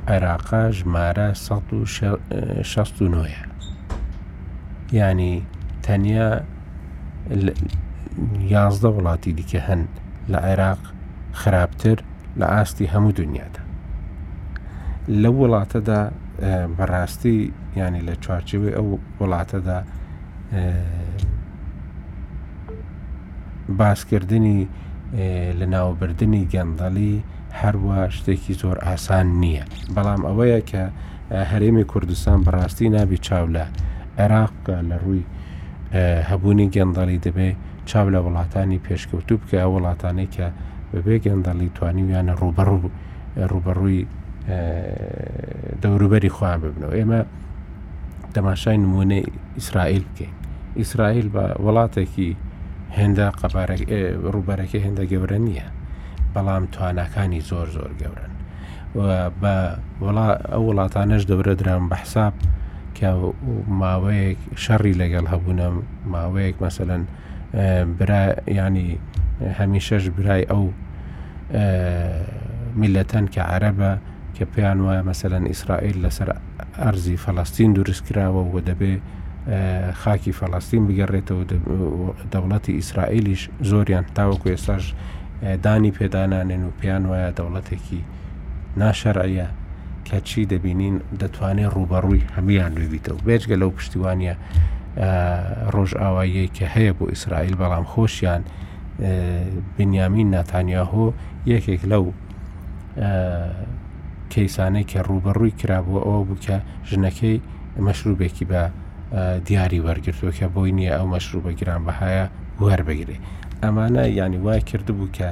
عێراقا 0.08 0.64
ژمارە 0.78 1.28
1969ە 1.46 3.44
ینی 4.98 5.36
تەنیا 5.86 6.30
یازدە 8.56 8.90
وڵاتی 8.96 9.32
دیکە 9.40 9.60
هەن 9.68 9.82
لە 10.32 10.40
عێراق 10.48 10.82
خراپتر 11.42 11.98
لە 12.40 12.46
ئاستی 12.54 12.86
هەموو 12.94 13.16
دنیادا 13.20 13.62
لە 15.22 15.30
وڵاتەدا 15.40 16.02
بەڕاستی 16.78 17.38
ینی 17.80 18.02
لە 18.08 18.14
چوارچوی 18.24 18.74
ئەو 18.78 18.88
وڵاتەدا 19.20 19.80
باسکردنی 23.76 24.68
لە 25.60 25.66
ناوبردننی 25.74 26.44
گەندەڵی 26.54 27.14
هەروە 27.62 27.98
شتێکی 28.16 28.54
زۆر 28.62 28.78
ئاسان 28.88 29.26
نییە 29.42 29.66
بەڵام 29.96 30.22
ئەوەیە 30.28 30.60
کە 30.70 30.84
هەرێمی 31.52 31.86
کوردستان 31.92 32.38
بەڕاستی 32.46 32.88
نابی 32.96 33.18
چاو 33.28 33.46
لە 33.56 33.66
عێراق 34.20 34.54
لە 34.90 34.96
ڕووی 35.04 35.24
هەبوونی 36.32 36.68
گەندەڵی 36.76 37.18
دەبێ 37.28 37.50
چاو 37.90 38.08
لە 38.14 38.20
وڵاتانی 38.26 38.80
پێشکەوتوب 38.88 39.42
کە 39.50 39.56
ئەو 39.62 39.72
وڵاتانی 39.78 40.28
کە 40.36 40.48
بەبێ 40.92 41.16
گەندەڵی 41.26 41.70
توانیویانە 41.78 42.34
ڕوبەڕوو 42.42 42.90
ڕوبەڕووی 43.52 44.02
دەوروبەری 45.82 46.30
خۆیان 46.36 46.60
ببنەوە 46.64 46.96
ئێمە 47.00 47.20
تەماشای 48.36 48.78
نمونەی 48.84 49.24
ئیسرائیل 49.60 50.04
بکەین 50.10 50.34
ئیسرائیل 50.82 51.28
بە 51.36 51.44
وڵاتێکی 51.66 52.32
هێندە 53.02 53.26
ڕووبەرەکە 54.34 54.78
هێندە 54.86 55.04
گەورە 55.12 55.40
نییە 55.48 55.68
بەڵام 56.34 56.64
توانەکانی 56.74 57.42
زۆر 57.50 57.68
زۆر 57.76 57.92
گەورن 58.02 58.34
بە 59.42 59.54
ئەو 60.52 60.64
وڵاتانەش 60.70 61.24
دەورە 61.32 61.54
درام 61.62 61.84
بە 61.92 61.96
حساب 62.04 62.36
کە 62.98 63.10
ماوەیەک 63.82 64.40
شەڕی 64.64 64.94
لەگەڵ 65.02 65.26
هەبوونم 65.34 65.76
ماوەیەک 66.14 66.56
مەسەن 66.66 67.02
برا 67.98 68.24
ینی 68.60 68.90
هەمیشەش 69.60 70.04
برای 70.18 70.44
ئەو 70.52 70.64
میلەتەن 72.80 73.26
کە 73.34 73.42
عەرەبە 73.52 73.92
کە 74.36 74.44
پێیان 74.54 74.80
وایە 74.86 75.02
مەسەن 75.10 75.44
ئیسرائیل 75.52 75.98
لەسەر 76.06 76.30
ئەرزی 76.84 77.18
فەڵاستین 77.24 77.72
دروست 77.78 78.04
کراوە 78.08 78.42
و 78.54 78.58
دەبێ 78.70 78.94
خاکی 80.02 80.32
فەڵاستین 80.40 80.84
بگەڕێتەوە 80.88 81.44
دەوڵەتی 82.34 82.74
ئیسرائیلیش 82.80 83.42
زۆریان 83.70 84.06
تاوەکو 84.18 84.48
ئێستاش 84.54 84.84
دانی 85.64 85.92
پێدانانێن 85.98 86.64
و 86.68 86.72
پیان 86.80 87.04
وایە 87.10 87.32
دەوڵەتێکی 87.40 88.02
ناشەرعە 88.82 89.48
کە 90.08 90.18
چی 90.28 90.42
دەبینین 90.52 90.96
دەتوانێت 91.22 91.70
ڕوبەڕووی 91.76 92.24
هەمویان 92.36 92.72
لوبیتەوە 92.82 93.22
بێجگە 93.28 93.56
لەو 93.62 93.72
پشتیوانە 93.78 94.34
ڕۆژ 95.74 95.90
ئاواییەیە 96.02 96.48
کە 96.58 96.66
هەیە 96.76 96.92
بۆ 96.98 97.06
ئیسرائیل 97.14 97.56
بەڵام 97.62 97.86
خۆشیان 97.94 98.42
بنیامین 99.78 100.28
ناتانیاهۆ 100.36 101.08
یەکێک 101.54 101.82
لەو 101.92 102.06
کەیسانەی 104.34 104.88
کە 104.92 105.00
ڕوبەڕووی 105.10 105.58
کرابووە 105.60 106.00
ئەوە 106.08 106.22
بووکە 106.28 106.58
ژنەکەی 106.90 107.38
مەشروبێکی 107.86 108.46
بە 108.52 108.62
دیاری 109.48 109.80
وەرگرتووەکە 109.88 110.48
بۆی 110.56 110.72
نییە 110.78 110.94
ئەو 110.98 111.08
مەشروبە 111.14 111.52
گرانبەهایە 111.60 112.26
وەربگرێ 112.66 113.18
ئەمانە 113.64 114.06
ینی 114.20 114.38
وای 114.46 114.62
کردبوو 114.70 115.08
کە 115.18 115.28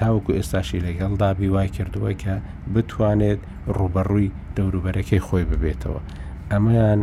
تاوکو 0.00 0.30
ئێستاشی 0.38 0.78
لەگەڵدابی 0.86 1.48
وای 1.54 1.68
کردووە 1.76 2.12
کە 2.22 2.32
بتوانێت 2.74 3.40
ڕوبەڕووی 3.78 4.30
دەوروبەرەکەی 4.56 5.20
خۆی 5.26 5.44
ببێتەوە 5.50 6.00
ئەمەیان 6.52 7.00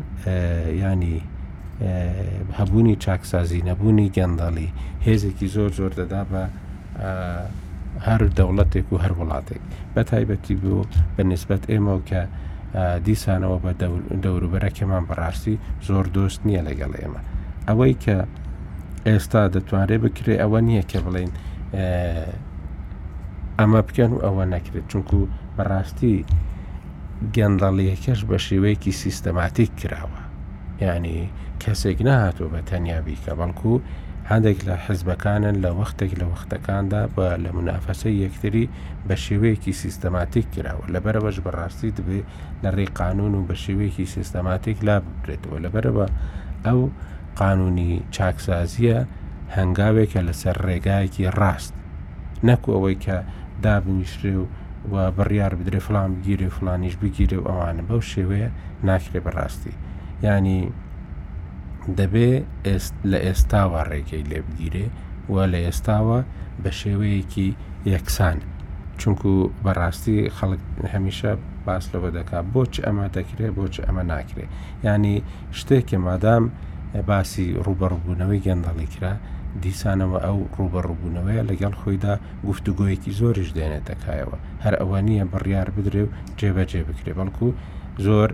ینی 0.84 1.18
هەبوونی 2.60 2.95
چاکسازی 3.04 3.62
نەبوونی 3.70 4.08
گەندەڵی 4.16 4.70
هێزێکی 5.06 5.47
زۆر 5.56 5.72
زۆر 5.80 5.91
دەدا 6.01 6.22
بە 6.32 6.43
هەر 8.08 8.22
دەوڵەتێک 8.38 8.88
و 8.91 8.97
هەر 9.04 9.14
وڵاتێک 9.20 9.62
بە 9.93 10.01
تایبەتی 10.10 10.56
بوو 10.62 10.84
بە 11.16 11.22
نسبەت 11.32 11.64
ئێمە 11.72 11.95
کە 12.10 12.22
دیسانەوە 13.05 13.57
بە 13.65 13.71
دەوروبەرەکەمان 14.24 15.03
بەڕاستی 15.09 15.55
زۆر 15.88 16.05
دۆست 16.15 16.39
نییە 16.47 16.61
لەگەڵ 16.69 16.91
ئێمە 17.01 17.21
ئەوەی 17.67 17.93
کە 18.03 18.17
ئێستا 19.07 19.41
دەتوانرێ 19.55 19.97
بکرێ 20.03 20.36
ئەوە 20.41 20.59
نییە 20.67 20.84
کە 20.91 20.99
بڵێن 21.05 21.32
ئەمە 23.59 23.82
بکەن 23.88 24.11
و 24.15 24.19
ئەوە 24.26 24.43
نەکرێت 24.53 24.86
چونکو 24.91 25.17
بەڕاستی 25.57 26.15
گەندەڵیەکەش 27.36 28.19
بە 28.30 28.38
شێوەیەکی 28.47 28.93
سیستەماتیک 29.01 29.71
کراوە 29.80 30.21
ینی 30.84 31.19
کەسێک 31.63 31.97
نهاتۆ 32.07 32.45
بە 32.53 32.59
تەنیابی 32.69 33.15
کە 33.24 33.32
بەڵکو 33.39 33.71
و 33.78 33.84
هەندێک 34.32 34.59
لە 34.67 34.76
حزبەکانن 34.86 35.55
لە 35.63 35.71
وەختێک 35.80 36.11
لە 36.21 36.26
وەختەکاندا 36.32 37.01
بە 37.15 37.28
لە 37.43 37.49
منافەسە 37.57 38.09
یەکتری 38.24 38.65
بە 39.07 39.15
شێوەیەکی 39.26 39.74
سیستەماتیک 39.82 40.45
کراوە 40.55 40.86
لەبەرەوەش 40.93 41.38
بەڕاستی 41.45 41.91
دەبێ 41.97 42.19
لە 42.63 42.69
ڕێ 42.78 42.86
قانون 42.99 43.34
و 43.36 43.45
بە 43.47 43.55
شێوەیەکی 43.63 44.05
سیستەماتیک 44.15 44.78
لا 44.88 44.95
ببرێتەوە 45.05 45.57
لەبەرەوە 45.65 46.07
ئەو 46.65 46.80
قانونی 47.41 47.91
چاکسازیە 48.15 48.99
هەنگاوێکە 49.57 50.19
لەسەر 50.28 50.55
ڕێگایەکی 50.67 51.24
ڕاست 51.39 51.74
نەکو 52.47 52.69
ئەوەی 52.76 52.97
کە 53.05 53.17
دابنیشرێ 53.63 54.36
و 54.41 54.45
و 54.91 54.95
بڕیار 55.17 55.53
بدرێ 55.59 55.80
فلان 55.88 56.09
بگیری 56.15 56.49
فلانیش 56.57 56.95
بگیری 57.03 57.38
و 57.41 57.47
ئەوانە 57.49 57.84
بەو 57.89 58.01
شێوەیە 58.11 58.49
ناکرێ 58.89 59.19
بەڕاستی 59.26 59.74
ینی 60.26 60.61
دەبێ 61.97 62.31
لە 63.11 63.17
ئێستاوە 63.25 63.81
ڕێگەی 63.89 64.23
لێ 64.29 64.39
بگیرێ 64.47 64.86
و 65.29 65.36
لە 65.51 65.59
ئێستاوە 65.67 66.19
بە 66.63 66.71
شێوەیەکی 66.79 67.49
یەکسان 67.93 68.38
چونکو 68.99 69.31
بەڕاستی 69.63 70.19
خەڵک 70.38 70.61
هەمیشە 70.93 71.31
باس 71.65 71.86
لەوە 71.93 72.09
دەکا 72.17 72.39
بۆچ 72.53 72.73
ئەمە 72.86 73.05
دەکرێت 73.15 73.51
بۆچ 73.57 73.75
ئەمە 73.86 74.03
ناکرێت 74.11 74.49
ینی 74.86 75.15
شتێکی 75.59 75.97
مادام 76.07 76.43
باسی 77.09 77.47
ڕوبەڕبوونەوەی 77.65 78.43
گەندەڵی 78.45 78.88
کرا 78.93 79.13
دیسانەوە 79.63 80.19
ئەو 80.25 80.39
ڕوبەڕبوونەوەی 80.57 81.45
لەگەڵ 81.49 81.73
خۆیدا 81.81 82.13
گفتوگوۆیەکی 82.47 83.11
زۆریش 83.19 83.49
دێنێتەکایەوە 83.57 84.38
هەر 84.63 84.73
ئەوە 84.79 84.99
نییە 85.07 85.23
بڕیار 85.31 85.69
بدرێ 85.75 86.01
و 86.05 86.11
جێبەجێ 86.39 86.81
بکرێ 86.88 87.11
بەڵکو 87.19 87.47
زۆر 88.05 88.29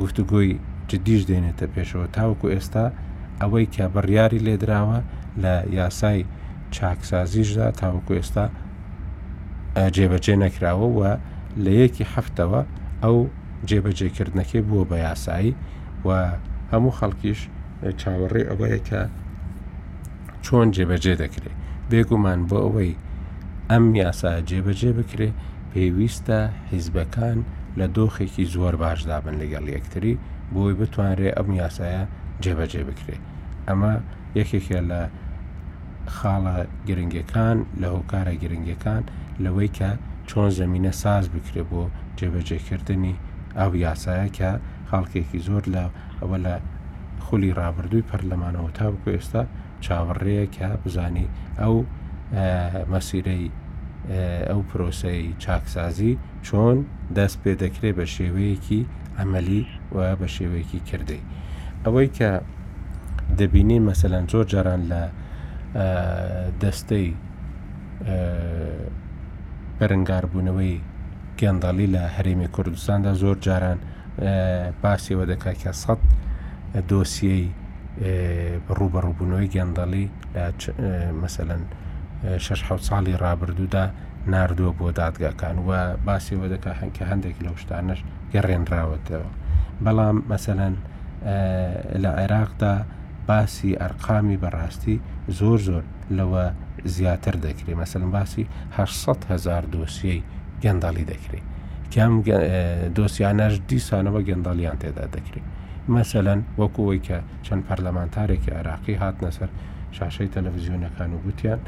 گفتوگوۆی 0.00 0.52
جدیش 0.92 1.22
دێنێتە 1.30 1.66
پێشەوە 1.74 2.06
تاوکو 2.16 2.46
ئێستا 2.54 2.84
ئەوەی 3.40 3.66
کیا 3.74 3.86
بڕیاری 3.94 4.40
لێدراوە 4.46 4.98
لە 5.42 5.54
یاسای 5.78 6.20
چاکسازیشدا 6.74 7.66
تاوکو 7.80 8.12
ئێستا 8.18 8.46
جێبەجێ 9.96 10.34
نەکراوە 10.44 10.88
و 10.98 11.00
لە 11.64 11.72
یەکی 11.82 12.04
هەفتەوە 12.14 12.60
ئەو 13.02 13.18
جێبەجێکردنەکەی 13.70 14.62
بووە 14.68 14.84
بە 14.90 14.96
یاسایی 15.06 15.50
و 16.06 16.08
هەموو 16.72 16.96
خەڵکیش 16.98 17.40
چاوەڕێ 18.00 18.42
ئەوەیەکە 18.50 19.00
چۆن 20.44 20.66
جێبەجێ 20.76 21.14
دەکرێت 21.22 21.56
بێگومان 21.90 22.40
بۆ 22.48 22.56
ئەوەی 22.64 22.92
ئەم 23.70 23.86
یاسا 24.02 24.30
جێبەجێ 24.50 24.90
بکرێ 24.98 25.28
پێویستە 25.72 26.40
حیزبەکان 26.70 27.38
لە 27.78 27.86
دۆخێکی 27.96 28.44
زۆر 28.54 28.74
باشدابن 28.82 29.34
لەگەڵ 29.42 29.66
یەکتری 29.76 30.14
بۆی 30.56 30.74
بتوانرێت 30.80 31.34
ئەم 31.38 31.48
یاسایە 31.62 32.02
جێبەجێ 32.44 32.82
بکرێ 32.88 33.16
ئەمە 33.68 33.92
یەکێکە 34.38 34.78
لە 34.90 35.00
خاڵە 36.16 36.56
گرنگەکان 36.88 37.56
لە 37.80 37.86
هۆکارە 37.94 38.34
گرنگەکان 38.42 39.02
لەوەی 39.44 39.70
کە 39.78 39.90
چۆن 40.30 40.48
زمینە 40.60 40.92
ساز 41.02 41.24
بکرێ 41.34 41.62
بۆ 41.70 41.82
جێبەجێکردنی 42.18 43.14
ئەو 43.58 43.70
یاسایە 43.86 44.28
کە 44.38 44.50
خاڵکێکی 44.88 45.38
زۆر 45.46 45.64
لە 45.74 45.84
ئەوە 46.20 46.38
لە 46.46 46.54
خولی 47.24 47.52
ڕابردووی 47.58 48.06
پەرلەمانەوە 48.10 48.70
تا 48.78 48.86
بکو 48.92 49.08
ئێستا 49.16 49.42
چاوەڕێیە 49.84 50.46
کە 50.56 50.68
بزانی 50.82 51.26
ئەو 51.60 51.76
مەسیرەی 52.92 53.46
ئەو 54.50 54.60
پرۆسی 54.68 55.20
چاکسازی 55.44 56.12
چۆن 56.46 56.76
دەست 57.16 57.36
پێ 57.42 57.52
دەکرێت 57.62 57.94
بە 57.98 58.06
شێوەیەکی 58.14 58.80
ئەمەلی 59.18 59.62
و 59.98 60.04
بە 60.20 60.26
شێوەیەکی 60.36 60.80
کردی 60.90 61.20
ئەوەی 61.84 62.08
کە 62.16 62.30
دەبینی 63.38 63.78
مەسەلەن 63.88 64.24
زۆر 64.32 64.44
جاران 64.52 64.80
لە 64.92 65.02
دەستەی 66.62 67.08
بەرەنگاربوونەوەی 69.78 70.74
گەنداڵی 71.40 71.88
لە 71.94 72.02
هەرێمی 72.16 72.48
کوردستاندا 72.54 73.12
زۆر 73.22 73.36
جاران 73.46 73.78
باسیەوە 74.82 75.24
دەکات 75.32 75.56
کە 75.62 75.72
سەد 75.82 76.00
دۆسیەی 76.90 77.44
ڕوبەڕووبوونەوەی 78.78 79.48
گەندەڵی 79.54 80.04
مەسەن 81.22 81.62
6 82.38 82.88
ساڵی 82.88 83.14
ڕابردوودا 83.24 83.84
نردووە 84.32 84.72
بۆ 84.80 84.86
دادگاکان 85.00 85.56
وە 85.68 85.80
باسیەوە 86.08 86.46
دەکە 86.52 86.70
هەنکە 86.80 87.04
هەندێک 87.10 87.36
لەو 87.44 87.54
شتانەش 87.62 88.00
گەڕێنراوەتەوە 88.32 89.30
بەڵام 89.84 90.16
مەسەەن 90.30 90.74
لە 92.02 92.10
عێراقدا 92.20 92.74
باسی 93.28 93.72
ئەرقامی 93.82 94.38
بەڕاستی 94.42 94.96
زۆر 95.38 95.58
زۆر 95.68 95.84
لەوە 96.18 96.44
زیاتر 96.94 97.34
دەکرێت 97.46 97.76
مەسەن 97.82 98.02
باسی 98.16 98.44
600 98.76 99.18
هزار 99.30 99.62
دۆسیەی 99.74 100.20
گەنداڵی 100.62 101.04
دەکرێت 101.12 101.44
کام 101.94 102.12
دۆسیانەش 102.96 103.54
دیسانەوە 103.70 104.20
گەنداڵیان 104.28 104.76
تێدا 104.82 105.04
دەکرێت 105.16 105.46
مەسەەن 105.94 106.40
وەکوەوەی 106.60 107.00
کە 107.08 107.18
چەند 107.46 107.62
پەرلەمانتارێکی 107.68 108.50
عراقی 108.60 108.94
هاتنە 109.02 109.30
سەر 109.36 109.50
شاشەی 109.96 110.28
تەلەڤزیۆنەکان 110.34 111.10
و 111.14 111.18
گوتیان 111.24 111.60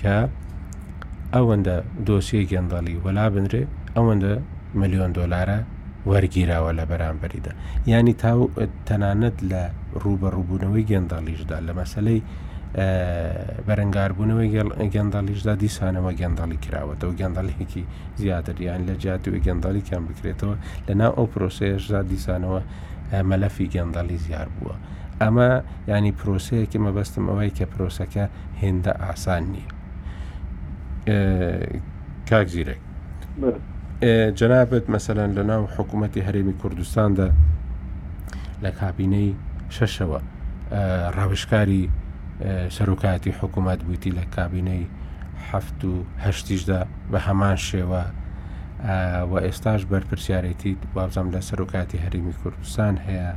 کە 0.00 0.16
ئەوەندە 1.34 1.76
دۆسیە 2.08 2.42
گەنداڵی 2.52 2.94
وەلا 3.04 3.24
بنرێ 3.34 3.62
ئەوەندە 3.96 4.32
میلیۆن 4.80 5.10
دۆلارە 5.18 5.58
وەرگیراوە 6.06 6.70
لە 6.78 6.84
بەرامبەریدا 6.90 7.52
ینی 7.90 8.14
تاو 8.22 8.40
تەنانەت 8.88 9.36
لە 9.50 9.62
ڕوبەڕووبوونەوەی 10.02 10.84
گەندەڵیشدا 10.90 11.56
لە 11.66 11.72
مەسلەی 11.80 12.20
بەرەنگاربوونەوەی 13.68 14.48
گەندەڵیشدا 14.94 15.52
دیسانەوە 15.64 16.10
گەندەڵی 16.20 16.58
کراوەتەوە 16.64 17.12
گەندەڵێکی 17.20 17.82
زیاتر 18.20 18.56
یان 18.68 18.80
لە 18.88 18.94
جاتیوی 19.04 19.42
گەندەڵیکیان 19.46 20.02
بکرێتەوە 20.08 20.54
لەنا 20.86 21.08
ئەو 21.16 21.26
پرۆسەیەشدا 21.32 22.00
دیسانەوە 22.12 22.60
مەلەفی 23.30 23.66
گەندەڵی 23.74 24.18
زیار 24.26 24.48
بووە. 24.56 24.76
ئەمە 25.22 25.48
ینی 25.92 26.12
پرۆسەیەکی 26.20 26.78
مەبەستم 26.86 27.24
ئەوەی 27.30 27.50
کە 27.58 27.64
پرۆسەکە 27.72 28.24
هێندە 28.62 28.92
ئاسان 29.04 29.42
نییە. 29.52 29.72
کاک 32.28 32.46
زیرەک. 32.54 32.80
جەنابەت 34.00 34.86
مەسەلەن 34.94 35.30
لە 35.38 35.42
ناو 35.50 35.66
حکوومەتتی 35.76 36.20
هەرێمی 36.26 36.54
کوردستاندا 36.62 37.28
لە 38.64 38.70
کابینەی 38.80 39.28
شەشەوە 39.76 40.20
ڕاوشکاری 41.16 41.84
سەرۆکاتی 42.76 43.32
حکوومەت 43.40 43.80
بوویتی 43.84 44.10
لە 44.18 44.24
کابینەی 44.36 44.84
هەفت 45.50 45.80
و 45.90 45.92
هەشتیشدا 46.24 46.80
بە 47.12 47.18
هەمان 47.26 47.56
شێوە 47.68 48.02
و 49.30 49.34
ئێستاش 49.46 49.82
بەرپرسیارەتی 49.92 50.72
وابزانام 50.94 51.28
لە 51.34 51.40
سەرۆکاتی 51.48 51.98
هەرمی 52.04 52.34
کوردستان 52.42 52.94
هەیە 53.06 53.30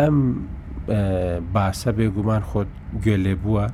ئەم 0.00 0.16
باسە 1.54 1.90
بێگومان 1.98 2.42
خۆت 2.50 2.70
گوێ 3.04 3.16
لێ 3.24 3.34
بووە 3.42 3.66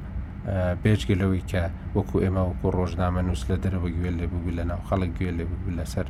بێژگە 0.82 1.14
لەوەی 1.22 1.44
کە 1.50 1.62
وەکو 1.96 2.16
ئێمە 2.24 2.42
وەکو 2.50 2.68
ڕۆژنامە 2.78 3.20
نووس 3.26 3.42
لە 3.50 3.56
دەرەوە 3.62 3.88
گوێل 3.96 4.16
لێ 4.20 4.26
بوو 4.32 4.50
لە 4.58 4.64
ناو 4.70 4.80
خەڵک 4.88 5.10
گوێ 5.18 5.32
لێ 5.38 5.44
بوو 5.50 5.70
لەسەر 5.78 6.06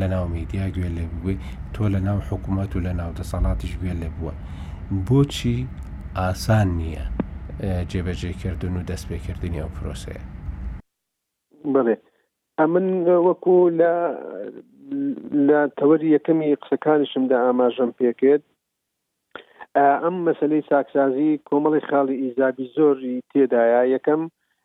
لە 0.00 0.06
ناو 0.12 0.24
میدیا 0.36 0.64
گوێ 0.74 0.90
لێ 0.96 1.04
بووی 1.12 1.36
تۆ 1.74 1.84
لە 1.94 2.00
ناو 2.08 2.18
حکوومەت 2.28 2.70
و 2.74 2.80
لە 2.86 2.92
ناو 3.00 3.10
دەسەڵاتیش 3.18 3.72
گوێ 3.80 3.94
لێ 4.00 4.08
بووە 4.16 4.32
بۆچی 5.06 5.58
ئاسان 6.18 6.68
نییە 6.80 7.04
جێبەجێکردن 7.90 8.74
و 8.76 8.86
دەست 8.90 9.04
پێکردنی 9.10 9.60
ئەو 9.62 9.70
پرۆسەیە 9.76 10.22
بڵێ 11.74 11.96
ئەمن 12.58 12.86
وەکو 13.28 13.56
لە 13.80 13.92
لە 15.48 15.58
تەوەری 15.78 16.08
یەکەمی 16.16 16.58
قسەکانیشمدا 16.62 17.36
ئاماژەم 17.46 17.90
پێکرد 18.00 18.42
ئەم 19.76 20.14
مەسلەی 20.26 20.62
ساکسازی 20.70 21.40
کۆمەڵی 21.48 21.82
خاڵی 21.88 22.16
ئیزابی 22.24 22.66
زۆری 22.76 23.16
تێدایە 23.30 23.82
یەکەم 23.94 24.22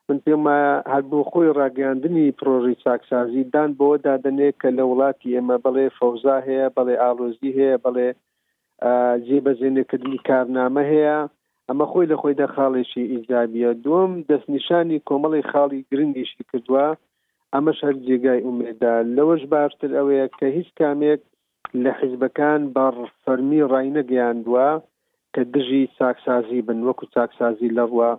من 0.09 0.17
پێمە 0.25 0.59
هەربوو 0.93 1.27
خۆی 1.31 1.49
ڕاگەاندنی 1.59 2.35
پرۆژی 2.39 2.79
چاکسازی 2.83 3.43
دان 3.53 3.69
بۆ 3.79 3.89
دادنێ 4.05 4.49
کە 4.61 4.69
لە 4.77 4.83
وڵاتی 4.89 5.33
ئێمە 5.35 5.57
بەڵێ 5.63 5.87
فەوزا 5.97 6.37
هەیە 6.47 6.67
بەڵێ 6.75 6.95
ئالۆزی 7.03 7.55
هەیە 7.57 7.77
بەڵێ 7.85 8.09
جێبەزێنەکردنی 9.27 10.19
کارنامە 10.27 10.83
هەیە 10.91 11.19
ئەمە 11.67 11.85
خۆی 11.91 12.09
لە 12.11 12.15
خۆی 12.21 12.37
دەخاڵێکی 12.41 13.03
ئیجابیە 13.13 13.71
دوم 13.85 14.11
دەستنیشانی 14.29 15.03
کۆمەڵی 15.07 15.47
خاڵی 15.51 15.85
گرنگیشی 15.89 16.43
کردووە 16.49 16.87
ئەمەش 17.53 17.79
هەر 17.85 17.95
جێگای 18.05 18.43
ئومێدا 18.45 18.95
لەوەش 19.15 19.43
باشتر 19.53 19.89
ئەوەیە 19.97 20.27
کە 20.37 20.45
هیچ 20.57 20.69
کامێک 20.79 21.21
لە 21.83 21.91
حیزبەکان 21.99 22.61
بەڕفەرمی 22.75 23.61
ڕای 23.71 23.89
نەگەیاندووە 23.99 24.69
کە 25.36 25.41
دژی 25.53 25.81
چاکسازی 25.99 26.59
بن 26.67 26.79
وەکو 26.88 27.05
چاکسازی 27.15 27.69
لەڕوە 27.77 28.09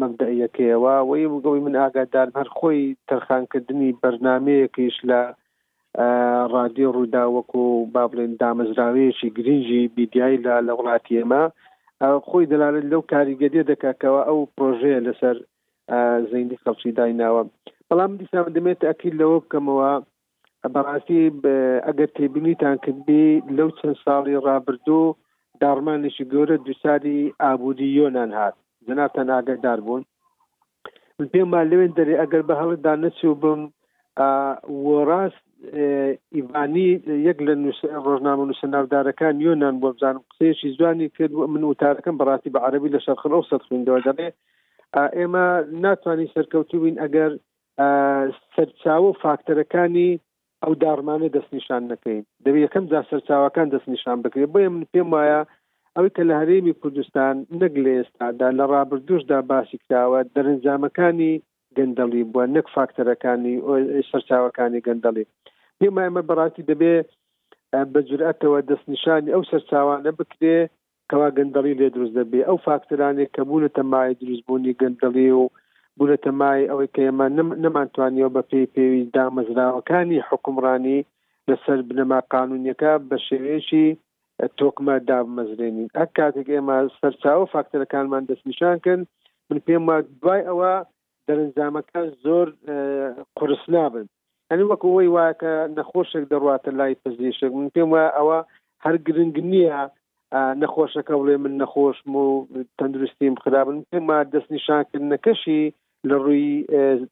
مەبدەیەکەوە 0.00 0.94
وی 1.08 1.22
بگەوی 1.32 1.60
من 1.66 1.74
ئاگادار 1.80 2.28
هەر 2.38 2.48
خۆی 2.58 2.82
تەرخانکردنی 3.08 3.96
بەرنمەیەکیش 4.02 4.96
لە 5.10 5.20
ڕادیۆ 6.54 6.88
ڕوودا 6.96 7.24
وەکو 7.36 7.64
با 7.94 8.04
بڵێن 8.10 8.32
دامەزراوەیەکی 8.42 9.28
گرنگی 9.36 9.82
بیدیایی 9.94 10.42
لە 10.44 10.54
لە 10.66 10.72
وڵاتی 10.78 11.16
ئێمە 11.18 11.42
خۆی 12.28 12.48
دەلالت 12.52 12.84
لەو 12.92 13.02
کاریگەدیە 13.12 13.64
دەکاتەوە 13.72 14.20
ئەو 14.28 14.40
پرۆژەیە 14.56 15.00
لەسەر 15.06 15.36
زەینی 16.30 16.60
خەڵکی 16.62 16.92
دایناوە 16.98 17.42
بەڵام 17.88 18.12
دیسا 18.20 18.40
دەمێت 18.56 18.80
ئەکیل 18.88 19.14
لەوە 19.22 19.36
بکەمەوە 19.42 19.92
بەڕاستی 20.74 21.20
ئەگەر 21.86 22.08
تێبینیتان 22.18 22.76
کردی 22.84 23.26
لەو 23.56 23.68
چەند 23.78 23.96
ساڵی 24.04 24.36
ڕابردوو 24.46 25.04
دارمانێکی 25.64 26.24
گەورە 26.32 26.56
دوساری 26.66 27.20
ئابودی 27.42 27.94
یۆنان 27.98 28.30
هات 28.38 28.54
جناتە 28.86 29.20
ناگەدار 29.30 29.78
بوون 29.86 30.02
پێما 31.32 31.60
لەوێن 31.70 31.92
دەری 31.98 32.18
ئەگەر 32.20 32.42
بە 32.48 32.54
هەڵدا 32.60 32.92
نەچوو 33.02 33.38
بم 33.42 33.60
وەڕاست 34.92 35.42
ئیبانی 36.36 36.88
یەک 37.28 37.38
لە 37.46 37.52
ڕۆژنامە 38.06 38.44
نووس 38.48 38.60
ناودارەکان 38.74 39.34
یۆنان 39.46 39.74
بۆ 39.80 39.88
بزانم 39.94 40.22
قسەیەکی 40.30 40.70
زوانی 40.78 41.08
کرد 41.16 41.32
من 41.54 41.62
وتارەکەم 41.70 42.16
بەڕاستی 42.20 42.52
بە 42.54 42.60
عربی 42.66 42.92
لە 42.94 43.00
شەرخ 43.04 43.22
سەد 43.50 43.62
خوێندەوە 43.66 44.00
دەڵێ 44.06 44.28
ئێمە 45.18 45.46
ناتوانین 45.84 46.32
سەرکەوتوین 46.34 46.96
ئەگەر 47.04 47.30
سەرچاو 48.54 49.04
فاکتەرەکانی 49.22 50.10
ئەو 50.66 50.72
دارمانە 50.84 51.28
دەستنیشان 51.36 51.82
نەکەین 51.90 52.18
دەبێت 52.44 52.62
یەکەم 52.66 52.84
جا 52.92 53.00
سەرچاوەکان 53.10 53.66
دەستنیشان 53.74 54.16
بکرێت 54.24 54.50
بۆ 54.54 54.60
من 54.74 54.84
پێم 54.92 55.08
وایە 55.14 55.40
ئەوەی 55.96 56.14
کە 56.16 56.22
لە 56.28 56.34
هەرێمی 56.40 56.78
کوردستان 56.80 57.34
نەک 57.60 57.72
لە 57.84 57.90
ئێستادا 57.98 58.48
لە 58.58 58.64
ڕابردوشدا 58.72 59.38
باسی 59.50 59.78
کراوە 59.84 60.20
دەرنجامەکانی 60.34 61.32
گەندەڵی 61.76 62.22
بووە 62.32 62.44
نەک 62.56 62.66
فاکتەرەکانی 62.74 63.54
سەرچاوەکانی 64.10 64.84
گەندەڵی 64.86 65.24
پێم 65.78 65.94
وایەمە 65.96 66.22
بەڕاتی 66.28 66.66
دەبێ 66.70 66.94
بەجرئەتەوە 67.92 68.58
دەستنیشانی 68.70 69.32
ئەو 69.34 69.42
سەرچاوانە 69.50 70.10
بکرێ 70.18 70.58
کەوا 71.10 71.28
گەندەڵی 71.38 71.76
لێ 71.80 71.88
دروست 71.94 72.14
دەبێ 72.20 72.40
ئەو 72.48 72.56
فاکتەرانێک 72.66 73.30
کە 73.36 73.42
بوون 73.48 73.64
تەمای 73.76 74.16
دروستبوونی 74.20 74.76
گەندەڵی 74.80 75.28
و 75.38 75.42
بولەتە 75.98 76.30
مای 76.40 76.68
ئەوەی 76.70 76.92
کە 76.94 77.00
ئێمە 77.06 77.26
نەمانتوانیەوە 77.64 78.34
بە 78.36 78.42
پێی 78.50 78.70
پێویست 78.74 79.10
دامەزراوەکانی 79.16 80.24
حکومڕانی 80.28 80.98
لەسەر 81.48 81.78
بنەما 81.88 82.18
قانونیەکە 82.32 82.92
بە 83.08 83.16
شێوێشی 83.26 83.88
تۆکمە 84.58 84.94
دامەزرێنین 85.10 85.88
ئەک 85.98 86.10
کاتێک 86.18 86.48
ئێمە 86.54 86.76
سەرچاوە 86.98 87.46
فاکتەرەکانمان 87.52 88.22
دەستنیشانکن 88.28 89.00
من 89.48 89.58
پێم 89.66 89.82
وا 89.88 89.96
دوای 90.22 90.42
ئەوە 90.48 90.72
دەرنجامەکە 91.26 92.00
زۆر 92.24 92.46
قرس 93.38 93.64
نابن 93.74 94.06
ئەنی 94.50 94.64
وەکو 94.70 94.88
وی 94.96 95.08
واکە 95.16 95.52
نەخۆشێک 95.76 96.24
دەڕاتە 96.32 96.70
لای 96.78 96.98
پزیشک 97.02 97.50
من 97.58 97.68
پێم 97.74 97.88
وایە 97.92 98.10
ئەوە 98.18 98.38
هەر 98.84 98.94
گرنگ 99.06 99.36
نییە 99.52 99.80
نەخۆشەکە 100.32 101.14
بڵێ 101.18 101.36
من 101.44 101.54
نەخۆشم 101.62 102.12
و 102.24 102.28
تەندروستیم 102.78 103.34
خراپن 103.44 103.78
پێما 103.90 104.18
دەست 104.34 104.50
نیشانکردنەکەشی 104.56 105.62
لە 106.08 106.16
ڕووی 106.24 106.48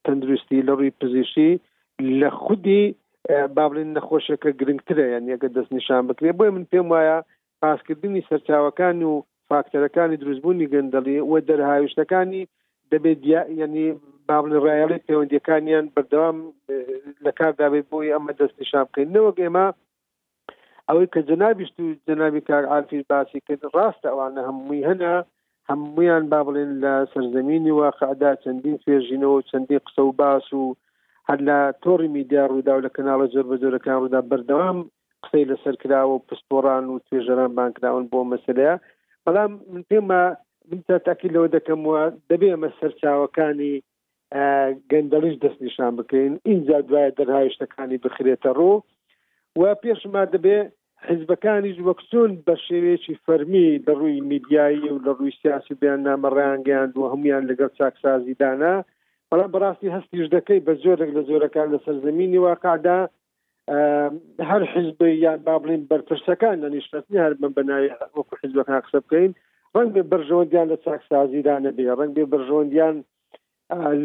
تەندروستی 0.04 0.64
لە 0.68 0.72
ڕووی 0.78 0.96
پزیشی 1.00 1.52
لە 2.22 2.28
خودی 2.42 2.82
بابلین 3.56 3.90
نەخۆشەکە 3.98 4.50
گرنگترە 4.60 5.06
یان 5.14 5.24
یەکە 5.32 5.48
دەست 5.56 5.70
نیشان 5.76 6.02
بکرێ 6.08 6.32
بۆی 6.38 6.50
من 6.54 6.64
پێم 6.70 6.86
وایە 6.92 7.18
پاسکردنی 7.62 8.26
سەرچاوەکان 8.30 8.96
و 9.10 9.24
فاکتەرەکانی 9.48 10.16
دروستبوونی 10.22 10.70
گەندەڵی 10.72 11.18
وە 11.30 11.38
دەرهاویشتەکانی 11.48 12.44
دەبێت 12.92 13.20
ینی 13.62 13.86
بابلن 14.28 14.58
ڕایڵی 14.64 15.04
پەیوەندیەکانیان 15.06 15.84
بەردەوام 15.94 16.36
لە 17.24 17.32
کاردابێت 17.38 17.86
بۆی 17.92 18.12
ئەمە 18.14 18.32
دەست 18.40 18.56
نیشان 18.62 18.84
بکەین 18.88 19.08
نەوەک 19.16 19.38
ئێمە 19.44 19.66
ئەوەی 20.91 21.09
کە 21.14 21.18
جنابیشت 21.28 21.80
و 21.84 21.89
جنابی 22.09 22.41
کار 22.49 22.64
ئافیر 22.74 23.03
باسی 23.12 23.41
کرد 23.47 23.64
ڕاستە 23.76 24.07
ئەوانە 24.11 24.41
هەمووی 24.49 24.84
هەنا 24.91 25.12
هەمویان 25.70 26.24
با 26.32 26.41
بڵێن 26.47 26.70
لە 26.84 26.93
سەرزمینی 27.12 27.70
واقعدا 27.78 28.30
چەندین 28.45 28.76
توێژینەوە 28.82 29.41
چەندی 29.51 29.82
قسە 29.86 30.03
و 30.07 30.12
باس 30.20 30.47
و 30.61 30.64
هەر 31.28 31.39
لە 31.49 31.57
تۆری 31.84 32.09
میدیا 32.16 32.45
ڕوودا 32.51 32.72
و 32.76 32.84
لە 32.86 32.91
کەناڵە 32.97 33.26
جۆر 33.32 33.47
بەجۆرەکان 33.51 33.97
ڕوودا 34.01 34.20
بەردەوام 34.30 34.78
قسەی 35.24 35.49
لەسەر 35.51 35.74
کراوە 35.82 36.11
و 36.16 36.24
پسپۆران 36.28 36.84
و 36.89 37.01
توێژەران 37.07 37.53
بانکراون 37.59 38.05
بۆ 38.12 38.20
مەسلەیە 38.32 38.74
بەڵام 39.24 39.51
من 39.72 39.82
پێمە 39.91 40.22
منتە 40.70 40.97
تاکی 41.07 41.28
لەوە 41.34 41.49
دەکەمەوە 41.57 42.03
دەبێ 42.30 42.49
ئەمە 42.53 42.70
سەرچاوەکانی 42.78 43.74
گەندەلیش 44.91 45.36
دەست 45.45 45.61
نیشان 45.64 45.93
بکەین 45.99 46.32
اینجا 46.49 46.78
دوایە 46.89 47.11
دەرهایشتەکانی 47.18 47.99
بخرێتە 48.05 48.51
ڕوو 48.59 48.76
و 49.59 49.62
پێشما 49.82 50.24
دەبێ 50.34 50.57
حزبەکانیش 51.11 51.78
وەکسون 51.88 52.30
بە 52.46 52.55
شێوێکی 52.66 53.20
فەرمی 53.24 53.68
لە 53.86 53.92
ڕووی 54.01 54.24
میدیایی 54.32 54.88
و 54.94 55.03
لە 55.07 55.11
ڕووی 55.18 55.36
سیاسی 55.42 55.74
بیان 55.80 56.01
نامەڕیانگەیان 56.09 56.90
و 56.96 57.11
هەمویان 57.12 57.42
لەگەڵ 57.51 57.70
چاکسازی 57.78 58.34
دانا 58.40 58.74
بەڵام 59.30 59.51
بەڕاستی 59.55 59.92
هەستیش 59.96 60.26
دەکەی 60.36 60.61
بە 60.66 60.72
زۆرێک 60.82 61.11
لە 61.18 61.22
زۆرەکان 61.28 61.68
لە 61.74 61.78
سەرزمینی 61.84 62.38
واقعدا 62.46 62.99
هەر 64.51 64.62
حزب 64.74 65.01
یان 65.24 65.36
با 65.46 65.55
بڵین 65.62 65.82
بەرپرسەکان 65.90 66.57
لە 66.62 66.68
نیشتنی 66.74 67.22
هەر 67.24 67.32
من 67.42 67.53
بەناوی 67.59 67.90
وەکو 68.16 68.34
حزبەکان 68.42 68.80
قسە 68.84 68.99
بکەین 69.05 69.30
ڕنگ 69.76 69.90
بێ 69.96 70.03
بەرژەوەندیان 70.12 70.66
لە 70.72 70.76
چاکسازیدانە 70.84 71.70
بێ 71.76 71.84
ڕنگ 72.01 72.12
بێ 72.18 72.24
بەرژەوەندیان 72.34 72.96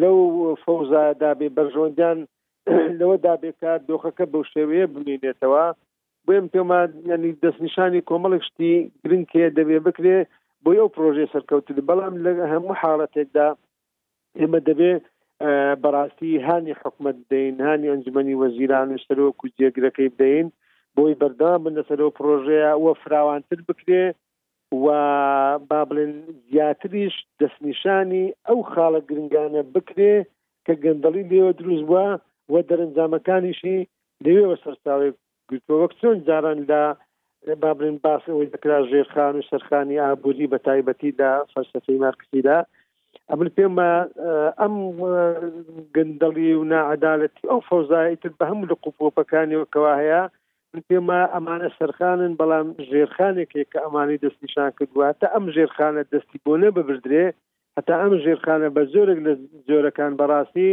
لەو 0.02 0.18
فەوزادا 0.64 1.32
بێ 1.39 1.48
بەرژۆندیان 1.58 2.18
لەوە 3.00 3.16
دابێت 3.26 3.58
کار 3.64 3.80
دۆخەکە 3.89 4.26
بەو 4.32 4.44
شێوەیە 4.54 4.86
بمێنێتەوە 4.94 5.66
بۆیم 6.28 6.46
پێمانی 6.56 7.38
دەستنیشانی 7.44 8.06
کۆمەڵک 8.10 8.42
شتی 8.50 8.74
گرنگکێ 9.04 9.46
دەبێ 9.58 9.78
بکرێ 9.88 10.18
بۆ 10.64 10.72
ئەو 10.80 10.88
پرۆژێ 10.96 11.26
سەرکەوتن 11.34 11.78
بەڵام 11.90 12.14
لە 12.26 12.32
هەموو 12.54 12.78
حالڵەتێکدا 12.82 13.48
ئێمە 14.40 14.60
دەبێ 14.70 14.94
بەڕاستی 15.84 16.42
هاانی 16.48 16.74
حکومت 16.82 17.16
دەین 17.32 17.56
هاانی 17.66 17.90
ئەنجمەنی 17.92 18.38
وەزیران 18.42 18.90
شتەرۆ 19.04 19.24
و 19.28 19.50
جێگرەکەی 19.58 20.14
بدەین 20.16 20.48
بۆی 20.96 21.18
بەردام 21.22 21.60
بن 21.64 21.74
لەسەرەوە 21.80 22.16
پرۆژەیە 22.18 22.72
وە 22.84 22.92
فراوانتر 23.04 23.60
بکرێ 23.70 24.04
و 24.84 24.88
با 25.70 25.80
بڵێن 25.90 26.14
زیاتریش 26.52 27.16
دەستنیشانی 27.40 28.26
ئەو 28.48 28.60
خاڵە 28.72 29.00
گرنگانە 29.10 29.62
بکرێ 29.76 30.14
کە 30.66 30.74
گەندەڵی 30.84 31.28
لێوە 31.32 31.52
دروست 31.60 31.86
بووە 31.90 32.06
وە 32.52 32.60
دەرنجامەکانیشی 32.70 33.78
لەوێوە 34.24 34.56
سەرچاوی 34.64 35.12
گوتۆوەک 35.52 35.91
چۆن 36.00 36.18
جاران 36.28 36.60
لە 36.70 36.82
بابرین 37.64 37.98
باس 38.06 38.24
ئەوەی 38.30 38.52
دەکرا 38.56 38.78
ژێرخان 38.91 39.34
و 39.38 39.48
سەرخانی 39.50 40.02
ئابووری 40.06 40.50
بە 40.54 40.58
تایبەتیدا 40.68 41.32
فەرسەفەی 41.54 42.02
مارکسیدا 42.06 42.58
ئەمن 43.30 43.50
پێمە 43.58 43.91
ئەم 44.62 44.74
گندەڵی 45.96 46.52
و 46.58 46.68
نعدالەتی 46.74 47.50
ئەو 47.52 47.60
فۆزایتر 47.70 48.32
بە 48.39 48.44
هەموو 48.52 48.70
لە 48.72 48.76
قوپۆپەکانیەوەکەوا 48.84 49.94
هەیە 50.02 50.22
پێمە 50.89 51.20
ئەمانە 51.34 51.70
سەرخانن 51.78 52.34
بەڵام 52.39 52.68
ژێرخانێکێک 52.91 53.68
کە 53.74 53.80
ئەمانی 53.86 54.22
دەستیشان 54.24 54.70
کردووە 54.78 55.08
تا 55.20 55.28
ئەم 55.36 55.46
ژێرخانە 55.56 56.02
دەستی 56.14 56.39
بۆ 56.46 56.54
نە 56.62 56.70
ببدرێ 56.78 57.26
هەتا 57.78 57.96
ئەم 58.04 58.14
ژێرخانە 58.24 58.70
بە 58.76 58.82
زۆرێک 58.94 59.20
لە 59.26 59.34
زۆرەکان 59.68 60.12
بەڕاستی 60.20 60.72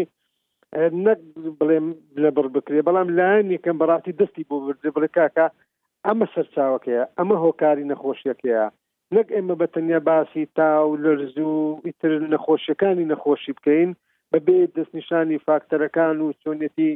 نەک 1.06 1.20
بڵێم 1.58 1.86
لە 2.22 2.28
بڕ 2.36 2.44
بکرێ 2.54 2.80
بەڵام 2.88 3.08
لایەن 3.18 3.46
یەکەم 3.56 3.76
بەڕاستی 3.80 4.16
دەستی 4.20 4.46
بۆ 4.48 4.56
بردێ 4.66 4.90
بڵێ 4.96 5.08
کاکە 5.16 5.46
ئەمە 6.06 6.26
سەرچاوەکەیە 6.34 7.02
ئەمە 7.18 7.36
هۆکاری 7.44 7.88
نەخۆشیەکەیە 7.92 8.64
نەک 9.14 9.26
ئێمە 9.34 9.54
بەتەنیا 9.60 10.00
باسی 10.08 10.44
تاو 10.58 10.86
لەرزوو 11.04 11.80
ئیتر 11.86 12.12
نەخۆشیەکانی 12.34 13.08
نەخۆشی 13.12 13.52
بکەین 13.58 13.90
بەبێ 14.32 14.58
دەستنیشانی 14.76 15.42
فاکتەرەکان 15.46 16.16
و 16.20 16.36
چۆنەتی 16.42 16.90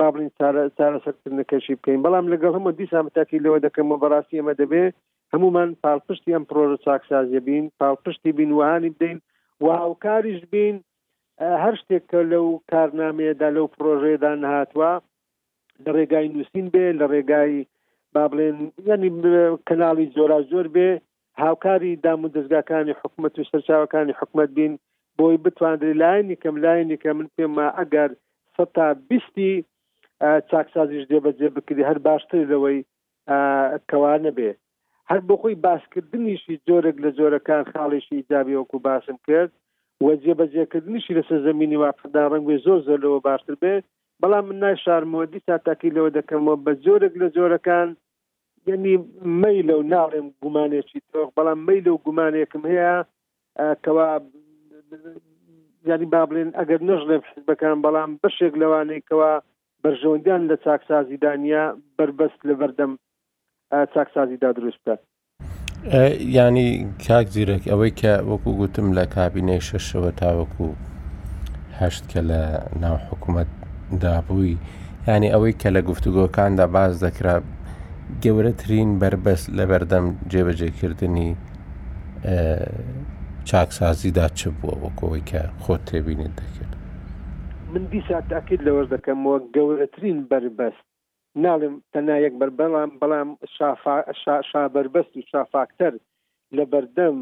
بابلین 0.00 0.30
چارەسەرکردنەکەشی 0.78 1.78
بکەین 1.78 1.98
بەڵام 2.06 2.26
لەگەڵ 2.32 2.52
هەمە 2.58 2.70
دیسامتاکی 2.80 3.42
لەوە 3.44 3.58
دەکەمە 3.66 3.96
بەڕاستی 4.02 4.38
ئەمە 4.40 4.54
دەبێ 4.62 4.84
هەمومان 5.32 5.70
پاڵپشتی 5.82 6.34
ئەم 6.34 6.44
پرۆرە 6.50 6.76
چاکسازیە 6.86 7.40
بین 7.48 7.64
پاڵپشتی 7.80 8.30
بین 8.38 8.50
وهانی 8.58 8.90
بدەین 8.94 9.18
و 9.62 9.66
هاوکاریش 9.80 10.40
بین 10.52 10.76
هەر 11.62 11.74
شتێک 11.80 12.04
کە 12.12 12.20
لەو 12.32 12.46
کارنامەیەدا 12.72 13.48
لەو 13.56 13.66
پرۆژێدا 13.76 14.32
نهاتوە 14.42 14.92
لە 15.84 15.88
ڕێگای 15.96 16.30
نووسین 16.34 16.66
بێ 16.72 16.86
لە 17.00 17.04
ڕێگای 17.12 17.54
با 18.14 18.22
بڵێن 18.30 18.58
ینی 18.88 19.10
کەناڵی 19.68 20.06
زۆرا 20.16 20.38
زۆر 20.52 20.66
بێ 20.74 20.90
هاوکاری 21.44 22.00
دام 22.04 22.20
و 22.24 22.32
دەستگاکانی 22.36 22.98
حکوومەت 23.00 23.34
و 23.36 23.48
سەرچاوەکانی 23.50 24.18
حکوومەت 24.18 24.50
بین 24.58 24.72
بۆی 25.18 25.36
بتوانێت 25.44 25.82
لایەنی 26.02 26.40
کەم 26.42 26.56
لایەنی 26.64 27.00
کە 27.02 27.10
من 27.18 27.28
پێما 27.36 27.66
ئەگەر 27.78 28.10
سە 28.54 28.64
تا 28.74 28.86
بیستی 29.08 29.52
چاکسازیش 30.50 31.04
دێبەجێ 31.12 31.48
بکردی 31.56 31.88
هەر 31.90 31.98
باشتر 32.08 32.40
لەوەی 32.52 32.80
کەوانە 33.90 34.30
بێ 34.38 34.50
هەر 35.10 35.20
بۆ 35.28 35.34
خۆی 35.40 35.54
باسکردنیشی 35.66 36.54
جۆرێک 36.68 36.96
لە 37.04 37.10
زۆرەکان 37.18 37.62
خاڵیشی 37.72 38.16
ئیجابی 38.18 38.58
وەکو 38.60 38.78
باسم 38.88 39.18
کرد 39.28 39.52
وە 40.06 40.12
جێبەجێکردنیشی 40.24 41.16
لەسەر 41.18 41.38
زمینی 41.46 41.80
واقعدا 41.84 42.22
ڕەنگوێ 42.32 42.56
زۆر 42.66 42.78
زۆر 42.86 42.98
لەوە 43.04 43.18
باشتر 43.28 43.54
بێت 43.62 43.84
بەڵام 44.22 44.44
من 44.48 44.58
نای 44.62 44.76
شارمۆدی 44.84 45.44
تاتاکی 45.48 45.94
لەوە 45.96 46.10
دەکەمەوە 46.18 46.56
بە 46.64 46.72
زۆرێک 46.84 47.14
لە 47.20 47.26
زۆرەکان 47.36 47.88
یعنی 48.70 48.94
مەی 49.42 49.58
لەو 49.68 49.80
ناڵێم 49.92 50.26
گومانێکی 50.42 51.00
تۆخ 51.12 51.28
بەڵام 51.38 51.58
مەی 51.68 51.80
لەو 51.86 51.96
گومانێکم 52.06 52.62
هەیە 52.70 52.94
کەوا 53.84 54.08
ینی 55.90 56.06
با 56.12 56.22
بڵێن 56.28 56.50
ئەگەر 56.58 56.80
نەژڵێم 56.90 57.22
حزبەکان 57.30 57.76
بەڵام 57.84 58.10
بەشێک 58.22 58.54
لەوانەیەکەوە 58.62 59.30
بەرژەوەندیان 59.84 60.42
لە 60.50 60.56
چاکسازی 60.64 61.18
دانیا 61.24 61.64
بربەست 61.96 62.40
لە 62.48 62.54
بەردەم 62.60 62.92
چاکسازیدا 63.94 64.50
دروستە 64.58 64.94
ینی 65.84 66.92
کاک 67.06 67.26
زیرەک 67.34 67.62
ئەوەی 67.72 67.90
کە 68.00 68.12
وەکو 68.30 68.50
گوتم 68.60 68.88
لە 68.98 69.04
کابینەی 69.16 69.60
شەشەوە 69.68 70.10
تاوەکوهشت 70.20 72.04
کە 72.12 72.20
لە 72.30 72.40
ناو 72.82 72.96
حکوومەت 73.08 73.48
دابووی 74.04 74.56
ینی 75.08 75.32
ئەوەی 75.34 75.52
کە 75.60 75.68
لە 75.76 75.80
گفتوگۆکاندا 75.88 76.66
باز 76.76 76.92
دەکرا 77.04 77.34
گەورەترین 78.22 78.90
بربەست 79.00 79.46
لە 79.58 79.64
بەردەم 79.70 80.06
جێبەجێکردنی 80.32 81.30
چاکسازیدا 83.48 84.26
چ 84.38 84.40
بووە 84.56 84.74
وەکەوەی 84.84 85.22
کە 85.30 85.40
خۆت 85.62 85.82
تێبینێت 85.88 86.34
دەکرد 86.40 86.72
من 87.72 87.82
دیسا 87.92 88.20
تاکرد 88.30 88.60
لەوەش 88.66 88.86
دەکەمەوە 88.94 89.38
گەورەترین 89.56 90.18
بربەست 90.30 90.84
ناڵم 91.44 91.74
تەنایەک 91.96 92.34
بەر 92.42 92.50
بەڵام 92.60 92.90
بەڵام 93.02 93.28
شابربەست 94.50 95.16
و 95.16 95.20
شافاکتەر 95.32 95.94
لە 96.58 96.64
بەردەم 96.72 97.18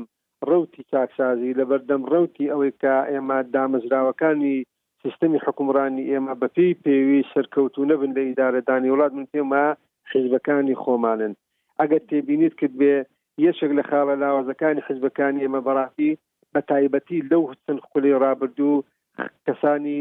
ڕوتی 0.50 0.82
چاکسازی 0.92 1.56
لە 1.60 1.64
بەردەم 1.70 2.02
ڕوتی 2.12 2.50
ئەوەی 2.52 2.72
کە 2.82 2.94
ئێمە 3.10 3.38
دامەزراوەکانی 3.54 4.56
سیستمی 5.02 5.40
حکومڕانی 5.44 6.08
ئێمە 6.12 6.34
بەپی 6.42 6.78
پێوی 6.84 7.26
سەرکەوتو 7.34 7.88
نەبن 7.90 8.10
لە 8.16 8.22
ئیدارەدانی 8.28 8.92
وڵات 8.92 9.12
من 9.18 9.26
پێما 9.32 9.64
حیزبەکانی 10.10 10.78
خۆمانن 10.82 11.32
ئەگەر 11.80 12.02
تێبینیت 12.10 12.54
کرد 12.60 12.74
بێ 12.80 12.94
یەشێک 13.46 13.72
لە 13.78 13.82
خاڵە 13.88 14.14
لاوازەکانی 14.22 14.84
حزبەکانی 14.88 15.42
ئێمە 15.44 15.60
بەڕاستی 15.66 16.12
بە 16.52 16.60
تایبەتی 16.70 17.24
لەو 17.30 17.42
هچن 17.50 17.78
خولی 17.86 18.18
ڕابردوو 18.24 18.84
کەسانی 19.46 20.00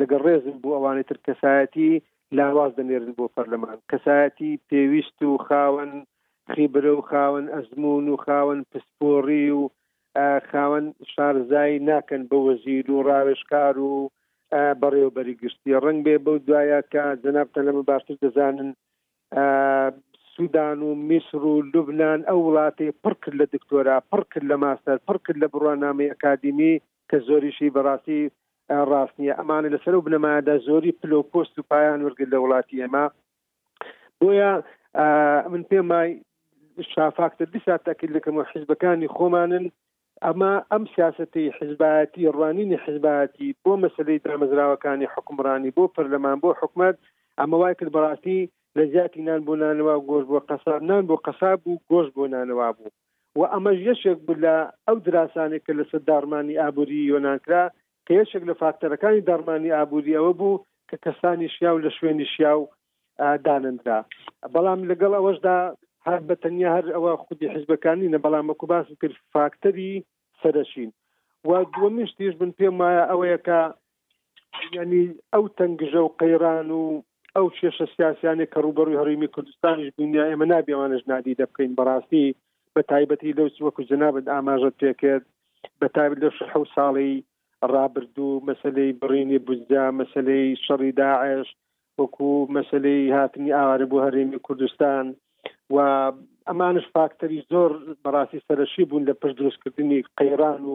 لەگە 0.00 0.16
ڕێزم 0.24 0.56
بوو 0.62 0.76
ئەوانەی 0.76 1.08
تر 1.10 1.18
کەسایەتی 1.26 1.92
لاواز 2.38 2.70
دەنێرن 2.78 3.12
بۆ 3.18 3.24
پەرلەمان 3.36 3.78
کەسایەتی 3.90 4.52
پێویست 4.68 5.18
و 5.24 5.32
خاوەن 5.48 5.92
خیبرە 6.52 6.92
و 6.96 7.06
خاوەن 7.10 7.46
ئەزمون 7.54 8.04
و 8.14 8.20
خاوەن 8.24 8.60
پسپۆڕی 8.70 9.46
و 9.58 9.62
خاوەن 10.50 10.86
شارزایی 11.12 11.82
ناکەن 11.88 12.22
بە 12.30 12.36
وەزیر 12.46 12.86
و 12.90 13.04
ڕاوێشکار 13.08 13.76
و 13.88 13.92
بەڕێوەبەری 14.80 15.38
گشتی 15.42 15.78
ڕنگ 15.84 16.00
بێ 16.06 16.16
بەو 16.24 16.36
دوایە 16.46 16.80
کە 16.92 17.02
جەنابتە 17.24 17.60
لەمە 17.66 17.82
باشتر 17.90 18.16
دەزانن 18.24 18.70
سودان 20.32 20.78
و 20.86 20.94
میسر 21.08 21.42
و 21.50 21.54
لوبناان 21.72 22.20
ئەو 22.28 22.40
وڵاتی 22.46 22.88
پڕکرد 23.04 23.34
لە 23.40 23.46
دکتۆرا 23.54 23.96
پڕکرد 24.12 24.46
لە 24.50 24.56
ماستەر 24.64 24.98
پڕکرد 25.08 25.38
لە 25.42 25.48
بڕوانامەی 25.52 26.10
ئەکادمی 26.12 26.74
کە 27.08 27.16
زۆریشی 27.26 27.74
بەڕاستی 27.76 28.22
ڕاست 28.90 29.14
نیە 29.22 29.34
ئەمانە 29.40 29.68
لەسەر 29.74 29.94
و 29.96 30.04
بنەمادا 30.06 30.54
زۆری 30.68 30.92
پلۆپۆست 31.00 31.58
و 31.58 31.64
پایان 31.74 31.98
وەرگل 32.06 32.28
لە 32.34 32.38
وڵاتی 32.42 32.80
ئێمە 32.82 33.04
بۆیە 34.20 34.52
من 35.52 35.62
پێم 35.70 35.86
وای 35.90 36.10
شافاکتر 36.94 37.44
دیسا 37.54 37.76
تاکیل 37.84 38.10
دەکەم 38.18 38.34
و 38.38 38.44
حیزبەکانی 38.52 39.08
خۆمانن 39.16 39.66
ئەما 40.24 40.52
ئەم 40.72 40.84
سیاستی 40.94 41.46
حزباتی 41.60 42.30
ڕوانینی 42.34 42.78
حزباتی 42.84 43.54
بۆ 43.64 43.72
مەسلەی 43.84 44.22
دامەزراوەکانی 44.26 45.06
حکمڕانی 45.14 45.74
بۆ 45.76 45.84
پەرلەمان 45.94 46.36
بۆ 46.44 46.48
حکومت 46.60 46.96
ئەمە 47.40 47.56
وای 47.60 47.74
کرد 47.78 47.92
بەڕاستی 47.96 48.40
لە 48.76 48.82
زیاتی 48.92 49.22
نان 49.28 49.40
بۆ 49.46 49.52
نانەوە 49.62 49.94
گۆش 50.10 50.24
بۆ 50.30 50.38
قەساب 50.48 50.80
نان 50.90 51.02
بۆ 51.08 51.14
قەساب 51.26 51.58
بوو 51.64 51.80
گۆش 51.90 52.06
بۆ 52.16 52.22
نانەوە 52.34 52.68
بوو 52.76 52.90
و 53.38 53.42
ئەمەش 53.54 53.78
یەشێک 53.88 54.18
بوو 54.26 54.40
لە 54.44 54.54
ئەو 54.88 54.96
دراسانی 55.06 55.60
کە 55.64 55.72
لە 55.78 55.84
سەردارمانی 55.90 56.58
ئابووری 56.60 57.08
یۆنانکرا 57.12 57.64
کەیەشێک 58.06 58.44
لە 58.50 58.54
فاکتەرەکانی 58.62 59.26
دەرمانی 59.28 59.74
ئابووری 59.76 60.16
ئەوە 60.18 60.32
بوو 60.40 60.60
کە 60.88 60.96
کەسانی 61.04 61.48
شیا 61.54 61.70
و 61.74 61.82
لە 61.86 61.90
شوێنی 61.96 62.26
شیا 62.34 62.52
و 62.60 62.68
دانندرا 63.46 63.98
بەڵام 64.54 64.80
لەگەڵ 64.90 65.12
ئەوەشدا 65.18 65.58
هەر 66.06 66.20
بەتەنیا 66.28 66.70
هەر 66.76 66.86
ئەوە 66.94 67.12
خودی 67.24 67.52
حزبەکانی 67.54 68.12
نە 68.14 68.18
بەڵامەکو 68.24 68.66
باس 68.72 68.86
کرد 69.00 69.14
فاکتەری 69.34 69.92
سەرشین 70.42 70.90
و 71.48 71.50
دووەمین 71.74 72.06
شتیش 72.12 72.34
بن 72.40 72.50
پێم 72.58 72.74
وایە 72.82 73.04
ئەوەیەکە 73.12 73.60
ینی 74.76 75.04
ئەو 75.34 75.44
تەنگژە 75.58 76.00
و 76.04 76.14
قەیران 76.20 76.68
و 76.80 77.02
ئەو 77.36 77.46
کێشە 77.56 77.86
سیاسیانێک 77.96 78.50
کە 78.54 78.60
ڕوبەروی 78.64 78.98
هەرمی 79.00 79.32
کوردستانیش 79.34 79.90
بینیا 79.96 80.24
ئێمە 80.30 80.46
نابێوانش 80.52 81.02
نادی 81.10 81.38
دەبکەین 81.40 81.72
بەڕاستی 81.78 82.26
بە 82.74 82.80
تایبەتی 82.90 83.36
لەو 83.38 83.48
وەکو 83.66 83.82
جنابەت 83.90 84.26
ئاماژەت 84.32 84.74
پێکرد 84.82 85.24
بە 85.80 85.86
تایبێت 85.96 86.20
لە 86.24 86.30
ح 86.50 86.52
ساڵی 86.74 87.14
ڕابردوو 87.70 88.40
مەسلەی 88.50 88.92
بڕینی 89.00 89.38
بجدا 89.48 89.82
مەسلەی 89.98 90.46
شەڕی 90.64 90.92
داعش 91.02 91.48
وەکو 92.00 92.30
مەسلەی 92.58 93.12
هاتنی 93.16 93.54
ئاوارە 93.56 93.86
بۆ 93.92 93.98
هەرێمی 94.06 94.40
کوردستان 94.46 95.14
و 95.74 95.76
ئەمانش 96.48 96.84
فاکتەری 96.94 97.40
زۆر 97.52 97.70
بەڕاستی 98.04 98.44
سەرشی 98.48 98.84
بوون 98.88 99.04
لە 99.08 99.14
پشت 99.20 99.36
دروستکردنی 99.38 100.04
قەیران 100.18 100.60
و 100.70 100.74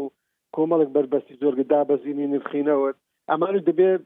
کۆمەڵک 0.58 0.90
بربەستی 0.96 1.40
زۆرگە 1.42 1.66
دابەزینی 1.72 2.28
نرخینەوە 2.34 2.90
ئەمانش 3.30 3.62
دەبێت 3.70 4.02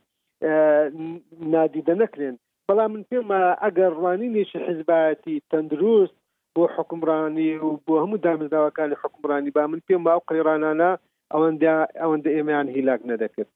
نادیدە 1.53 1.93
نەکرێن 2.03 2.35
بەڵام 2.67 2.91
من 2.93 3.03
پێمە 3.11 3.41
ئەگەر 3.63 3.91
ڕوانینێکی 3.99 4.63
حزباتی 4.69 5.41
تەندروست 5.51 6.15
بۆ 6.57 6.61
حکمڕانی 6.75 7.51
و 7.65 7.79
بۆ 7.85 7.93
هەموو 8.03 8.21
دامزداوەکانی 8.25 8.99
حکمڕانی 9.01 9.51
با 9.55 9.63
من 9.69 9.81
پێم 9.87 10.01
باو 10.07 10.21
قەیرانانە 10.29 10.91
ئەوەندە 11.33 11.71
ئەوەندە 12.01 12.29
ئێمەیان 12.37 12.67
هیلاک 12.75 13.01
نەدەکرد 13.11 13.51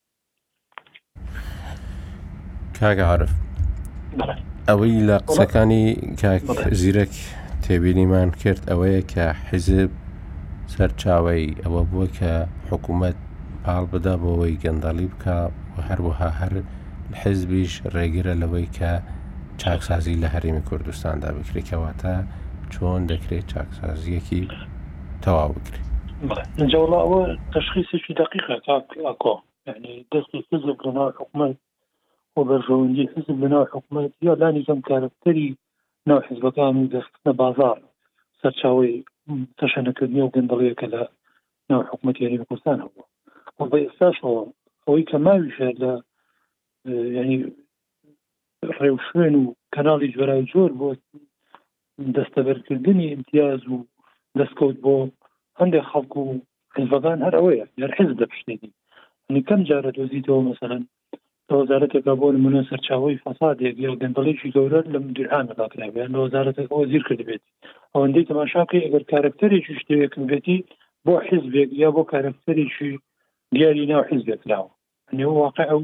کاگەعاعرف 2.78 3.34
ئەوەی 4.70 5.00
لە 5.10 5.18
قسەکانی 5.28 5.86
زیرەک 6.82 7.14
تێبینیمان 7.64 8.30
کرد 8.42 8.62
ئەوەیە 8.72 9.02
کە 9.14 9.26
حیزب 9.50 9.92
سەرچاوی 10.74 11.44
ئەوە 11.64 11.82
بووە 11.90 12.08
کە 12.18 12.34
حکوومەت 12.70 13.18
پاڵ 13.64 13.84
بدا 13.94 14.14
بۆەوەی 14.22 14.60
گەندەڵی 14.64 15.08
بکە 15.14 15.38
و 15.74 15.76
هەروەها 15.88 16.30
هەر 16.40 16.54
حزبیش 17.22 17.74
ڕێگرە 17.96 18.34
لەوەی 18.42 18.68
کە 18.78 18.92
چاکسازی 19.62 20.16
لە 20.24 20.28
هەرێمی 20.34 20.66
کوردستاندا 20.70 21.30
بکرێتەوەتە 21.38 22.16
چۆن 22.74 23.02
دەکرێت 23.12 23.46
چاکسازیەکی 23.52 24.44
تەواو 25.24 25.52
بکرێت 25.56 25.85
اینجا 26.58 26.80
والله 26.82 27.02
هو 27.10 27.36
تشخيص 27.56 27.86
شي 28.04 28.14
دقيقة 28.14 28.78
اكو 29.12 29.40
يعني 29.66 30.06
دخل 30.14 30.44
حزب 30.52 30.78
بناء 30.84 31.10
حكومات 31.12 31.56
وبرجوندي 32.36 33.08
حزب 33.18 33.32
بناء 33.42 33.66
حكومات 33.66 34.12
يا 34.22 34.36
لا 34.36 34.52
نظام 34.52 34.82
كاركتري 34.82 35.56
ناو 36.08 36.22
حزب 36.22 36.50
كان 36.50 36.88
دخلنا 36.88 37.32
بازار 37.40 37.82
سرچاوي 38.44 39.04
تشنكردنية 39.58 40.24
وقندلية 40.24 40.74
كلا 40.74 41.10
ناو 41.70 41.84
حكومة 41.84 42.14
يعني 42.20 42.38
كردستان 42.46 42.82
هو 42.82 42.90
وضي 43.60 43.88
استاش 43.90 44.24
هو 44.24 44.48
هو 44.90 45.04
كماوش 45.12 45.60
لا 45.62 46.02
يعني 47.18 47.36
ڕێوشێن 48.80 49.36
و 49.36 49.56
کەناڵی 49.76 50.08
جۆرای 50.18 50.42
جۆر 50.50 50.72
بۆ 50.80 50.90
دەستەبەرکردنی 52.16 53.06
امتیاز 53.14 53.62
و 53.70 53.78
دەستکەوت 54.40 54.78
بۆ 54.86 54.96
هەندێک 55.60 55.84
خەڵکو 55.92 56.20
و 56.30 56.40
حیزبەکان 56.76 57.18
هەر 57.26 57.34
ئەوەیە 57.38 57.66
یار 57.82 57.92
حیز 57.98 58.12
دەپشتێنی 58.22 58.70
نی 59.34 59.42
کەم 59.48 59.62
جارە 59.70 59.92
دۆزیتەوە 59.98 60.42
مەسەرەن 60.48 60.84
وەزارەتێکە 61.58 62.14
بۆ 62.20 62.28
نمونە 62.36 62.62
سەرچاوی 62.70 63.22
فەسادێک 63.26 63.76
یا 63.86 63.92
گەندڵێکی 64.02 64.54
گەورە 64.56 64.82
لە 64.94 65.00
مدیرانەداکرێن 65.08 65.92
لە 66.14 66.18
وەزارەتەوە 66.24 66.82
زیر 66.92 67.04
کردبێت 67.08 67.44
ئەوەندەی 67.94 68.28
تەماشاقی 68.30 68.84
ئەگەر 68.86 69.04
کارکتەرێکی 69.12 69.78
شتێکم 69.80 70.24
بێتی 70.30 70.58
بۆ 71.06 71.14
حیزبێک 71.30 71.70
یا 71.84 71.90
بۆ 71.96 72.02
کارکتەرێکی 72.12 72.92
دیاری 73.54 73.90
ناو 73.92 74.04
حیزبێکراوە 74.12 74.70
نێ 75.18 75.28
واقع 75.42 75.66
ئەو 75.72 75.82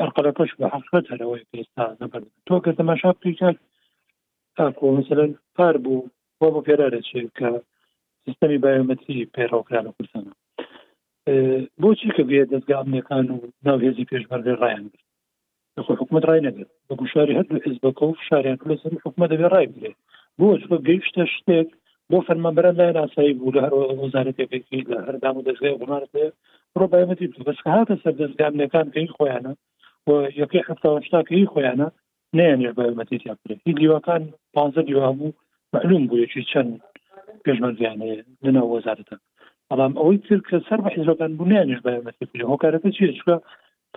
ئەرقەکەش 0.00 0.50
بە 0.60 0.66
حقت 0.74 1.04
هەرەوەی 1.12 1.46
پێستا 1.50 1.84
نەکرد 2.02 2.26
تۆ 2.48 2.56
کە 2.64 2.72
تەماشا 2.80 3.10
پیکات 3.22 3.56
تاکو 4.56 4.86
مثلا 5.00 5.24
پار 5.56 5.74
بوو 5.84 6.08
بۆ 6.40 6.46
بۆ 6.54 6.60
پێرارێت 6.66 7.06
کە 7.38 7.48
سیستمی 8.28 8.58
بایۆمەتری 8.64 9.26
پێڕۆکران 9.36 9.84
و 9.86 9.94
کورسانە 9.96 10.32
بۆچی 11.82 12.08
کە 12.16 12.22
گوێ 12.28 12.42
دەستگا 12.52 12.74
ئەمنیەکان 12.80 13.26
و 13.32 13.36
ناوهێزی 13.66 14.08
پێشبەرێ 14.10 14.52
ڕایان 14.62 14.84
خۆی 15.86 15.98
حکومت 16.02 16.22
ڕای 16.30 16.44
نەگرێت 16.48 16.70
بە 16.88 16.94
گوشاری 17.00 17.36
هەر 17.38 17.46
ئزبەکە 17.68 18.04
و 18.06 18.14
شاریان 18.28 18.58
لە 18.70 18.76
سەر 18.82 18.92
حکومە 19.04 19.26
دەبێ 19.32 19.46
ڕای 19.54 19.66
بگرێت 19.72 19.98
بۆ 20.38 20.46
گەیشتە 20.88 21.24
شتێک 21.34 21.68
بۆ 22.10 22.18
فەرمەبەرە 22.26 22.72
لای 22.78 22.96
ئاسایی 23.00 23.34
بوو 23.38 23.54
لە 23.56 23.60
هەر 23.64 23.74
وەزارەتێکی 24.02 24.80
لە 24.92 24.98
هەردام 25.06 25.34
و 25.36 25.44
دەستگای 25.48 25.78
بمارێت 25.80 26.14
ڕۆ 26.78 26.86
بایەتی 26.92 27.32
بەس 27.46 27.60
هاتە 27.74 27.94
سەر 28.02 28.14
دەستگامنیەکان 28.22 28.86
کەی 28.94 29.12
خۆیانە 29.16 29.52
و 30.08 30.10
یەکەی 30.40 30.66
هەفتاشتا 30.68 31.20
کەی 31.30 31.50
خۆیانە 31.52 31.88
نیان 32.38 32.60
بایەتی 32.78 33.18
یاکرێت 33.30 33.60
هی 33.66 33.72
دیوەکان 33.80 34.22
پ 34.54 34.56
دیوا 34.88 35.10
بوو 35.18 35.32
معلوم 35.74 36.02
بوو 36.08 36.22
یەکی 36.24 36.42
چەند 36.52 36.72
پێشمەرزیانەیە 37.44 38.14
لەنەوە 38.44 38.68
وەزارەتە 38.74 39.16
بەڵام 39.68 39.92
ئەوەی 40.00 40.18
تر 40.26 40.40
کە 40.48 40.56
سەر 40.68 40.80
بە 40.84 40.90
حیزەکان 40.96 41.32
بوونیانش 41.38 41.80
بەمەتی 41.84 42.42
هۆکارەکە 42.52 42.88
چیە 42.96 43.10
چکە 43.18 43.34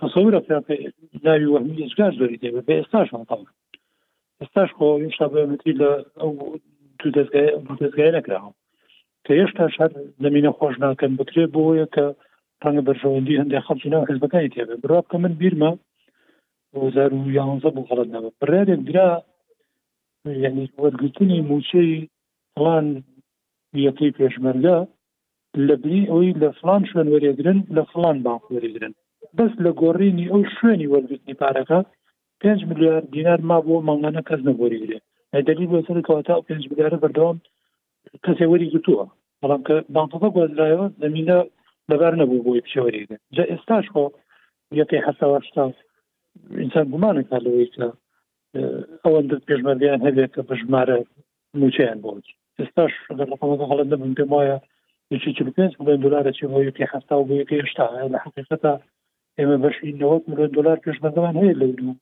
تصورە 0.02 0.40
ناوی 1.26 1.50
وەمی 1.52 1.78
ئێزگاش 1.82 2.14
دەری 2.20 2.40
دێ 2.42 2.48
بە 2.68 2.72
ئێستاشمان 2.78 3.24
تاڵ 3.30 3.40
ئێستاش 4.40 4.70
خۆ 4.76 4.86
هێشتا 5.04 5.26
بەمەتی 5.32 5.72
لە 5.80 5.90
ئەو 6.20 6.32
تو 6.98 7.06
دەستگای 7.88 8.14
نەکراوە 8.18 8.50
کە 9.24 9.30
هێشتا 9.40 9.64
شار 9.74 9.90
زمینە 10.24 10.50
خۆش 10.58 10.74
ناکەن 10.84 11.12
بکرێ 11.20 11.44
بۆیە 11.54 11.86
کە 11.94 12.06
ڕەنگە 12.62 12.82
بەرژەوەندی 12.88 13.38
هەندێک 13.40 13.64
خەڵکی 13.68 13.92
ناو 13.94 14.02
حزبەکانی 14.10 14.52
تێبێ 14.54 14.76
براب 14.82 15.06
کە 15.10 15.16
من 15.24 15.32
بیرمە 15.40 15.72
2011 16.74 17.70
بوو 17.74 17.88
خەڵت 17.88 18.08
نەبە 18.14 18.30
بڕێرێک 18.40 18.80
درا 18.90 19.10
یعنی 20.44 20.70
وەرگتنی 20.80 21.40
موچەی 21.48 21.92
فلان 22.54 22.86
دیەکەی 23.76 24.14
پێشمەرگە 24.18 24.76
لەبنی 25.68 26.08
ئەوی 26.10 26.30
لە 26.42 26.48
فلان 26.60 26.82
شوێن 26.90 27.08
وەرێگرن 27.14 27.58
لە 27.76 27.82
فلان 27.92 28.16
باڵ 28.24 28.40
وەرێگرن 28.52 28.92
بەس 29.36 29.52
لە 29.64 29.70
گۆڕینی 29.82 30.30
ئەو 30.32 30.42
شوێنی 30.56 30.90
وەرگرتنی 30.94 31.38
پارەکە 31.42 31.78
پێ 32.40 32.52
میلیارد 32.70 33.06
دینار 33.14 33.40
ما 33.50 33.58
بۆ 33.66 33.74
مانگانە 33.88 34.22
کەس 34.28 34.40
نەبووریگرێ 34.48 34.98
دەلی 35.48 35.66
بۆ 35.70 35.78
سەرکەوە 35.86 36.20
تا 36.28 36.34
پێ 36.46 36.54
میلیارە 36.70 36.98
بەردەوام 37.02 37.38
کەسێ 38.24 38.44
وەریگرتووە 38.52 39.06
بەڵام 39.40 39.62
کە 39.68 39.74
بانکەکە 39.94 40.28
گوازرایەوە 40.34 40.86
زمینە 41.04 41.38
لەبەر 41.90 42.12
نەبوو 42.20 42.44
بۆی 42.46 42.64
پیشەوەریگە 42.66 43.16
جا 43.36 43.42
ئێستاش 43.52 43.86
خۆ 43.94 44.04
یەکەی 44.80 45.04
حەسەوەشتا 45.06 45.64
ئینسان 46.60 46.86
گومانە 46.92 47.22
کارەوەی 47.30 47.68
کە 47.76 47.86
ئەوەندە 49.04 49.36
پێشمەرگیان 49.48 50.00
هەبێت 50.06 50.30
کە 50.34 50.42
بە 50.48 50.54
ژمارە 50.60 50.98
موچیان 51.60 51.98
بۆچ 52.04 52.26
ئێستاش 52.60 52.92
حڵەت 53.70 53.88
دەبم 53.92 54.12
پێم 54.18 54.30
وایە 54.34 54.56
پێ 55.56 55.66
بڵێن 55.80 56.00
دلارە 56.04 56.32
چی 56.36 56.44
بۆ 56.52 56.58
یکی 56.68 56.84
هەستا 56.92 57.14
و 57.16 57.26
بۆ 57.28 57.34
یکی 57.42 57.58
هێشتا 57.60 57.84
لە 58.12 58.18
حقیقەتا 58.24 58.72
ئێمە 59.38 59.56
بەشی 59.64 59.92
90 60.00 60.28
میلیۆن 60.28 60.50
دلار 60.58 60.76
پێشبندەوان 60.84 61.34
هەیە 61.40 61.54
لە 61.60 61.66
دوو 61.78 61.94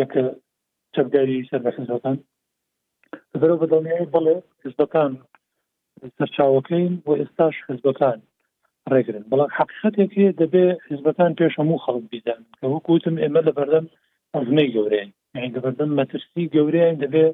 یەکە 0.00 0.22
چەبگاری 0.94 1.46
سەربەخزەکان 1.50 2.16
بەرەو 3.40 3.60
بەدڵنیایی 3.62 4.10
بڵێ 4.14 4.36
حزبەکان 4.64 5.12
سەرچاوەکەین 6.16 6.92
بۆ 7.04 7.12
ئێستاش 7.20 7.54
حزبەکان 7.68 8.18
ڕێگرن 8.90 9.24
بەڵام 9.30 9.50
حقیقەتێکی 9.58 10.26
دەبێ 10.40 10.66
حزبەکان 10.88 11.32
پێش 11.40 11.52
هەموو 11.60 11.82
خەڵک 11.84 12.04
بیدان 12.12 12.40
کە 12.58 12.66
وەکوتم 12.72 13.14
ئێمە 13.22 13.40
لە 13.48 13.52
بەردەم 13.58 13.86
ئەزمەی 14.34 14.72
گەورەیە 14.74 15.06
یعنی 15.34 15.52
لە 15.56 15.60
بەردەم 15.64 15.90
مەترسی 15.98 16.44
گەورەیە 16.54 16.88
دەبێ 17.04 17.24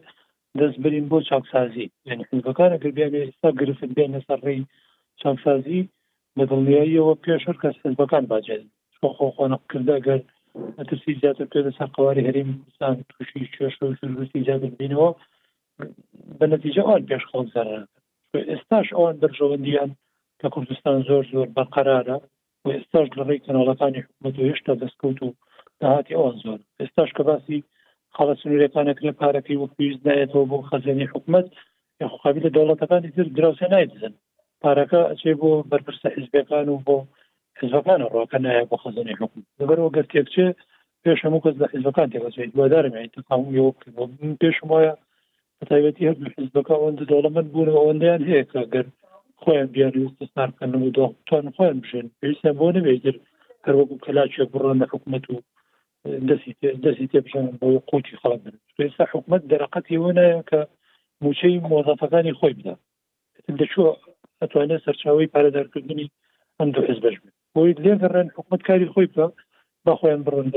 دەست 0.59 0.79
برین 0.83 1.05
بۆ 1.13 1.19
چاکسازی 1.31 1.91
یعنی 2.05 2.23
خوندەکار 2.29 2.71
ئەگەر 2.75 2.93
بیان 2.99 3.15
ئێستا 3.23 3.51
گرفت 3.61 3.85
بێنە 3.97 4.21
سەرڕێی 4.29 4.63
چاکسازی 5.23 5.81
لەگەڵیاییەوە 6.39 7.15
پێشر 7.25 7.57
کەس 7.63 7.77
خوندەکان 7.83 8.25
باجێن 8.33 8.63
خۆخۆنەکردە 9.19 9.97
گەر 10.07 10.21
ئەترسی 10.79 11.19
زیاتر 11.21 11.47
پێ 11.53 11.61
لە 11.67 11.73
سەر 11.79 11.89
قواری 11.97 12.27
هەریمسان 12.29 12.97
تووشی 13.11 13.49
شێشوسی 13.59 14.45
زیاتر 14.47 14.71
بینەوە 14.81 15.11
بە 16.39 16.47
نەتیجە 16.55 16.83
ئەوان 16.87 17.03
پێش 17.11 17.23
خۆڵ 17.31 17.47
زەرە 17.55 17.79
ئێستاش 18.53 18.87
ئەوان 18.97 19.17
دەرژەوەندیان 19.23 19.91
کە 20.41 20.47
کوردستان 20.55 20.99
زۆر 21.09 21.25
زۆر 21.35 21.49
بەقەرارە 21.57 22.17
و 22.65 22.69
ئێستاش 22.77 23.09
لەڕێی 23.19 23.43
کەناڵەکانی 23.47 24.01
حکوومەت 24.05 24.35
و 24.37 24.47
هێشتا 24.49 24.75
دەستکەوت 24.83 25.19
و 25.23 25.35
داهاتی 25.81 26.15
ئەوان 26.19 26.37
زۆر 26.45 26.61
ئێستاش 26.81 27.11
کە 27.17 27.23
باسی 27.29 27.59
خاڵسنورێتانەکرێ 28.17 29.11
پارەکەی 29.21 29.61
وەک 29.63 29.73
پێویستدایێتەوە 29.79 30.49
بۆ 30.51 30.59
خەزێنی 30.69 31.11
حکومت 31.13 31.47
یاخقابی 32.03 32.45
لە 32.47 32.51
دەوڵەتەکانی 32.57 33.15
تر 33.17 33.27
دراوسێ 33.37 33.67
نایدزن 33.73 34.15
پارەکە 34.63 35.01
ئەچێ 35.11 35.33
بۆ 35.41 35.51
بەرپرسە 35.71 36.09
حزبەکان 36.17 36.67
و 36.71 36.83
بۆ 36.87 36.97
حزبەکان 37.61 38.01
ڕۆکە 38.15 38.39
نایە 38.45 38.65
بۆ 38.71 38.77
خەزێنی 38.83 39.19
حکومت 39.21 39.47
لەبەرەوە 39.61 39.95
گەرتێکچێ 39.97 40.49
پێش 41.03 41.19
هەموو 41.25 41.43
کەس 41.45 41.57
لە 41.63 41.67
حزبەکان 41.73 42.09
تێبەچێت 42.13 42.51
دوادارم 42.57 42.95
پێشم 44.43 44.69
وایە 44.73 44.93
بەتایبەتی 45.59 46.07
هەر 46.09 46.17
حزبەکە 46.39 46.73
ئەوەندە 46.79 47.05
دەوڵەمەند 47.11 47.49
بوون 47.53 47.69
ئەوەندیان 47.77 48.23
هەیە 48.29 48.45
کاگەر 48.53 48.87
خۆیان 49.43 49.69
بیاریستستانکەن 49.75 50.73
و 50.77 50.95
دۆتوان 50.97 51.47
خۆیان 51.57 51.79
بژێن 51.83 52.07
پێویستیان 52.19 52.57
بۆ 52.59 52.67
نەبێتر 52.77 53.17
هەروەکو 53.67 54.01
کەلاچێک 54.05 54.49
بڕۆن 54.55 54.77
لە 54.83 54.87
حکومت 54.93 55.25
و 55.29 55.35
التي 56.07 57.07
تبشان 57.07 57.47
بوقوت 57.47 58.07
خرابا 58.07 58.53
فإنسا 58.79 59.05
حكمت 59.05 59.45
درقتي 59.45 59.97
هنا 59.97 60.43
كموشەی 60.51 61.61
مۆزافەکانی 61.61 62.33
خۆی 62.41 62.55
بدا 62.59 62.75
دەچوە 63.61 63.89
ئەتوانێت 64.43 64.81
سەرچاوی 64.87 65.31
پارەدارکردنی 65.35 66.07
ئەم 66.59 66.69
دوو 66.75 66.87
حزبش 66.89 67.17
بێت 67.25 67.35
بۆی 67.57 67.73
لێگەڕێن 67.85 68.29
حکومت 68.37 68.61
کاری 68.69 68.91
خۆی 68.95 69.07
بکە 69.13 69.27
بە 69.85 69.93
خۆیان 70.01 70.23
بڕن 70.27 70.49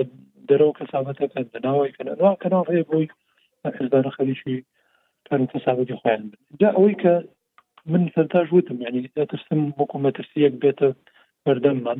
دەرەوە 0.50 0.74
کەسابەتەکەن 0.80 1.46
بەناوی 1.54 1.94
کەنەوە 1.98 2.32
کەناڵێ 2.42 2.82
بۆی 2.90 3.06
حزبانە 3.78 4.10
حزبان 4.16 4.34
کار 5.32 5.42
و 5.44 5.48
کەسابەتی 5.54 6.00
خۆیان 6.02 6.24
جا 6.60 6.70
ئەوەی 6.78 6.96
کە 7.04 7.14
من 7.92 8.04
سەرتاژ 8.16 8.48
وتم 8.56 8.78
یعنی 8.86 8.98
يعني 8.98 9.12
دەترسم 9.18 9.62
وەکو 9.80 9.98
مەترسیەک 10.06 10.54
ترسيك 10.64 10.96
بەردەممان 11.46 12.00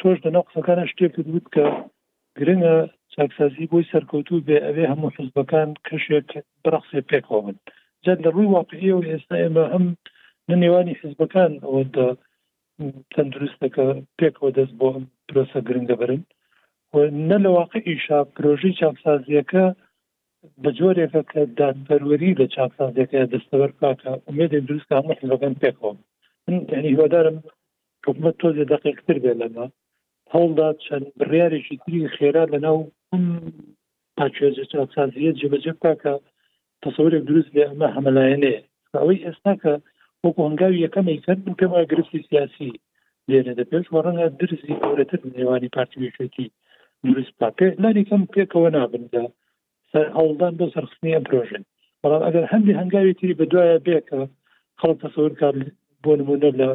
تۆش 0.00 0.16
توجد 0.20 0.36
قسەکانە 0.48 0.84
كان 0.96 1.26
وت 1.34 1.46
کە 1.54 1.64
گرنگە 2.40 2.74
چاکسازی 3.14 3.64
بۆی 3.70 3.84
سەرکەوتو 3.92 4.44
بێ 4.46 4.56
ئەوێ 4.66 4.84
هەموو 4.92 5.14
حزبەکان 5.18 5.68
کەشێک 5.86 6.28
بەڕخسێ 6.62 7.00
پێکەوەن 7.10 7.56
جەن 8.04 8.18
لە 8.24 8.30
ڕووی 8.34 8.52
واقعی 8.56 8.90
و 8.96 9.06
ئێستا 9.10 9.36
ئێمە 9.42 9.64
هەم 9.74 9.84
نێوانی 10.62 10.98
حزبەکان 11.02 11.52
ئەوەدا 11.64 12.08
تەندروستەکە 13.12 13.86
پێکەوە 14.20 14.50
دەست 14.58 14.74
بۆ 14.80 14.88
پرۆسە 15.28 15.60
گرنگە 15.66 15.96
برن 16.00 16.22
نە 17.30 17.36
لە 17.44 17.50
واقع 17.58 17.80
ئیشا 17.88 18.18
پرۆژی 18.34 18.76
چاکسازیەکە 18.80 19.64
بە 20.62 20.70
جۆرێکە 20.78 21.22
کە 21.32 21.40
دادپەروەری 21.58 22.36
لە 22.40 22.46
چاکسازیەکە 22.54 23.18
دەستەوەەر 23.32 23.72
کاکە 23.80 24.12
ئومێدێک 24.26 24.62
دروستکە 24.68 24.94
هەموو 24.98 25.18
حزبەکان 25.20 25.54
پێکەوە 25.62 25.92
یعنی 26.72 26.92
هوادارم 26.96 27.36
حکومت 28.04 28.34
تۆزێ 28.40 28.64
دقیقتر 28.74 29.16
بێ 29.24 29.32
لەمە 29.40 29.66
هەڵدا 30.34 30.66
چەند 30.84 31.06
بڕارێکی 31.18 31.76
تری 31.84 32.08
خێرا 32.16 32.44
لە 32.52 32.58
ناو 32.66 32.78
پاچێزسانزیە 34.16 35.32
جێبەجێ 35.38 35.72
تاکە 35.84 36.14
تەسەورێک 36.84 37.22
دروست 37.30 37.50
لێ 37.56 37.64
ئەمە 37.68 37.88
هەمەلایەنێ 37.96 38.54
ئەوەی 39.00 39.22
ئێستا 39.26 39.54
کە 39.62 39.74
وەکو 40.24 40.40
هەنگاوی 40.48 40.82
یەکەمی 40.84 41.22
کەند 41.24 41.40
بوو 41.44 41.58
پێم 41.60 41.70
وایە 41.72 41.90
گرفتی 41.92 42.26
سیاسی 42.28 42.70
لێرە 43.30 43.52
دە 43.58 43.64
پێش 43.70 43.86
وەڕەنگە 43.94 44.26
درزی 44.40 44.78
گەورەتر 44.82 45.20
نێوانی 45.36 45.72
پارتیویشێتی 45.76 46.46
دروست 47.08 47.34
با 47.40 47.48
پێ 47.58 47.66
لانێکم 47.82 48.22
پێکەوە 48.34 48.70
نابندا 48.76 49.24
سەر 49.92 50.06
هەوڵدان 50.16 50.54
بۆ 50.58 50.66
سەرخنیە 50.74 51.20
پرۆژن 51.26 51.62
بەڵام 52.02 52.22
ئەگەر 52.26 52.44
هەندی 52.52 52.78
هەنگاوی 52.80 53.16
تری 53.18 53.38
بەدوایە 53.40 53.78
بێکە 53.86 54.20
خەڵ 54.80 54.94
تەسەور 55.04 55.32
کار 55.40 55.54
بۆ 56.02 56.12
نمونە 56.20 56.50
لە 56.60 56.68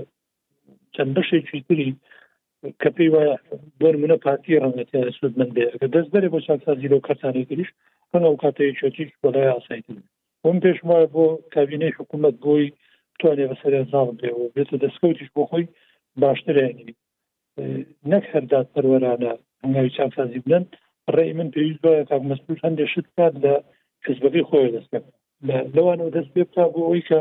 چەند 0.96 1.12
بەشێکی 1.16 1.62
تری 1.68 1.92
کە 2.82 2.90
پێی 2.96 3.10
وایە 3.14 3.36
بۆر 3.82 3.96
منە 4.02 4.18
پارتی 4.26 4.60
ڕەنگەتی 4.64 5.12
سود 5.20 5.34
من 5.40 5.50
بێ 5.56 5.66
کە 5.82 5.88
دەست 5.96 6.10
بەرێ 6.14 6.28
بۆ 6.34 6.40
چند 6.48 6.60
سازی 6.68 6.92
لەو 6.92 7.06
کەسانی 7.08 7.48
گریش 7.50 7.70
هەن 8.14 8.22
ئەو 8.28 8.36
کاتەیە 8.44 8.78
چۆتیش 8.80 9.10
بەلای 9.24 9.52
ئاسایت 9.54 9.86
من 10.46 10.58
پێش 10.64 10.78
وایە 10.90 11.08
بۆ 11.16 11.26
کابینەی 11.56 11.96
حکوومەت 11.98 12.36
بۆی 12.46 12.66
توانێ 13.20 13.46
بەسەر 13.52 13.74
زاڵ 13.92 14.10
بێەوە 14.20 14.46
بێتە 14.56 14.76
دەستکەوتیش 14.84 15.30
بۆ 15.36 15.42
خۆی 15.50 15.66
باشترێنی 16.24 16.90
نەک 18.12 18.24
هەرداد 18.34 18.68
پەروەرانە 18.74 19.34
هەنگاوی 19.64 19.94
چند 19.98 20.12
سازی 20.18 20.40
بن 20.46 20.64
ڕێی 21.16 21.32
من 21.38 21.50
پێویست 21.56 21.82
وایە 21.84 22.04
کاک 22.10 22.22
مەسپور 22.30 22.58
هەندێک 22.66 22.90
شت 22.94 23.08
کات 23.18 23.34
لە 23.46 23.54
کەسبەکەی 24.06 24.48
خۆی 24.50 24.74
دەستەکە 24.76 25.12
لەوانەوە 25.76 26.12
دەست 26.16 26.32
بێ 26.36 26.44
بتا 26.50 26.66
بۆ 26.74 26.82
ئەوی 26.88 27.04
کە 27.10 27.20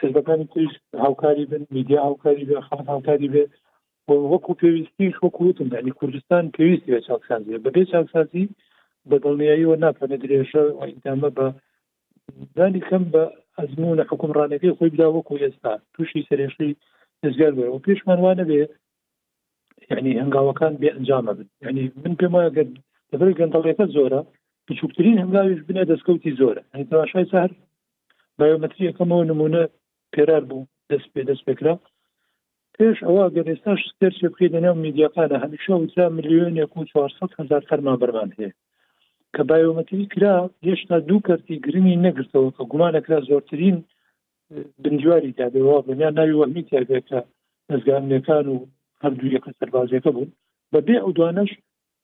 کەسبەکانی 0.00 0.50
کویست 0.52 0.82
هاوکاری 1.04 1.44
بن 1.50 1.62
میدیا 1.76 1.98
هاوکاری 2.08 2.44
بێ 2.48 2.58
خان 2.68 2.84
هاوکاری 2.92 3.28
بێت 3.34 3.52
وەکو 4.16 4.52
پێویستیش 4.62 5.14
وەکوتم 5.22 5.68
ینی 5.78 5.90
کوردستان 6.00 6.44
پێویستی 6.56 6.90
بە 6.94 7.00
چاکسازی 7.08 7.54
بەبێ 7.64 7.82
چاکسازی 7.92 8.44
بە 9.08 9.16
دڵنیاییەوە 9.24 9.76
ناتوانێت 9.84 10.20
درێژە 10.24 10.62
ئەدامە 10.80 11.30
بە 11.36 11.46
زانی 12.56 12.80
کەم 12.88 13.04
بە 13.12 13.24
ئەزمونە 13.58 14.04
حکومڕانەکەی 14.10 14.76
خۆی 14.76 14.90
بدا 14.94 15.08
وەکو 15.12 15.34
ئێستا 15.44 15.72
تووشی 15.94 16.26
سرێشی 16.28 16.70
دەزگار 17.22 17.52
بێ 17.58 17.66
و 17.68 17.82
پێشمان 17.86 18.18
وانە 18.24 18.44
بێ 18.50 18.60
یعنی 19.90 20.12
هەنگاوەکان 20.22 20.72
بێ 20.80 20.88
ئەنجامە 20.94 21.32
بن 21.38 21.48
ینی 21.68 21.84
من 22.04 22.14
پێم 22.20 22.32
وایە 22.36 22.50
گەن 22.56 22.68
لەبەر 23.12 23.30
گەندەڵێکەکە 23.38 23.86
زۆرە 23.96 24.20
بچووکترین 24.66 25.16
هەنگاویش 25.22 25.60
بنە 25.68 25.82
دەستکەوتی 25.90 26.36
زۆرە 26.40 26.62
هەنی 26.72 26.88
تەواشای 26.90 27.30
سەر 27.32 27.50
بایۆمەتریەکەمەوە 28.38 29.24
نمونە 29.30 29.62
پێرار 30.14 30.44
بوو 30.48 30.66
دەست 30.90 31.08
پێ 31.14 31.22
دەست 31.28 31.44
پێکرا 31.46 31.74
پێش 32.78 32.98
ئەوە 33.06 33.24
گەێستاش 33.34 33.80
سکرچێ 33.90 34.28
بکەی 34.32 34.52
لەنێو 34.54 34.76
میدیەکانە 34.84 35.36
هەمیشە 35.44 35.74
وترا 35.78 36.06
میلیۆنێک 36.16 36.72
و 36.76 36.84
400 36.92 37.36
هزار 37.38 37.62
فەرما 37.68 37.94
بەرمان 38.02 38.30
هەیە 38.36 38.50
کە 39.34 39.42
بایۆمەتری 39.48 40.06
کرا 40.14 40.34
هێشتا 40.66 40.96
دوو 41.08 41.24
کەرتی 41.26 41.54
گرنی 41.66 42.00
نەگرتەوە 42.06 42.50
کە 42.56 42.62
گومانەکرا 42.70 43.18
زۆرترین 43.30 43.76
بنجواری 44.82 45.36
تابێەوە 45.38 45.76
بنیان 45.88 46.14
ناوی 46.18 46.38
وەمی 46.40 46.62
تابێتە 46.70 47.20
دەستگامەکان 47.68 48.46
و 48.54 48.56
هەردوو 49.02 49.32
یەکە 49.36 49.50
سەربازەکە 49.58 50.10
بوون 50.14 50.30
بەبێ 50.74 50.96
ئەو 51.02 51.10
دوانش 51.18 51.50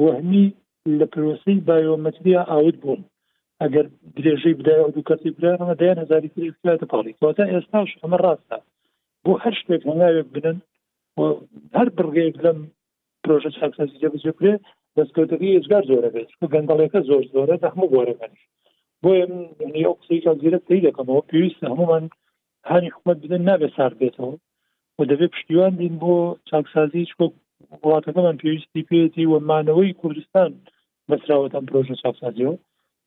وەهمی 0.02 0.46
لە 0.98 1.06
پرۆسی 1.12 1.56
بایۆمەتریا 1.68 2.42
ئاوت 2.50 2.76
بوون 2.82 3.00
ئەگەر 3.64 3.86
درێژەی 4.16 4.58
بدای 4.60 4.80
و 4.82 4.92
دوو 4.94 5.06
کەسی 5.08 5.34
برانەوە 5.36 5.74
دایان 5.80 5.98
هزاری 6.04 6.32
کردێتە 6.34 6.86
پاڵی 6.92 7.14
واتە 7.24 7.44
ئێستاش 7.52 7.90
ئەمە 8.02 8.18
ڕاستە 8.24 8.58
بۆ 9.24 9.32
هەر 9.44 9.54
شتێک 9.60 9.82
هەنگاوێک 9.90 10.28
بنن 10.34 10.58
هەر 11.78 11.88
بڕگەیەک 11.96 12.36
لەم 12.44 12.58
پرۆژە 13.22 13.50
چاکسازی 13.58 14.00
جێبجێکرێ 14.02 14.54
دەستکەوتەکە 14.96 15.46
ێزگار 15.58 15.84
زۆرە 15.90 16.08
بێت 16.14 16.30
گەندەڵێکە 16.52 17.00
زۆر 17.08 17.24
زۆرە 17.34 17.56
دەخمە 17.64 17.86
گۆرەمەش 17.94 18.38
بۆ 19.02 19.10
ئەو 19.86 19.94
قسەی 20.00 20.20
زیرە 20.40 20.60
پێی 20.66 20.84
دەکەمەوە 20.86 21.26
پێویستە 21.30 21.66
هەمومان 21.72 22.04
هانی 22.70 22.92
حکومت 22.94 23.16
بدن 23.22 23.42
نابێت 23.48 23.72
سار 23.76 23.92
بێتەوە 24.00 24.30
و 24.98 25.00
دەبێت 25.10 25.30
پشتیوان 25.34 25.72
بین 25.80 25.94
بۆ 26.02 26.12
چاکسازی 26.50 27.08
چۆک 27.12 27.32
وڵاتەکەمان 27.84 28.36
پێویستی 28.42 28.86
پێێتی 28.90 29.30
وەمانەوەی 29.32 29.96
کوردستان 30.00 30.50
بەسراوەتان 31.08 31.64
پرۆژە 31.68 31.96
چاکسازیەوە 32.04 32.56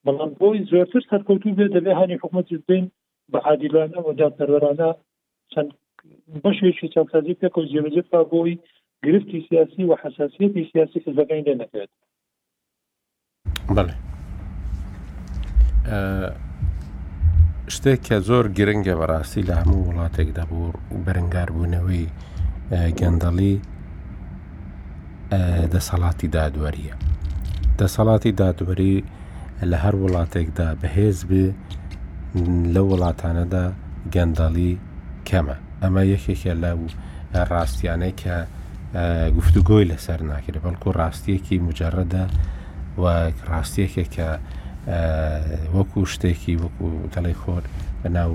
بەڵام 0.06 0.30
بۆی 0.40 0.58
زۆرتر 0.72 1.02
سەرکەوتو 1.10 1.54
بێ 1.58 1.66
دەبێ 1.76 1.92
هاانی 1.98 2.18
حکوومەتی 2.22 2.56
بین 2.68 2.84
بە 3.32 3.38
عادیلانە 3.48 3.98
و 4.06 4.16
دادپەروەرانە 4.20 4.90
چەند 5.52 5.68
بەشێکی 6.44 6.88
چاوسازی 6.94 7.34
پێک 7.40 7.54
و 7.58 7.68
جێبەجێ 7.72 8.02
تا 8.10 8.20
بۆی 8.32 8.54
گرفتی 9.04 9.38
سیاسی 9.48 9.82
و 9.90 9.92
حساسیەتی 10.02 10.68
سیاسی 10.72 10.98
حزبەکەی 11.06 11.42
لێ 11.46 11.54
نەکرێت 11.62 11.90
بڵێ 13.76 13.94
شتێک 17.74 18.00
کە 18.08 18.16
زۆر 18.28 18.44
گرنگە 18.58 18.94
بەڕاستی 19.00 19.46
لە 19.48 19.54
هەموو 19.60 19.86
وڵاتێکدا 19.88 20.44
بۆ 20.50 20.62
بەرەنگار 21.04 21.48
بوونەوەی 21.56 22.06
گەندەڵی 22.98 23.54
دەسەڵاتی 25.72 26.28
دادوەریە 26.36 26.94
دەسەڵاتی 27.80 28.32
دادوەری 28.40 28.96
لە 29.68 29.76
هەر 29.84 29.94
وڵاتێکدا 30.02 30.66
بەهێز 30.80 31.18
بێ 31.30 31.46
لە 32.74 32.80
وڵاتانەدا 32.90 33.64
گەندەڵی 34.14 34.72
کەمە 35.28 35.56
ئەمە 35.82 36.02
یەکێکە 36.12 36.52
لە 36.62 36.70
ڕاستیانەی 37.52 38.14
کە 38.22 38.36
گفتوگۆی 39.36 39.84
لەسەر 39.90 40.18
ناکرێت 40.32 40.62
بەڵکو 40.66 40.88
ڕاستیەکی 41.00 41.56
مجارەدە 41.68 42.24
و 43.00 43.04
ڕاستیەکە 43.50 44.04
کە 44.16 44.28
وەکو 45.76 46.00
شتێکی 46.12 46.54
وەکو 46.62 46.86
دەڵی 47.14 47.36
خۆر 47.42 47.62
بە 48.00 48.08
ناو 48.16 48.32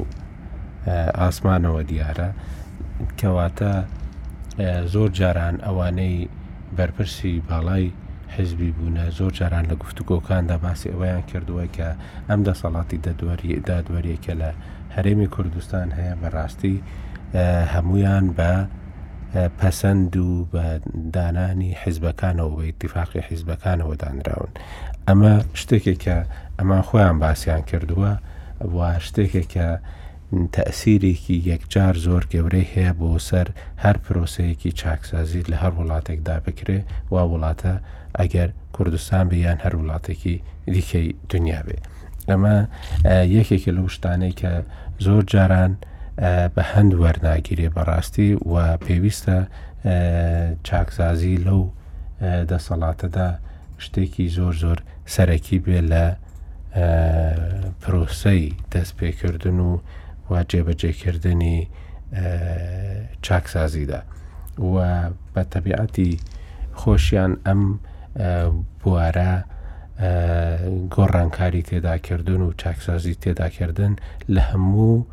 ئاسمانەوە 1.22 1.82
دیارە 1.90 2.30
کەواتە 3.20 3.74
زۆر 4.94 5.10
جاران 5.20 5.56
ئەوانەی 5.66 6.18
بەرپرسی 6.78 7.36
باڵای 7.48 7.86
حزبی 8.30 8.74
بوونە 8.80 9.12
زۆر 9.18 9.32
جاران 9.32 9.66
لە 9.66 9.76
گفتوگۆکاندا 9.84 10.58
باسی 10.66 10.90
ئەوەیان 10.92 11.26
کردووە 11.32 11.66
کە 11.78 11.90
ئەم 12.30 12.40
دەسەڵاتی 12.48 12.98
دەدوەری 13.06 13.62
دادوەریەکە 13.70 14.34
لە 14.42 14.50
هەرێمی 14.96 15.28
کوردستان 15.36 15.88
هەیە 15.98 16.16
بەڕاستی 16.22 16.76
هەمویان 17.74 18.26
بە 18.38 18.52
پەسەند 19.60 20.14
و 20.18 20.30
بە 20.54 20.64
دانانی 21.16 21.72
حیزبەکانەوە 21.84 22.52
بە 22.58 22.64
اتفاقی 22.72 23.22
حیزبەکانەوە 23.30 23.96
دانراون 24.04 24.52
ئەمە 25.08 25.32
شتێکێک 25.62 26.00
کە 26.06 26.18
ئەمان 26.60 26.82
خۆیان 26.88 27.18
باسییان 27.24 27.64
کردووە 27.72 28.12
وا 28.76 28.90
شتێکێک 29.08 29.48
کە 29.56 29.68
تەسیرێکی 30.58 31.38
یەکجار 31.52 31.96
زۆر 32.06 32.24
گەورەی 32.34 32.68
هەیە 32.74 32.92
بۆ 33.00 33.12
سەر 33.30 33.48
هەر 33.84 33.98
پرۆسەیەکی 34.04 34.72
چاکسازی 34.80 35.42
لە 35.52 35.56
هەر 35.64 35.72
وڵاتێکدا 35.80 36.36
بکرێ 36.46 36.80
وا 37.14 37.24
وڵاتە 37.32 37.74
ئەگەر 38.20 38.50
کوردستان 38.76 39.24
بە 39.30 39.36
یان 39.46 39.58
هەر 39.66 39.74
وڵاتێکی 39.82 40.36
دیکەی 40.74 41.08
دنیا 41.32 41.62
بێ 41.68 41.78
ئەمە 42.30 42.56
یەکێکی 43.38 43.72
لەو 43.78 43.88
شتانەی 43.96 44.34
کە 44.40 44.52
زۆر 45.06 45.24
جاران 45.34 45.72
بە 46.56 46.64
هەند 46.74 46.92
وەرناگیرێ 47.02 47.68
بەڕاستی 47.76 48.30
و 48.52 48.56
پێویستە 48.86 49.38
چاکسازی 50.68 51.36
لەو 51.46 51.62
دەسەڵاتەدا 52.52 53.30
شتێکی 53.84 54.26
زۆر 54.38 54.54
زۆر 54.64 54.80
سەرەکی 55.14 55.58
بێ 55.66 55.80
لە 55.92 56.06
پرۆسەی 57.82 58.44
دەستپێکردن 58.74 59.58
و 59.68 59.72
وا 60.30 60.40
جێبەجێکردنی 60.52 61.58
چاکسازیدا 63.26 64.02
و 64.72 64.76
بە 65.34 65.42
تەبیعەتی 65.54 66.12
خۆشیان 66.82 67.34
ئەم 67.46 67.62
بوارە 68.84 69.34
گۆڕانکاری 70.96 71.62
تێداکردن 71.70 72.42
و 72.42 72.54
چاکسازی 72.58 73.14
تێداکردن 73.24 73.94
لە 74.36 74.42
هەموو 74.50 75.06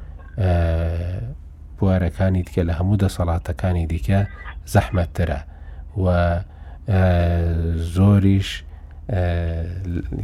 بوارەکانی 1.78 2.42
دیکە 2.46 2.62
لە 2.68 2.72
هەموو 2.78 2.96
دەسەڵاتەکانی 3.04 3.86
دیکە 3.92 4.20
زەحمەتترە 4.74 5.40
و 6.02 6.06
زۆریش 7.96 8.50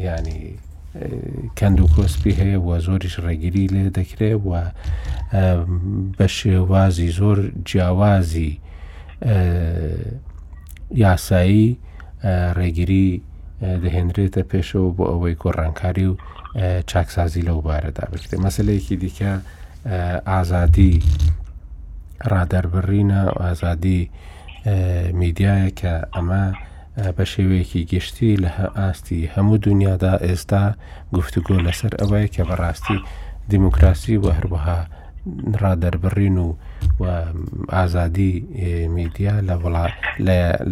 ینی 0.07 0.43
کەند 1.59 1.79
و 1.81 1.87
کۆسپی 1.95 2.35
هەیە 2.41 2.59
و 2.67 2.71
زۆریش 2.87 3.15
ڕێگیری 3.25 3.65
لێ 3.75 3.85
دەکرێت 3.99 4.39
و 4.49 4.53
بە 6.19 6.27
شێوازی 6.39 7.09
زۆر 7.19 7.39
جیاوازی 7.71 8.61
یاسایی 11.05 11.69
ڕێگیری 12.59 13.07
دەهێنرێتە 13.83 14.43
پێشەوە 14.51 14.91
بۆ 14.97 15.05
ئەوەی 15.13 15.37
گۆڕانکاری 15.43 16.07
و 16.11 16.15
چاکسازی 16.91 17.47
لەو 17.49 17.59
بارەدا 17.67 18.05
بکرێت 18.13 18.33
مەسلەیەکی 18.47 18.97
دیکە 19.03 19.33
ئازادی 20.31 20.93
ڕادەربڕینە 22.33 23.21
و 23.37 23.39
ئازادی 23.47 24.01
میدیایە 25.21 25.71
کە 25.81 25.93
ئەمە 26.15 26.45
بە 27.17 27.25
شێوەیەکی 27.33 27.81
گشتی 27.93 28.31
لە 28.43 28.51
ئاستی 28.79 29.31
هەموو 29.35 29.63
دنیادا 29.67 30.15
ئێستا 30.27 30.65
گفتوگۆ 31.17 31.57
لەسەر 31.67 31.93
ئەوەیە 32.01 32.29
کە 32.35 32.43
بەڕاستی 32.49 32.99
دیموکراسی 33.51 34.17
و 34.23 34.27
هەروەها 34.39 34.79
ڕادەربڕین 35.63 36.37
و 36.47 36.49
و 37.01 37.23
ئازادی 37.73 38.41
میدیا 38.91 39.41
لە 39.41 39.91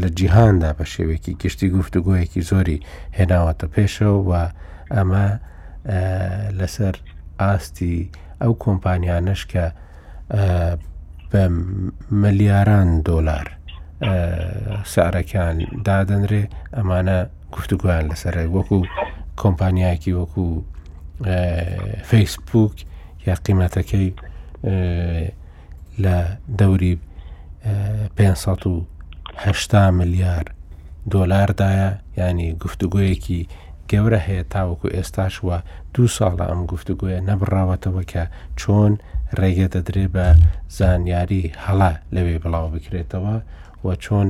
لە 0.00 0.06
جیهاندا 0.14 0.72
بە 0.78 0.84
شێوێکی 0.84 1.34
گشتی 1.42 1.68
گفتوگویەکی 1.70 2.40
زۆری 2.40 2.80
هێناوەتە 3.12 3.66
پێشەوە 3.76 4.22
و 4.30 4.34
ئەمە 4.94 5.26
لەسەر 6.58 6.94
ئاستی 7.40 8.10
ئەو 8.42 8.52
کۆمپانیانش 8.62 9.46
کە 9.52 9.64
بە 11.30 11.42
ملیاران 12.22 12.88
دۆلار 13.08 13.46
سارەکان 14.94 15.56
دادەنرێ 15.86 16.42
ئەمانە 16.76 17.18
گفتوگویان 17.54 18.04
لەسەر 18.10 18.34
وەکو 18.54 18.78
کۆمپانیایکی 19.42 20.12
وەکو 20.20 20.46
فیسبوک 22.10 22.74
یا 23.26 23.34
قیمەتەکەی 23.46 24.10
لە 26.04 26.16
دەوری 26.58 26.98
580 28.16 29.90
ملیار 29.90 30.44
دۆلاردایە 31.12 31.88
ینی 32.20 32.48
گفتوگویەکی 32.64 33.40
گەورە 33.90 34.20
هەیە 34.28 34.44
تاوەکو 34.54 34.88
ئێستاشوە 34.96 35.56
دو 35.94 36.04
ساڵە 36.16 36.44
ئەم 36.50 36.62
گفتوگوۆیە 36.72 37.20
نەبڕاوەتەوە 37.28 38.02
کە 38.12 38.24
چۆن 38.60 38.92
ڕێگە 39.38 39.66
دەدرێ 39.74 40.06
بە 40.14 40.26
زانیاری 40.78 41.42
هەڵا 41.64 41.92
لەوێ 42.14 42.36
بڵاو 42.42 42.66
بکرێتەوە 42.74 43.34
و 43.84 43.86
چۆن 44.04 44.28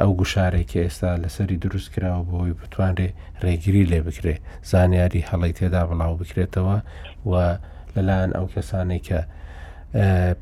ئەو 0.00 0.10
گوشارێکی 0.20 0.82
ئێستا 0.84 1.10
لەسەری 1.22 1.60
دروست 1.64 1.88
کراوە 1.94 2.22
بۆی 2.30 2.52
بتوانێ 2.60 3.08
ڕێگیری 3.42 3.84
لێ 3.90 4.00
بکرێ 4.06 4.34
زانیاری 4.70 5.26
هەڵی 5.28 5.52
تێدا 5.58 5.82
بڵاو 5.88 6.14
بکرێتەوە 6.20 6.76
و 7.30 7.32
لەلایەن 7.94 8.30
ئەو 8.36 8.46
کەسانی 8.54 9.00
کە 9.06 9.20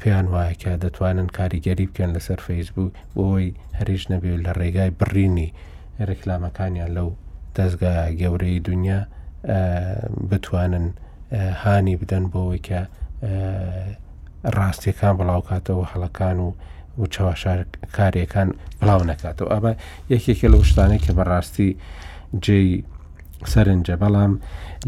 پێیان 0.01 0.27
وایە 0.33 0.55
کە 0.63 0.71
دەتوانن 0.85 1.29
کاریگەری 1.39 1.87
بکەن 1.91 2.11
لەسەر 2.17 2.39
فەیسبوو 2.47 2.95
بۆی 3.17 3.47
هەریش 3.79 4.03
نەبێ 4.13 4.33
لە 4.45 4.53
ڕێگای 4.61 4.91
بڕینی 5.01 5.51
ڕێکلامەکانیان 6.09 6.91
لەو 6.97 7.09
دەستگا 7.57 7.93
گەورەی 8.21 8.59
دنیا 8.69 9.01
بتوانن 10.31 10.87
هانی 11.63 11.97
بدەن 12.01 12.25
بۆەوەی 12.33 12.63
کە 12.69 12.81
ڕاستیەکان 14.57 15.15
بڵاوکاتەوە 15.19 15.85
هەڵەکان 15.93 16.37
و 16.47 16.51
و 17.01 17.05
چاواشار 17.15 17.59
کارەکان 17.97 18.49
بڵاو 18.81 19.01
نکاتەوە 19.11 19.51
ئەمە 19.55 19.73
یەکێکە 20.13 20.47
لە 20.53 20.59
شتانەی 20.71 21.01
کە 21.05 21.13
بەڕاستی 21.19 21.71
جێی 22.45 22.71
سەرنجە 23.53 23.95
بەڵام 24.03 24.33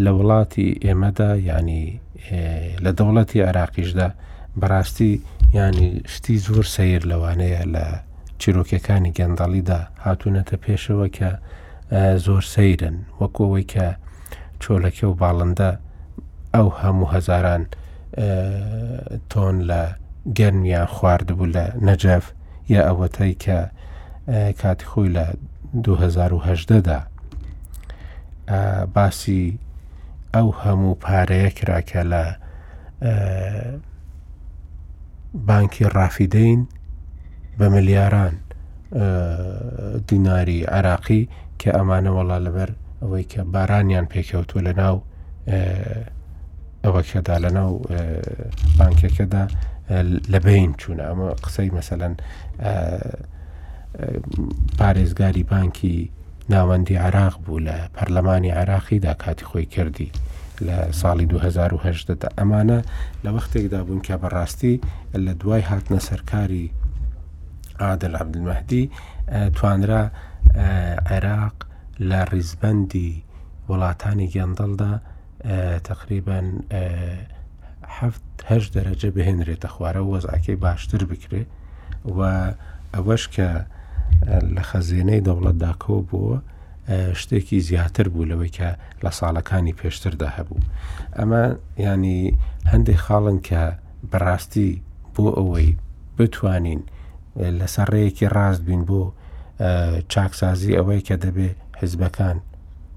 لە 0.04 0.10
وڵاتی 0.16 0.66
ئێمەدا 0.84 1.30
ینی 1.50 1.84
لە 2.84 2.90
دەوڵەتی 2.98 3.38
عراقیشدا 3.50 4.08
بەڕاستی 4.60 5.20
ینی 5.56 5.90
شتی 6.12 6.36
زۆر 6.46 6.64
سیر 6.74 7.02
لەوانەیە 7.10 7.62
لە 7.74 7.84
چیرۆکیەکانی 8.40 9.14
گەندەڵیدا 9.18 9.80
هاتوونەتە 10.04 10.56
پێشەوە 10.64 11.06
کە 11.16 11.30
زۆر 12.26 12.42
سەیرن 12.54 12.96
وەکەوەی 13.20 13.66
کە 13.74 13.88
چۆلەکە 14.62 15.04
و 15.08 15.14
باڵندە 15.22 15.70
ئەو 16.54 16.68
هەموو 16.80 17.10
هەزاران 17.14 17.62
تۆن 19.30 19.56
لە 19.70 19.82
گەرمیان 20.38 20.86
خواردبوو 20.94 21.52
لە 21.56 21.64
نەجەف 21.86 22.24
یا 22.74 22.80
ئەوەتەی 22.88 23.34
کە 23.44 23.58
کاتی 24.60 24.86
خۆی 24.90 25.10
لە 25.16 25.24
2010دا 25.84 27.00
باسی 28.94 29.42
ئەو 30.34 30.48
هەموو 30.62 30.98
پارەیە 31.04 31.50
کراکە 31.58 32.02
لە 32.12 32.24
بانکی 35.34 35.84
ڕافیدین 35.84 36.58
بە 37.58 37.62
ملیاران 37.68 38.32
دیناری 40.08 40.64
عراقی 40.64 41.28
کە 41.62 41.68
ئەمانە 41.76 42.10
وڵا 42.18 42.38
لەبەر 42.46 42.70
ئەوەی 43.02 43.24
کە 43.32 43.40
بارانیان 43.54 44.06
پێکەوتوە 44.12 44.60
لە 44.66 44.72
ناو 44.76 45.02
ئەوەکەدا 46.84 47.36
لە 47.44 47.50
ناو 47.56 47.70
بانکەکەدا 48.78 49.44
لەبین 50.32 50.72
چوونە 50.80 51.04
ئەمە 51.08 51.28
قسەی 51.44 51.70
مەسەەن 51.76 52.14
پارێزگاری 54.78 55.44
بانکی 55.52 56.10
ناوەندی 56.50 56.96
عراق 56.96 57.34
بوو 57.44 57.58
لە 57.66 57.76
پەرلەمانی 57.94 58.50
عراقیدا 58.60 59.12
کاتی 59.14 59.44
خۆی 59.46 59.66
کردی 59.66 60.10
لە 60.66 60.78
ساڵی 61.00 61.26
2010 61.26 62.16
ئەمانە 62.38 62.78
لە 63.24 63.30
وەختێکدا 63.36 63.80
بوون 63.86 64.00
کە 64.06 64.14
بەڕاستی 64.22 64.74
لە 65.24 65.32
دوای 65.40 65.62
هاتنە 65.70 66.00
سەرکاری 66.08 66.66
عادل 67.84 68.12
عبدمەهدی 68.22 68.84
توانرا 69.56 70.02
عێراق 71.10 71.56
لە 72.10 72.20
ڕیزبندی 72.32 73.12
وڵاتانی 73.68 74.30
گەندەڵدا 74.34 74.92
تقریبان 75.90 76.46
هەه 77.96 78.60
دەرەجە 78.76 79.08
بهێنرێتە 79.16 79.68
خوارە 79.74 80.00
و 80.02 80.08
وەزعکەی 80.14 80.56
باشتر 80.64 81.00
بکرێ 81.12 81.42
و 82.16 82.20
ئەوەش 82.94 83.24
کە 83.34 83.48
لە 84.54 84.62
خەزیێنەی 84.70 85.24
دەوڵەتداکەوە 85.26 86.00
بووە 86.10 86.38
شتێکی 87.20 87.58
زیاتر 87.68 88.06
بوو 88.12 88.28
لەوەی 88.30 88.52
کە 88.56 88.70
لە 89.04 89.10
ساڵەکانی 89.18 89.74
پێشتردا 89.80 90.28
هەبوو 90.36 90.64
ئەمە 91.18 91.44
ینی 91.86 92.20
هەندێک 92.72 93.00
خاڵن 93.06 93.38
کە 93.48 93.62
بەڕاستی 94.10 94.70
بۆ 95.14 95.24
ئەوەی 95.38 95.68
بتوانین 96.16 96.82
لە 97.60 97.66
سەرڕەیەکی 97.74 98.26
ڕاست 98.36 98.62
بین 98.68 98.82
بۆ 98.88 99.02
چاکسازی 100.12 100.76
ئەوەی 100.78 101.02
کە 101.08 101.14
دەبێ 101.24 101.48
حزبەکان 101.80 102.36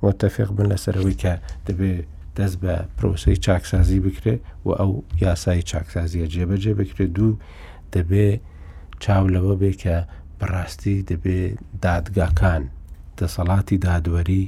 متتەفق 0.04 0.50
بن 0.58 0.66
لەسەرەوەی 0.74 1.16
کە 1.24 1.34
دەبێ 1.68 1.94
دەست 2.38 2.58
بە 2.64 2.74
پرۆسی 2.98 3.36
چاکسازی 3.46 4.00
بکرێت 4.06 4.42
و 4.66 4.70
ئەو 4.80 4.92
یاسای 5.24 5.62
چاکسازیە 5.70 6.28
جێبەجێ 6.34 6.74
بکرێت 6.80 7.12
دوو 7.18 7.32
دەبێ 7.96 8.28
چاو 9.04 9.24
لەوە 9.36 9.56
بێ 9.62 9.72
کە 9.82 9.98
بەڕاستی 10.40 10.96
دەبێ 11.10 11.40
دادگاکان 11.84 12.64
دەسەڵاتی 13.22 13.78
دادوەری 13.86 14.44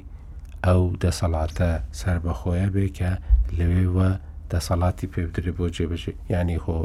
ئەو 0.66 0.82
دەسەڵاتە 1.04 1.70
سربەخۆیە 2.02 2.68
بێ 2.76 2.86
کە 2.98 3.12
لەوێوە 3.58 4.10
دەسەڵاتی 4.52 5.08
پێبدرێ 5.14 5.52
بۆ 5.58 5.66
جێبژێ 5.76 6.14
ینی 6.36 6.60
خۆ 6.64 6.78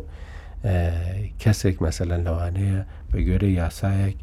کەسێک 1.42 1.76
مەسەلەن 1.84 2.20
لەوانەیە 2.26 2.80
بە 3.10 3.18
گوێرە 3.26 3.50
یاسایەک 3.60 4.16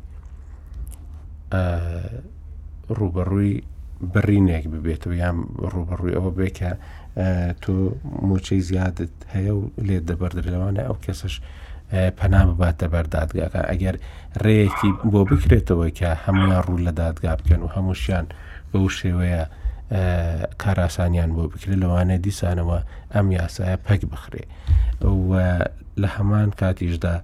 ڕوبەڕووی 2.97 3.53
بڕینێک 4.13 4.65
ببێت 4.73 5.03
و 5.07 5.13
یان 5.21 5.37
ڕوبڕووی 5.73 6.15
ئەوە 6.17 6.31
بێ 6.37 6.49
کە 6.59 6.71
تۆ 7.63 7.73
موچەی 8.27 8.61
زیادت 8.69 9.13
هەیە 9.33 9.51
و 9.57 9.61
لێت 9.87 10.03
دەبەردرلەوانە 10.11 10.81
ئەو 10.87 10.97
کەسش 11.05 11.35
پەنا 11.91 12.41
بباتە 12.51 12.85
بەردادگاکە 12.93 13.61
ئەگەر 13.71 13.95
ڕێیەکی 14.43 14.89
بۆ 15.11 15.21
بکرێتەوە 15.31 15.87
کە 15.99 16.09
هەمویان 16.23 16.61
ڕوو 16.67 16.83
لە 16.87 16.91
دادگا 17.01 17.31
بکەن 17.39 17.61
و 17.63 17.71
هەمووشیان 17.75 18.25
بەو 18.71 18.85
شێوەیە 18.99 19.43
کاراسانیان 20.61 21.31
بۆ 21.35 21.43
بکرێت 21.51 21.79
لەوانە 21.83 22.15
دیسانەوە 22.25 22.77
ئەم 23.13 23.27
یاسایە 23.39 23.77
پەک 23.85 24.01
بخرێ 24.13 24.43
لە 26.01 26.07
هەمان 26.15 26.49
کاتیشدا 26.61 27.15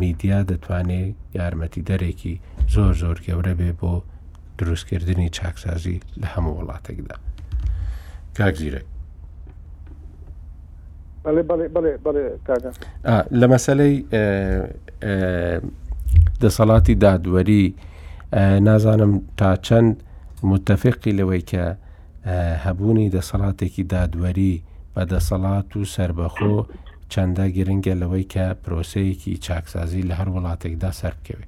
میدیا 0.00 0.38
دەتوانێت 0.50 1.14
یارمەتی 1.38 1.82
دەرێکی 1.88 2.34
زۆر 2.74 2.92
زۆر 3.02 3.16
گەورە 3.26 3.52
بێ 3.58 3.70
بۆ 3.80 3.92
دروستکردنی 4.58 5.28
چاکسازی 5.36 5.96
لە 6.20 6.26
هەموو 6.34 6.58
وڵاتێکدا 6.60 7.16
کاک 8.38 8.54
زیرەک 8.62 8.86
لە 11.26 13.46
مەسلەی 13.52 13.94
دەسەڵاتی 16.42 16.94
دادوەری 17.04 17.64
نازانم 18.66 19.12
تا 19.38 19.56
چەند 19.66 19.90
متتەفقی 20.50 21.16
لەوەی 21.18 21.42
کە 21.50 21.64
هەبوونی 22.66 23.10
دەسەڵاتێکی 23.14 23.84
دادوەری 23.92 24.54
بە 24.94 25.02
دەسەڵات 25.12 25.68
و 25.76 25.80
سربەخۆ 25.94 26.56
چەندە 27.12 27.46
گرنگە 27.56 27.94
لەوەی 28.02 28.26
کە 28.32 28.44
پرۆسەیەکی 28.62 29.32
چاکسازی 29.46 30.02
لە 30.08 30.14
هەر 30.20 30.28
وڵاتێکدا 30.34 30.90
سەرکەوێ 31.00 31.46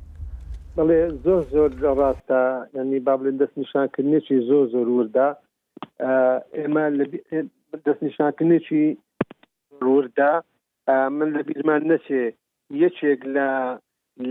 بڵێ 0.77 1.01
زۆر 1.25 1.43
زۆر 1.55 1.71
ڕاستە 1.99 2.43
ینی 2.75 3.01
بابلن 3.07 3.37
دەست 3.41 3.57
نیشانکردنیی 3.59 4.41
زۆر 4.49 4.65
زۆر 4.75 4.89
وردا 4.89 5.29
ئێمە 6.59 6.85
دەست 7.87 8.01
نیشانکردنیی 8.03 8.91
ڕوردا 9.89 10.31
من 11.19 11.29
لە 11.37 11.43
بیرمان 11.49 11.83
نەچێ 11.93 12.23
یەکێک 12.85 13.21
لە 13.37 13.49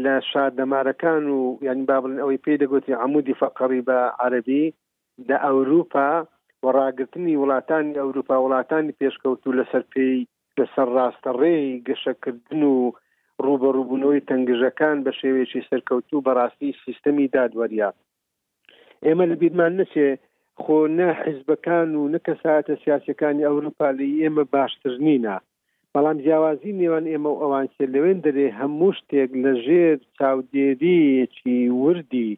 لە 0.04 0.16
شادەمارەکان 0.30 1.24
و 1.36 1.40
یعنی 1.68 1.84
بابن 1.90 2.14
ئەوەی 2.22 2.42
پێی 2.46 2.62
دەگوتی 2.64 3.00
عمودی 3.04 3.38
فەقڕی 3.42 3.82
بە 3.90 4.00
عربی 4.24 4.74
لە 5.30 5.38
ئەوروپا 5.46 6.12
وەڕاگرتنی 6.66 7.40
وڵاتانی 7.44 8.00
ئەوروپا 8.04 8.38
وڵاتانی 8.46 8.98
پێشکەوت 9.02 9.42
و 9.46 9.56
لەسەر 9.60 9.84
پێی 9.94 10.28
لەسەر 10.60 10.88
ڕاستەڕێی 10.98 11.66
گەشەکردن 11.88 12.62
و 12.64 12.94
ڕوبەڕووبوونەوەی 13.46 14.26
تەنگژەکان 14.30 14.98
بە 15.06 15.12
شێوێکی 15.20 15.66
سەرکەوتو 15.70 16.24
بەڕاستی 16.28 16.78
سیستەمی 16.86 17.28
دادوەریات 17.34 17.98
ئێمە 19.06 19.26
لە 19.32 19.36
بیرمان 19.42 19.74
نچێ 19.82 20.10
خۆ 20.64 20.77
نە 20.99 21.06
حزبەکان 21.23 21.90
و 21.95 22.11
نە 22.14 22.19
کەساتە 22.27 22.73
سیاسەکانی 22.84 23.48
ئەوروپا 23.49 23.88
لە 23.98 24.06
ئێمە 24.19 24.44
باشتر 24.53 24.94
نینە 25.06 25.36
بەڵام 25.94 26.18
جیاوازی 26.26 26.77
نێوان 26.80 27.06
ئێمە 27.14 27.30
و 27.34 27.41
ئەوان 27.44 27.68
سێ 27.76 27.86
لەوێن 27.94 28.19
دەرێ 28.26 28.48
هەموو 28.60 28.95
شتێک 28.99 29.30
لە 29.44 29.52
ژێر 29.65 29.98
چاودێریەکی 30.19 31.60
وردی 31.84 32.31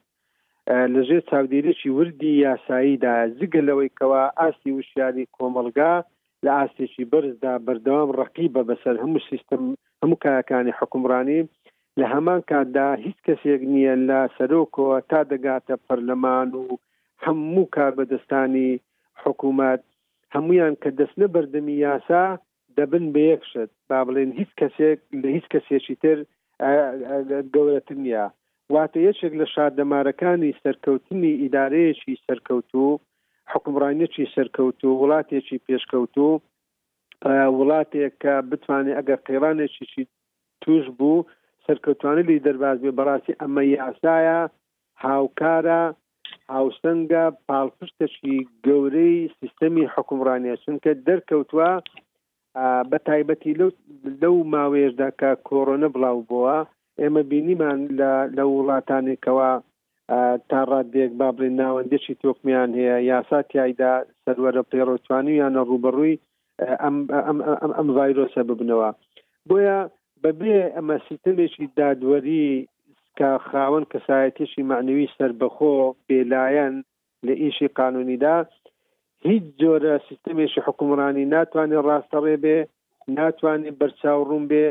لەژێر 0.96 1.22
چاودێریەکی 1.30 1.90
وردی 1.98 2.34
یاساییدا 2.46 3.14
زگەلەوەی 3.40 3.94
کەوا 4.00 4.24
ئاستی 4.40 4.72
وشیانی 4.78 5.30
کۆمەلگا 5.36 5.94
لە 6.46 6.52
ئاستێکی 6.58 7.10
بەرزدا 7.12 7.54
بەردەوام 7.66 8.10
ڕقی 8.20 8.48
بە 8.56 8.62
بەسەر 8.70 8.96
هەموو 9.04 9.26
سیستم 9.30 9.62
هەموو 10.02 10.22
کایەکانی 10.24 10.78
حکومڕانی 10.80 11.42
لە 12.00 12.06
هەمان 12.14 12.42
کاتدا 12.50 12.90
هیچ 13.06 13.18
کەسێک 13.28 13.62
نییە 13.74 13.96
لە 14.10 14.20
سەرۆکەوە 14.38 14.96
تا 15.10 15.20
دەگاتە 15.32 15.76
پەرلەمان 15.88 16.50
و 16.62 16.66
هەموو 17.26 17.64
کار 17.76 17.92
بەدەستانی 18.00 18.72
حکوومەت 19.24 19.82
هەمویان 20.36 20.74
کە 20.82 20.90
دەستنە 21.00 21.28
بەردەمی 21.36 21.76
یاسا 21.86 22.24
دەبن 22.78 23.06
بەیەکشت 23.16 23.72
با 23.90 24.00
بڵێن 24.08 24.32
هیچ 24.40 24.52
کەسێک 24.60 25.00
لە 25.22 25.28
هیچ 25.36 25.46
کەسێکی 25.54 25.96
تر 26.04 26.18
گەورەتر 27.54 27.98
نیە 28.06 28.26
واتە 28.74 29.00
یەکێک 29.08 29.34
لە 29.40 29.46
شادەمارەکانی 29.54 30.58
سەرکەوتنی 30.64 31.38
ئیدارەیەکی 31.44 32.22
سەرکەوتو 32.28 32.86
حکمڕانیەکی 33.54 34.32
سەرکەوتو 34.36 34.90
وڵاتێکی 35.02 35.58
پێشکەوتو 35.68 36.30
وڵاتێک 37.58 38.14
کە 38.24 38.34
بتوانێت 38.50 38.98
ئەگەر 39.00 39.20
قێوانێکیشی 39.28 40.04
توش 40.62 40.86
بوو 40.98 41.26
سەرکەوتوانی 41.68 42.24
لی 42.30 42.44
دەرباز 42.48 42.78
بێ 42.84 42.92
بەڕاستی 43.00 43.38
ئەمە 43.42 43.64
یاسایە 43.78 44.40
هاوکارە 45.06 45.84
هاوسنگە 46.58 47.24
پاڵپشتەشی 47.50 48.38
گەورەی 48.68 49.16
سیستەمی 49.40 49.86
حکومڕانیە 49.94 50.56
چونکە 50.64 50.92
دەرکەوتوە 51.08 51.70
بە 52.90 52.98
تایبەتی 53.08 53.58
لەو 54.22 54.36
ماوێژدا 54.54 55.10
کە 55.20 55.30
کۆرۆنە 55.48 55.88
بڵاو 55.96 56.20
بووە 56.30 56.58
ئێمە 57.02 57.24
بینیمان 57.32 57.80
لە 58.38 58.44
وڵاتانێکەوە 58.54 59.52
تاڕادێک 60.52 61.12
با 61.20 61.28
بڵێن 61.36 61.56
ناوەندێکی 61.62 62.14
تۆکمیان 62.22 62.70
هەیە 62.80 62.98
یاسا 63.12 63.40
تایدا 63.52 63.94
سەروەرە 64.24 64.64
پێڕۆتوانی 64.72 65.38
یانە 65.42 65.62
ڕوبڕووی 65.70 66.20
ئەم 67.78 67.88
ڤایرۆسە 67.98 68.42
ببنەوە 68.50 68.90
بۆیە 69.50 69.80
بەبێ 70.24 70.58
ئەمە 70.76 70.96
سیستمێکی 71.08 71.66
دادوەری 71.78 72.48
کە 73.20 73.30
خاوەن 73.50 73.84
کەسایەتیشی 73.92 74.64
معنووی 74.72 75.12
سربەخۆ 75.18 75.74
بێلایەن 76.08 76.76
لە 77.28 77.34
ئیشی 77.42 77.70
قانونیدا 77.80 78.38
هیچ 79.28 79.44
جۆرە 79.62 79.96
سیستمێکی 80.08 80.62
حکومڕانی 80.66 81.26
ناتوانێت 81.36 81.84
ڕاستەڕێ 81.90 82.36
بێ 82.44 82.58
ناتوانێت 83.18 83.76
بەرچاوڕوون 83.82 84.44
بێ 84.52 84.66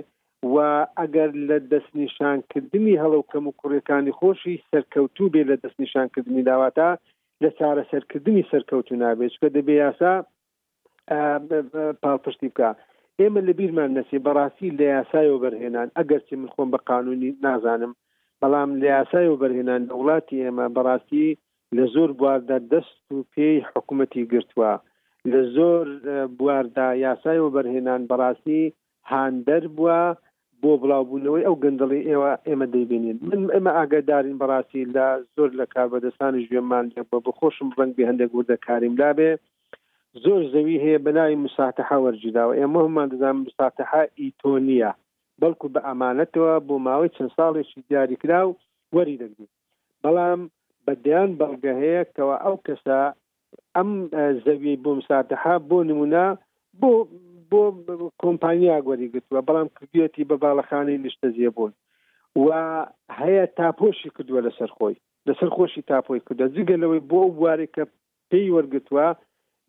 و 0.55 0.57
ئەگەر 1.01 1.31
لە 1.49 1.57
دەستنیشانکردنی 1.73 2.99
هەڵو 3.03 3.21
کەم 3.31 3.45
و 3.47 3.57
کوڕەکانی 3.61 4.17
خۆشی 4.19 4.63
سەرکەوتوو 4.71 5.33
بێ 5.33 5.43
لە 5.51 5.57
دەستنیشانکردنی 5.63 6.47
داواتە 6.51 6.89
لە 7.43 7.49
چارە 7.59 7.85
سەرکردنی 7.93 8.47
سەرکەوتو 8.53 8.95
نابێت 9.03 9.33
کە 9.41 9.49
دەبێ 9.57 9.75
یاسا 9.85 10.15
پاپشتی 12.03 12.49
بکە 12.53 12.69
ئێمە 13.21 13.41
لە 13.49 13.53
بیرمان 13.59 13.91
نسی 13.99 14.19
بەڕاستی 14.27 14.75
لە 14.79 14.85
یاسای 14.97 15.29
و 15.31 15.41
بەرهێنان 15.45 15.89
ئەگەر 15.99 16.21
چی 16.27 16.35
من 16.41 16.49
خۆم 16.55 16.69
بە 16.73 16.79
قانونی 16.91 17.31
نازانم 17.45 17.93
بەڵام 18.43 18.71
لە 18.83 18.87
یاسای 18.97 19.27
و 19.31 19.37
بەرهێنان 19.43 19.83
لە 19.89 19.95
وڵاتی 20.01 20.43
ئێمە 20.45 20.67
بەڕاستی 20.77 21.29
لە 21.77 21.85
زۆر 21.95 22.11
بواردا 22.19 22.59
دەست 22.73 23.01
و 23.15 23.19
پێی 23.33 23.57
حکوومەتی 23.73 24.23
گرتووە 24.33 24.73
لە 25.33 25.41
زۆر 25.57 25.85
بواردا 26.39 26.87
یاسای 27.07 27.39
و 27.43 27.53
بەرهێنان 27.57 28.01
بەڕاستی 28.11 28.63
هاندەر 29.13 29.65
بووە 29.77 30.01
بۆ 30.63 30.73
بڵاوبوونەوەی 30.83 31.47
ئەو 31.47 31.57
گەندڵی 31.63 32.07
ئێوە 32.11 32.31
ئێمە 32.49 32.67
دەیبێنین 32.75 33.19
من 33.29 33.41
ئێمە 33.55 33.73
ئاگدارین 33.79 34.37
بەڕاستی 34.43 34.83
لە 34.95 35.07
زۆر 35.37 35.51
لە 35.61 35.67
کار 35.73 35.87
بەدەستان 35.93 36.35
ژێمان 36.49 36.87
بە 37.11 37.19
بخۆشم 37.27 37.69
ڕەنگی 37.79 38.09
هەندێک 38.09 38.31
وردە 38.33 38.57
کاریم 38.67 38.95
لابێ 39.01 39.31
زۆر 40.25 40.41
زەوی 40.53 40.81
هەیە 40.85 40.99
بەناوی 41.07 41.43
مساتەها 41.45 41.97
وەرجداوە 42.05 42.55
ئێمە 42.59 42.79
هەمان 42.87 43.07
دەدام 43.13 43.37
مساتەها 43.47 44.03
ئیتۆنیە 44.21 44.91
بەڵکو 45.43 45.69
بە 45.75 45.81
ئەمانەتەوە 45.89 46.55
بۆ 46.71 46.77
ماوەی 46.87 47.13
چەند 47.17 47.33
ساڵێکی 47.37 47.85
دیاریکرا 47.89 48.41
و 48.49 48.53
وەری 48.97 49.21
دەگری 49.23 49.49
بەڵام 50.05 50.41
بەدیان 50.87 51.31
بەڵگە 51.41 51.73
هەیە 51.83 52.03
کەەوە 52.17 52.37
ئەو 52.45 52.57
کەسە 52.67 52.99
ئەم 53.77 53.91
زەوی 54.45 54.81
بۆ 54.85 54.91
مساتەها 54.99 55.55
بۆ 55.69 55.79
نمونە 55.91 56.25
بۆ 56.81 56.91
بۆ 57.51 57.63
کۆمپانیا 58.23 58.77
گوەری 58.87 59.09
گرتووە 59.15 59.41
بەڵام 59.49 59.69
کردوێتی 59.77 60.25
بە 60.31 60.37
باڵەخانەی 60.43 61.03
لیشتەزیە 61.05 61.51
بوون 61.57 61.73
و 62.45 62.51
هەیە 63.21 63.45
تاپۆشی 63.59 64.11
کردووە 64.17 64.41
لەسەر 64.47 64.71
خۆی 64.77 64.97
لەسەر 65.29 65.49
خۆشی 65.57 65.83
تاپۆی 65.91 66.21
کردە 66.27 66.47
جگەلەوەی 66.57 67.05
بۆ 67.11 67.21
بوارێ 67.39 67.67
کە 67.75 67.85
پێی 68.31 68.49
وەرگتووە 68.57 69.07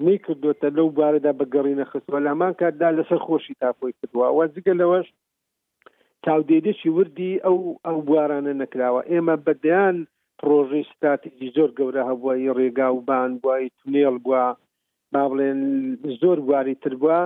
نی 0.05 0.15
کردوتە 0.25 0.67
لەو 0.77 0.87
بارەدا 0.99 1.31
بەگەڕینە 1.39 1.85
خستوە 1.91 2.19
لەمان 2.25 2.53
کاتدا 2.59 2.89
لەسەر 2.99 3.19
خۆشی 3.27 3.53
تاپۆی 3.61 3.91
کردووە 3.99 4.27
و 4.35 4.39
جگەلەوەش 4.55 5.07
تاودێدەشی 6.27 6.89
وردی 6.97 7.33
ئەو 7.45 7.59
ئەو 7.85 7.97
بوارانە 8.07 8.53
نەکراوە 8.61 9.01
ئێمە 9.11 9.35
بەدەیان 9.45 9.97
پرۆژی 10.41 10.83
ستاتیکی 10.93 11.53
زۆر 11.55 11.69
گەورە 11.79 12.01
هەبووی 12.09 12.53
ڕێگا 12.57 12.87
و 12.93 13.01
بان 13.09 13.31
بووی 13.43 13.71
تونێڵ 13.79 14.15
بووە 14.25 14.43
با 15.13 15.23
بڵێن 15.29 15.59
زۆر 16.21 16.37
بواری 16.45 16.75
تر 16.83 16.93
بووە 17.01 17.19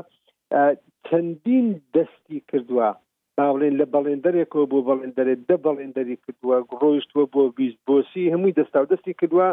چەندین 1.07 1.67
دەستی 1.95 2.39
کردووە 2.49 2.89
با 3.37 3.47
بڵێن 3.53 3.73
لە 3.81 3.85
بەڵێندەرێکەوە 3.93 4.65
بۆ 4.71 4.77
بەڵێندەرێت 4.89 5.41
دە 5.49 5.55
بەڵێندەری 5.65 6.21
کردووە 6.23 6.57
ڕۆیشتوە 6.81 7.23
بۆ 7.33 7.41
بیست 7.59 7.79
بۆسی 7.87 8.31
هەمووی 8.33 8.55
دەستا 8.59 8.77
و 8.81 8.89
دەستی 8.93 9.13
کردووە 9.19 9.47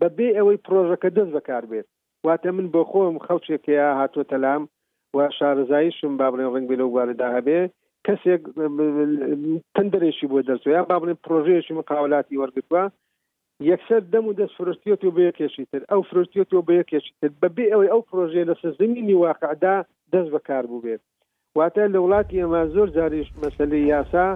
بەبێ 0.00 0.28
ئەوەی 0.36 0.62
پرۆژەکە 0.66 1.08
دەست 1.16 1.32
بەکار 1.36 1.64
بێت 1.70 1.86
واتە 2.26 2.50
من 2.56 2.66
بۆ 2.74 2.80
خۆم 2.90 3.16
خەوچێکە 3.26 3.78
هاتوۆ 4.00 4.22
تەلام 4.32 4.62
و 5.16 5.18
شارزاییشم 5.38 6.12
با 6.20 6.26
بڵێن 6.32 6.50
ڕنگ 6.54 6.66
بێ 6.68 6.76
لەوبارە 6.80 7.14
داهبێ 7.22 7.60
کەسێک 8.06 8.42
تندرێکی 9.74 10.26
بۆ 10.32 10.38
دەرسوە 10.48 10.66
یا 10.72 10.82
با 10.90 10.96
بڵێن 11.00 11.18
پرۆژەیەکی 11.24 11.76
مقاولاتی 11.80 12.40
وەرگتووە 12.42 12.82
یەکسەر 13.70 14.00
دەم 14.12 14.24
و 14.26 14.36
دەست 14.40 14.54
فرستیت 14.58 15.00
و 15.04 15.14
بە 15.16 15.22
یەکێشی 15.28 15.64
تر 15.72 15.82
ئەو 15.90 16.02
فرستیت 16.10 16.48
و 16.54 16.62
بە 16.68 16.72
یەکێشی 16.80 17.12
تر 17.20 17.30
بەبێ 17.42 17.64
ئەوەی 17.72 17.92
ئەو 17.92 18.02
پرۆژێ 18.10 18.42
لە 18.50 18.54
سزمینی 18.62 19.16
واقعدا 19.26 19.76
دەست 20.12 20.30
بەکار 20.34 20.64
بوو 20.68 20.82
بێت 20.84 21.02
واتە 21.58 21.84
لە 21.94 21.98
وڵاتی 22.04 22.40
ئێمە 22.40 22.62
زۆر 22.74 22.88
جاریش 22.96 23.28
مەسلەی 23.42 23.88
یاسا 23.94 24.26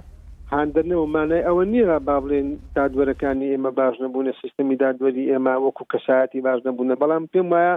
هاندنەوە 0.52 1.06
مانای 1.14 1.46
ئەوە 1.48 1.64
نیرا 1.72 1.98
با 2.08 2.16
بڵێن 2.22 2.48
دادوەرەکانی 2.76 3.52
ئێمە 3.52 3.70
باش 3.78 3.96
نەبوونە 4.04 4.32
سیستمی 4.42 4.76
دادوەری 4.82 5.28
ئێمە 5.32 5.54
وەکو 5.64 5.84
کەسایەتی 5.92 6.40
باش 6.46 6.60
نەبوونە 6.66 6.94
بەڵام 7.02 7.24
پێم 7.32 7.46
وایە 7.52 7.74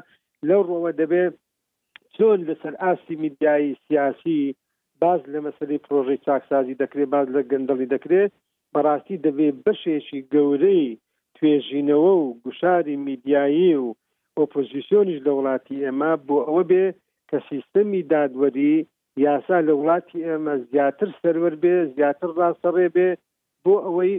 لەو 0.49 0.61
ڕەوە 0.69 0.91
دەبێت 1.01 1.33
چۆن 2.15 2.39
لەسەر 2.49 2.73
ئاستی 2.81 3.15
میدیایی 3.23 3.77
سیاسی 3.87 4.41
باز 5.01 5.21
لە 5.33 5.39
مەسەی 5.45 5.83
پرۆژەی 5.85 6.23
چاکسازی 6.25 6.79
دەکرێت 6.81 7.09
باز 7.13 7.27
لە 7.35 7.41
گەندەڵی 7.51 7.91
دەکرێت 7.95 8.31
بەڕاستی 8.73 9.21
دەبێت 9.25 9.55
بەشێکی 9.65 10.19
گەورەی 10.33 10.85
توێژینەوە 11.35 12.11
و 12.19 12.23
گوشاری 12.43 12.95
میدیایی 13.07 13.73
و 13.83 13.95
ئۆپۆزیسیۆنیش 14.39 15.19
لە 15.25 15.31
وڵاتی 15.37 15.81
ئێمە 15.85 16.11
بۆ 16.27 16.37
ئەوە 16.47 16.63
بێ 16.71 16.85
کە 17.29 17.37
سیستەمی 17.49 18.01
دادوەری 18.11 18.75
یاسا 19.25 19.57
لە 19.67 19.73
وڵاتی 19.79 20.25
ئێمە 20.27 20.55
زیاتر 20.71 21.09
سەرەر 21.21 21.55
بێ 21.63 21.75
زیاتر 21.97 22.29
ڕاستەڕێ 22.39 22.87
بێ 22.95 23.09
بۆ 23.63 23.73
ئەوەی 23.85 24.13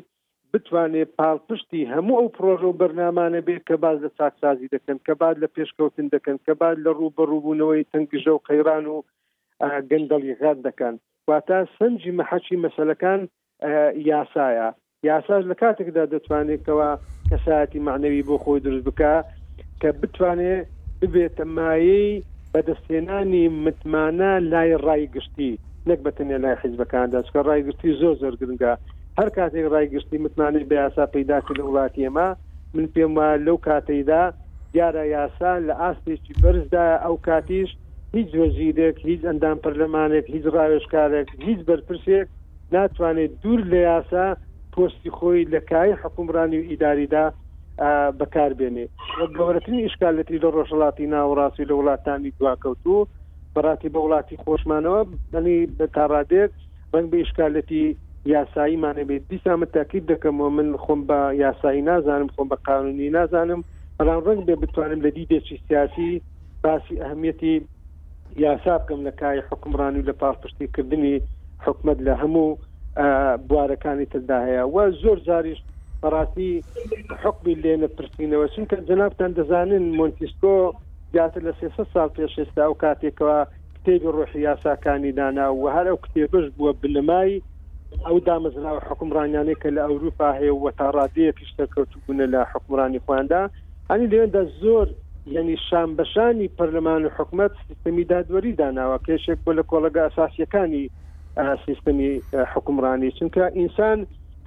بتوانێت 0.52 1.10
پاڵپشتی 1.18 1.88
هەموو 1.92 2.18
ئەو 2.20 2.28
پرۆژە 2.36 2.66
و 2.68 2.78
بەرنمانە 2.80 3.40
بێت 3.46 3.62
کە 3.68 3.76
باز 3.82 3.98
لە 4.04 4.10
چاکسازی 4.18 4.70
دەکەن 4.74 4.98
کە 5.06 5.12
بعد 5.20 5.36
لە 5.42 5.48
پێشکەوتن 5.56 6.06
دەکەن 6.14 6.36
کە 6.46 6.52
بعد 6.62 6.76
لە 6.86 6.90
ڕوو 6.98 7.14
بەڕووبوونەوەی 7.16 7.88
تەنگژە 7.92 8.32
و 8.34 8.42
قەیران 8.48 8.84
و 8.92 8.96
گەنگەڵیەکان 9.90 10.56
دەکەن 10.66 10.94
واتە 11.30 11.56
سنجی 11.78 12.12
مەحەکی 12.18 12.56
مەسلەکان 12.64 13.20
یاسایە 14.14 14.68
یاساژ 15.08 15.42
لە 15.50 15.56
کاتێکدا 15.62 16.04
دەتوانێتەوە 16.14 16.90
کەساەتی 17.30 17.82
معنەوی 17.88 18.26
بۆ 18.28 18.36
خۆی 18.42 18.62
دروست 18.66 18.84
بکە 18.88 19.14
کە 19.80 19.88
بتوانێت 20.00 20.66
ببێتە 21.00 21.44
مایەی 21.56 22.22
بەدەستێنانی 22.52 23.44
متمانە 23.64 24.32
لای 24.52 24.72
ڕایگشتی 24.86 25.52
نەک 25.88 25.98
بەتەنێ 26.06 26.36
لای 26.44 26.56
حیزبەکاندا 26.62 27.18
چکە 27.26 27.40
ڕایگرتی 27.48 27.96
زۆر 28.00 28.14
زۆر 28.22 28.34
گرنگە 28.40 28.72
هەر 29.18 29.28
کاتێک 29.36 29.64
ڕایگرتی 29.74 30.16
متمانش 30.24 30.62
بە 30.70 30.74
یاسا 30.82 31.04
پیدا 31.16 31.36
کرد 31.46 31.58
لە 31.60 31.64
وڵاتی 31.68 32.02
ئێمە 32.06 32.28
من 32.74 32.86
پێم 32.94 33.12
وە 33.18 33.28
لەو 33.46 33.56
کاتەیدا 33.66 34.22
دیارە 34.72 35.04
یاسا 35.16 35.52
لە 35.68 35.74
ئاستێکی 35.82 36.32
بەرزدا 36.42 36.84
ئەو 37.04 37.16
کاتیش 37.28 37.70
هیچ 38.16 38.30
وەزیرێک 38.42 38.96
هیچ 39.08 39.20
ئەندام 39.28 39.56
پەرلەمانێک 39.64 40.24
هیچ 40.34 40.44
ڕاوێشکارێک 40.56 41.28
هیچ 41.46 41.60
بەرپرسێک 41.68 42.26
ناتوانێت 42.74 43.32
دوور 43.42 43.60
لە 43.72 43.80
یاسا 43.90 44.26
پۆستی 44.74 45.10
خۆی 45.16 45.44
لەکای 45.54 45.92
حکومڕانی 46.02 46.58
و 46.60 46.66
ئیداریدا 46.70 47.24
بەکار 48.20 48.52
بێنێ 48.58 48.86
گەورەترین 49.38 49.80
ئیشکالەتی 49.84 50.38
لە 50.44 50.48
ڕۆژەڵاتی 50.56 51.10
ناوەڕاستی 51.14 51.68
لە 51.70 51.74
وڵاتانی 51.78 52.30
دواکەوتو 52.38 52.96
بەڕاتی 53.54 53.88
بە 53.94 53.98
وڵاتی 54.04 54.36
خۆشمانەوە 54.44 55.00
بنی 55.32 55.56
بە 55.78 55.86
تاڕادێک 55.96 56.50
بەنگ 56.92 57.06
بە 57.12 57.16
ئیشکالەتی 57.22 57.84
یاساییمانە 58.34 59.02
بێت 59.08 59.22
دیسا 59.30 59.52
من 59.56 59.68
تاکیب 59.76 60.04
دەکەمەوە 60.12 60.50
من 60.58 60.68
خۆم 60.84 61.00
بە 61.08 61.18
یاسایی 61.44 61.82
نازانم 61.90 62.28
خۆم 62.34 62.48
بە 62.52 62.56
قانونی 62.68 63.10
نازانم 63.18 63.60
بەڵام 63.98 64.20
ڕنگ 64.28 64.40
بێ 64.48 64.54
بتوانم 64.64 65.00
لە 65.06 65.10
دیدێکی 65.16 65.56
سیاسی 65.68 66.10
باسی 66.64 66.94
ئەهمیەتی 67.02 67.54
یاسا 68.34 68.78
بکەم 68.78 69.06
لە 69.08 69.12
کای 69.20 69.42
حکمڕانی 69.50 69.98
و 70.00 70.06
لە 70.10 70.14
پاپشتیکردنی 70.22 71.20
حکومت 71.66 71.98
لە 72.06 72.14
هەموو 72.22 72.58
بوارەکانی 73.48 74.06
تردا 74.12 74.38
هەیە 74.46 74.62
و 74.74 74.90
زۆر 75.02 75.18
زاریش 75.26 75.62
بەڕاستی 76.02 76.50
حکمی 77.22 77.54
لێنە 77.62 77.88
پرسینەوە 77.96 78.46
چونکە 78.54 78.76
جنابتان 78.88 79.30
دەزانن 79.38 79.84
مۆنتیسکۆ 79.98 80.56
زیاتر 81.12 81.40
لە 81.48 81.52
سێ 81.60 81.66
سال 81.94 82.08
پێش 82.16 82.32
ئێستا 82.38 82.62
ئەو 82.66 82.74
کاتێکەوە 82.84 83.36
کتێبی 83.76 84.12
ڕۆحی 84.16 84.40
یاساکانی 84.48 85.12
دانا 85.18 85.46
و 85.54 85.64
هەر 85.76 85.86
ئەو 85.90 85.98
کتێبش 86.04 86.46
بووە 86.56 86.72
بلمای 86.82 87.42
ئەو 88.06 88.16
دامەزراوە 88.28 88.82
حکمڕانیانەیە 88.88 89.60
کە 89.62 89.68
لە 89.76 89.82
ئەوروپا 89.88 90.28
هەیە 90.38 90.52
و 90.54 90.70
تا 90.78 90.86
ڕادەیە 90.96 91.32
پیشتەکەوتبوونە 91.38 92.26
لە 92.34 92.40
حکمڕانی 92.52 93.02
خواندا 93.06 93.42
هەنی 93.90 94.10
لەوێندا 94.12 94.42
زۆر 94.62 94.86
یعنی 95.26 95.56
شامبەشانی 95.70 96.48
پەرلەمان 96.58 97.02
و 97.06 97.10
حکوومەت 97.18 97.50
سیستمی 97.68 98.04
دادوەری 98.04 98.52
داناوە 98.58 98.98
کێشێک 99.06 99.38
بۆ 99.46 99.52
لە 99.58 99.62
کۆلگە 99.70 100.00
ئاساسیەکانی 100.04 100.84
سیستمی 101.66 102.10
حکومڕانی 102.52 103.10
چونکە 103.18 103.44
ئینسان 103.58 103.98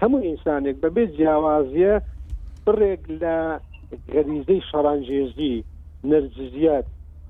هەموو 0.01 0.25
ئینسانێک 0.27 0.75
بەبێ 0.83 1.03
جیاوازیە 1.17 1.95
بڕێک 2.65 3.01
لە 3.21 3.35
گەریزەی 4.13 4.61
شەڕانجێزی 4.69 5.55
نەرجزیات 6.09 6.85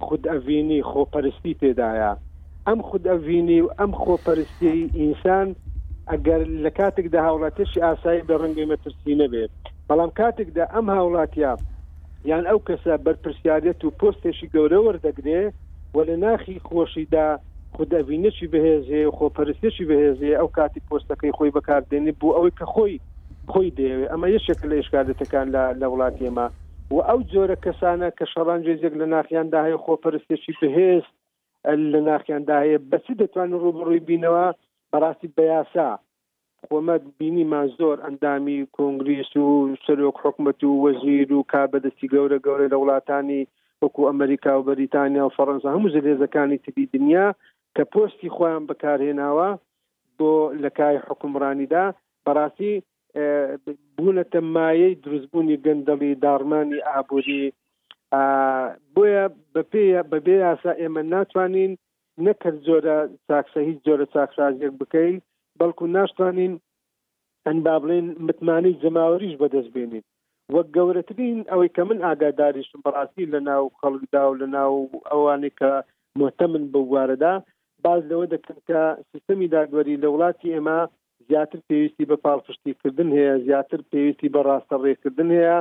خود 0.06 0.22
ئەڤینی 0.32 0.82
خۆپەرستی 0.92 1.54
تێدایە 1.62 2.12
ئەم 2.68 2.80
خود 2.88 3.04
ئەڤینی 3.12 3.60
و 3.62 3.68
ئەم 3.80 3.92
خۆپەرستی 4.04 4.78
ئینسان 5.00 5.48
ئەگەر 6.12 6.42
لە 6.64 6.72
کاتێکدا 6.78 7.20
هاوڵاتیشی 7.28 7.84
ئاسایی 7.88 8.26
بە 8.28 8.36
ڕەنگەی 8.42 8.70
مەترسی 8.72 9.14
نەبێت 9.22 9.52
بەڵام 9.88 10.12
کاتێکدا 10.20 10.64
ئەم 10.74 10.88
هاوڵاتیا 10.96 11.54
یان 12.28 12.46
ئەو 12.52 12.60
کەسە 12.68 12.92
بەرپسیارەت 13.06 13.80
و 13.86 13.92
پۆستێکی 14.00 14.48
گەورە 14.56 14.80
وەردەگرێ 14.86 15.42
و 15.96 16.00
لە 16.10 16.16
ناخی 16.24 16.60
خۆشیدا 16.68 17.28
خودەبینەی 17.76 18.50
بەهێزێ 18.54 19.02
خۆپەرستێکی 19.18 19.88
بەهێزێ 19.90 20.32
ئەو 20.40 20.50
کاتی 20.58 20.82
پۆستەکەی 20.90 21.36
خۆی 21.38 21.54
بەکاردێنێ 21.58 22.14
بۆ 22.20 22.28
ئەوەی 22.36 22.56
کە 22.60 22.66
خۆی 22.74 22.96
خۆی 23.52 23.76
دەیەوێ 23.78 24.06
ئەمە 24.12 24.28
یەشێک 24.36 24.60
لە 24.70 24.76
ئشکالەتەکان 24.82 25.48
لە 25.82 25.88
وڵات 25.92 26.16
ئێمە 26.24 26.48
و 26.96 26.98
ئەو 27.08 27.20
جۆرە 27.32 27.58
کەسانە 27.66 28.08
کە 28.18 28.26
شەڵان 28.32 28.60
جێزێک 28.66 28.94
لە 29.02 29.06
ناخیاندا 29.14 29.60
هەیە 29.68 29.80
خۆپەرستێکی 29.86 30.54
بەهێز 30.62 31.04
لە 31.92 32.00
ناخیاندا 32.10 32.56
هەیە 32.66 32.80
بەچی 32.92 33.14
دەتوانین 33.22 33.60
ڕوبڕووی 33.64 34.06
بینەوە 34.08 34.46
بەڕاستی 34.92 35.30
بەیاسا 35.38 35.90
حکوومەت 36.62 37.04
بینیمان 37.24 37.68
زۆر 37.80 37.98
ئەندامی 38.06 38.60
کۆنگریس 38.78 39.30
و 39.38 39.46
سەرۆک 39.86 40.18
حکومت 40.26 40.60
و 40.64 40.72
وەزیر 40.86 41.30
و 41.38 41.44
کا 41.52 41.62
بەدەستی 41.74 42.08
گەورە 42.14 42.38
گەورە 42.46 42.68
لە 42.74 42.78
وڵاتانی 42.82 43.42
وەکو 43.84 44.02
ئەمریکا 44.10 44.54
و 44.58 44.66
بەریتانیا 44.70 45.24
و 45.26 45.34
فەڕەنسا 45.38 45.70
هەموو 45.76 45.94
زلێزەکانی 45.96 46.58
تبی 46.66 46.84
دنیا 46.94 47.26
کە 47.76 47.84
پۆستی 47.94 48.34
خۆیان 48.36 48.64
بەکارهێناوە 48.70 49.50
بۆ 50.18 50.32
لەکای 50.64 50.98
حکومڕانیدا 51.08 51.86
بەڕاستی 52.26 52.74
بوونەتە 53.96 54.40
مایەی 54.56 55.00
دروستبوونی 55.04 55.62
گەندەڵی 55.66 56.12
دارمانی 56.24 56.86
ئابووری 56.92 57.44
بۆیە 58.94 59.24
بەپێ 59.56 59.86
بەبێ 60.14 60.36
یاسا 60.46 60.72
ئێمە 60.82 61.02
ناتوانین 61.14 61.72
نەکرد 62.26 62.58
زۆرە 62.68 62.98
چاکسە 63.28 63.60
هیچ 63.70 63.80
زۆرە 63.88 64.06
چاکسازیەک 64.14 64.74
بکەین 64.82 65.18
بەڵکو 65.62 65.88
ناشتانین 65.94 66.54
ئەنبا 67.50 67.74
بڵێن 67.84 68.08
متمانی 68.28 68.74
جەماوەریش 68.84 69.36
بەدەست 69.42 69.70
بێنین 69.76 70.04
وەک 70.56 70.68
گەورەترین 70.76 71.40
ئەوەی 71.52 71.74
کە 71.76 71.84
من 71.90 72.00
ئاگاداریشم 72.08 72.80
بەڕاستی 72.86 73.26
لە 73.34 73.40
ناو 73.48 73.64
خەڵکدا 73.80 74.22
و 74.28 74.38
لە 74.42 74.48
ناو 74.56 74.74
ئەوانێک 75.12 75.56
کە 75.62 75.72
محتەمن 76.22 76.64
بەوارەدا 76.74 77.34
باز 77.86 78.02
لەوە 78.12 78.26
دەکەن 78.34 78.60
کە 78.70 78.82
سیستەمی 79.12 79.52
داگوەری 79.56 80.00
لە 80.04 80.08
وڵاتی 80.14 80.54
ئێمە 80.56 80.78
زیاتر 81.32 81.60
پێویستی 81.68 82.10
بە 82.12 82.18
پاڵپشتیکردن 82.26 83.10
هەیە 83.18 83.34
زیاتر 83.48 83.80
پێویستی 83.92 84.32
بە 84.34 84.42
ڕاستە 84.48 84.76
ڕێکردن 84.86 85.30
هەیە 85.38 85.58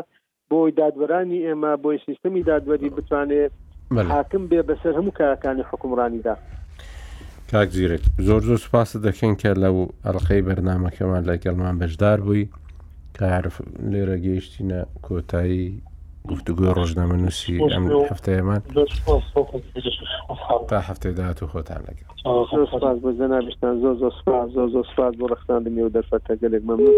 بۆی 0.51 0.77
دادوەرانی 0.79 1.45
ئێمە 1.47 1.73
بۆی 1.83 2.03
سیستەمی 2.07 2.47
دادوەری 2.51 2.95
بتوانێت 2.97 3.53
حاکم 4.13 4.43
بێ 4.51 4.61
بەسەر 4.71 4.93
هەموو 4.99 5.17
کارەکانی 5.19 5.69
حکومڕانیدا 5.71 6.35
کاکگیرێک 7.53 8.03
زۆر 8.27 8.41
زۆر 8.49 8.57
سپاس 8.67 8.91
دەکەن 9.07 9.35
کە 9.41 9.51
لەو 9.63 9.77
ئەلقەی 10.07 10.43
بەرنمەکەمان 10.49 11.23
لەگەڵمان 11.31 11.75
بەشدار 11.81 12.19
بووی 12.27 12.47
کارف 13.19 13.57
لێرە 13.91 14.17
گەیشتینە 14.25 14.81
کۆتایی 15.07 15.67
گفتگوۆ 16.31 16.71
ڕۆژنامە 16.79 17.17
نووسی 17.23 17.57
ئەم 17.73 17.85
هەفتەیەمان 18.11 18.61
تا 20.71 20.79
هەفتەی 20.89 21.13
داات 21.21 21.43
و 21.43 21.47
خۆتان 21.53 21.81
لەگەڵ 21.89 22.09
بۆ 23.05 23.11
زەنا 23.21 23.39
بیستان 23.47 23.75
زۆر 23.83 23.95
زۆر 24.03 24.13
سپاس 24.21 24.47
زۆر 24.57 24.69
زۆر 24.75 24.85
سپاس 24.93 25.13
بۆ 25.19 25.27
ڕختان 25.33 25.61
دنیێ 25.65 25.85
و 25.85 25.91
دەرفەتە 25.97 26.33
گەلێک 26.43 26.63
مەمنون. 26.69 26.97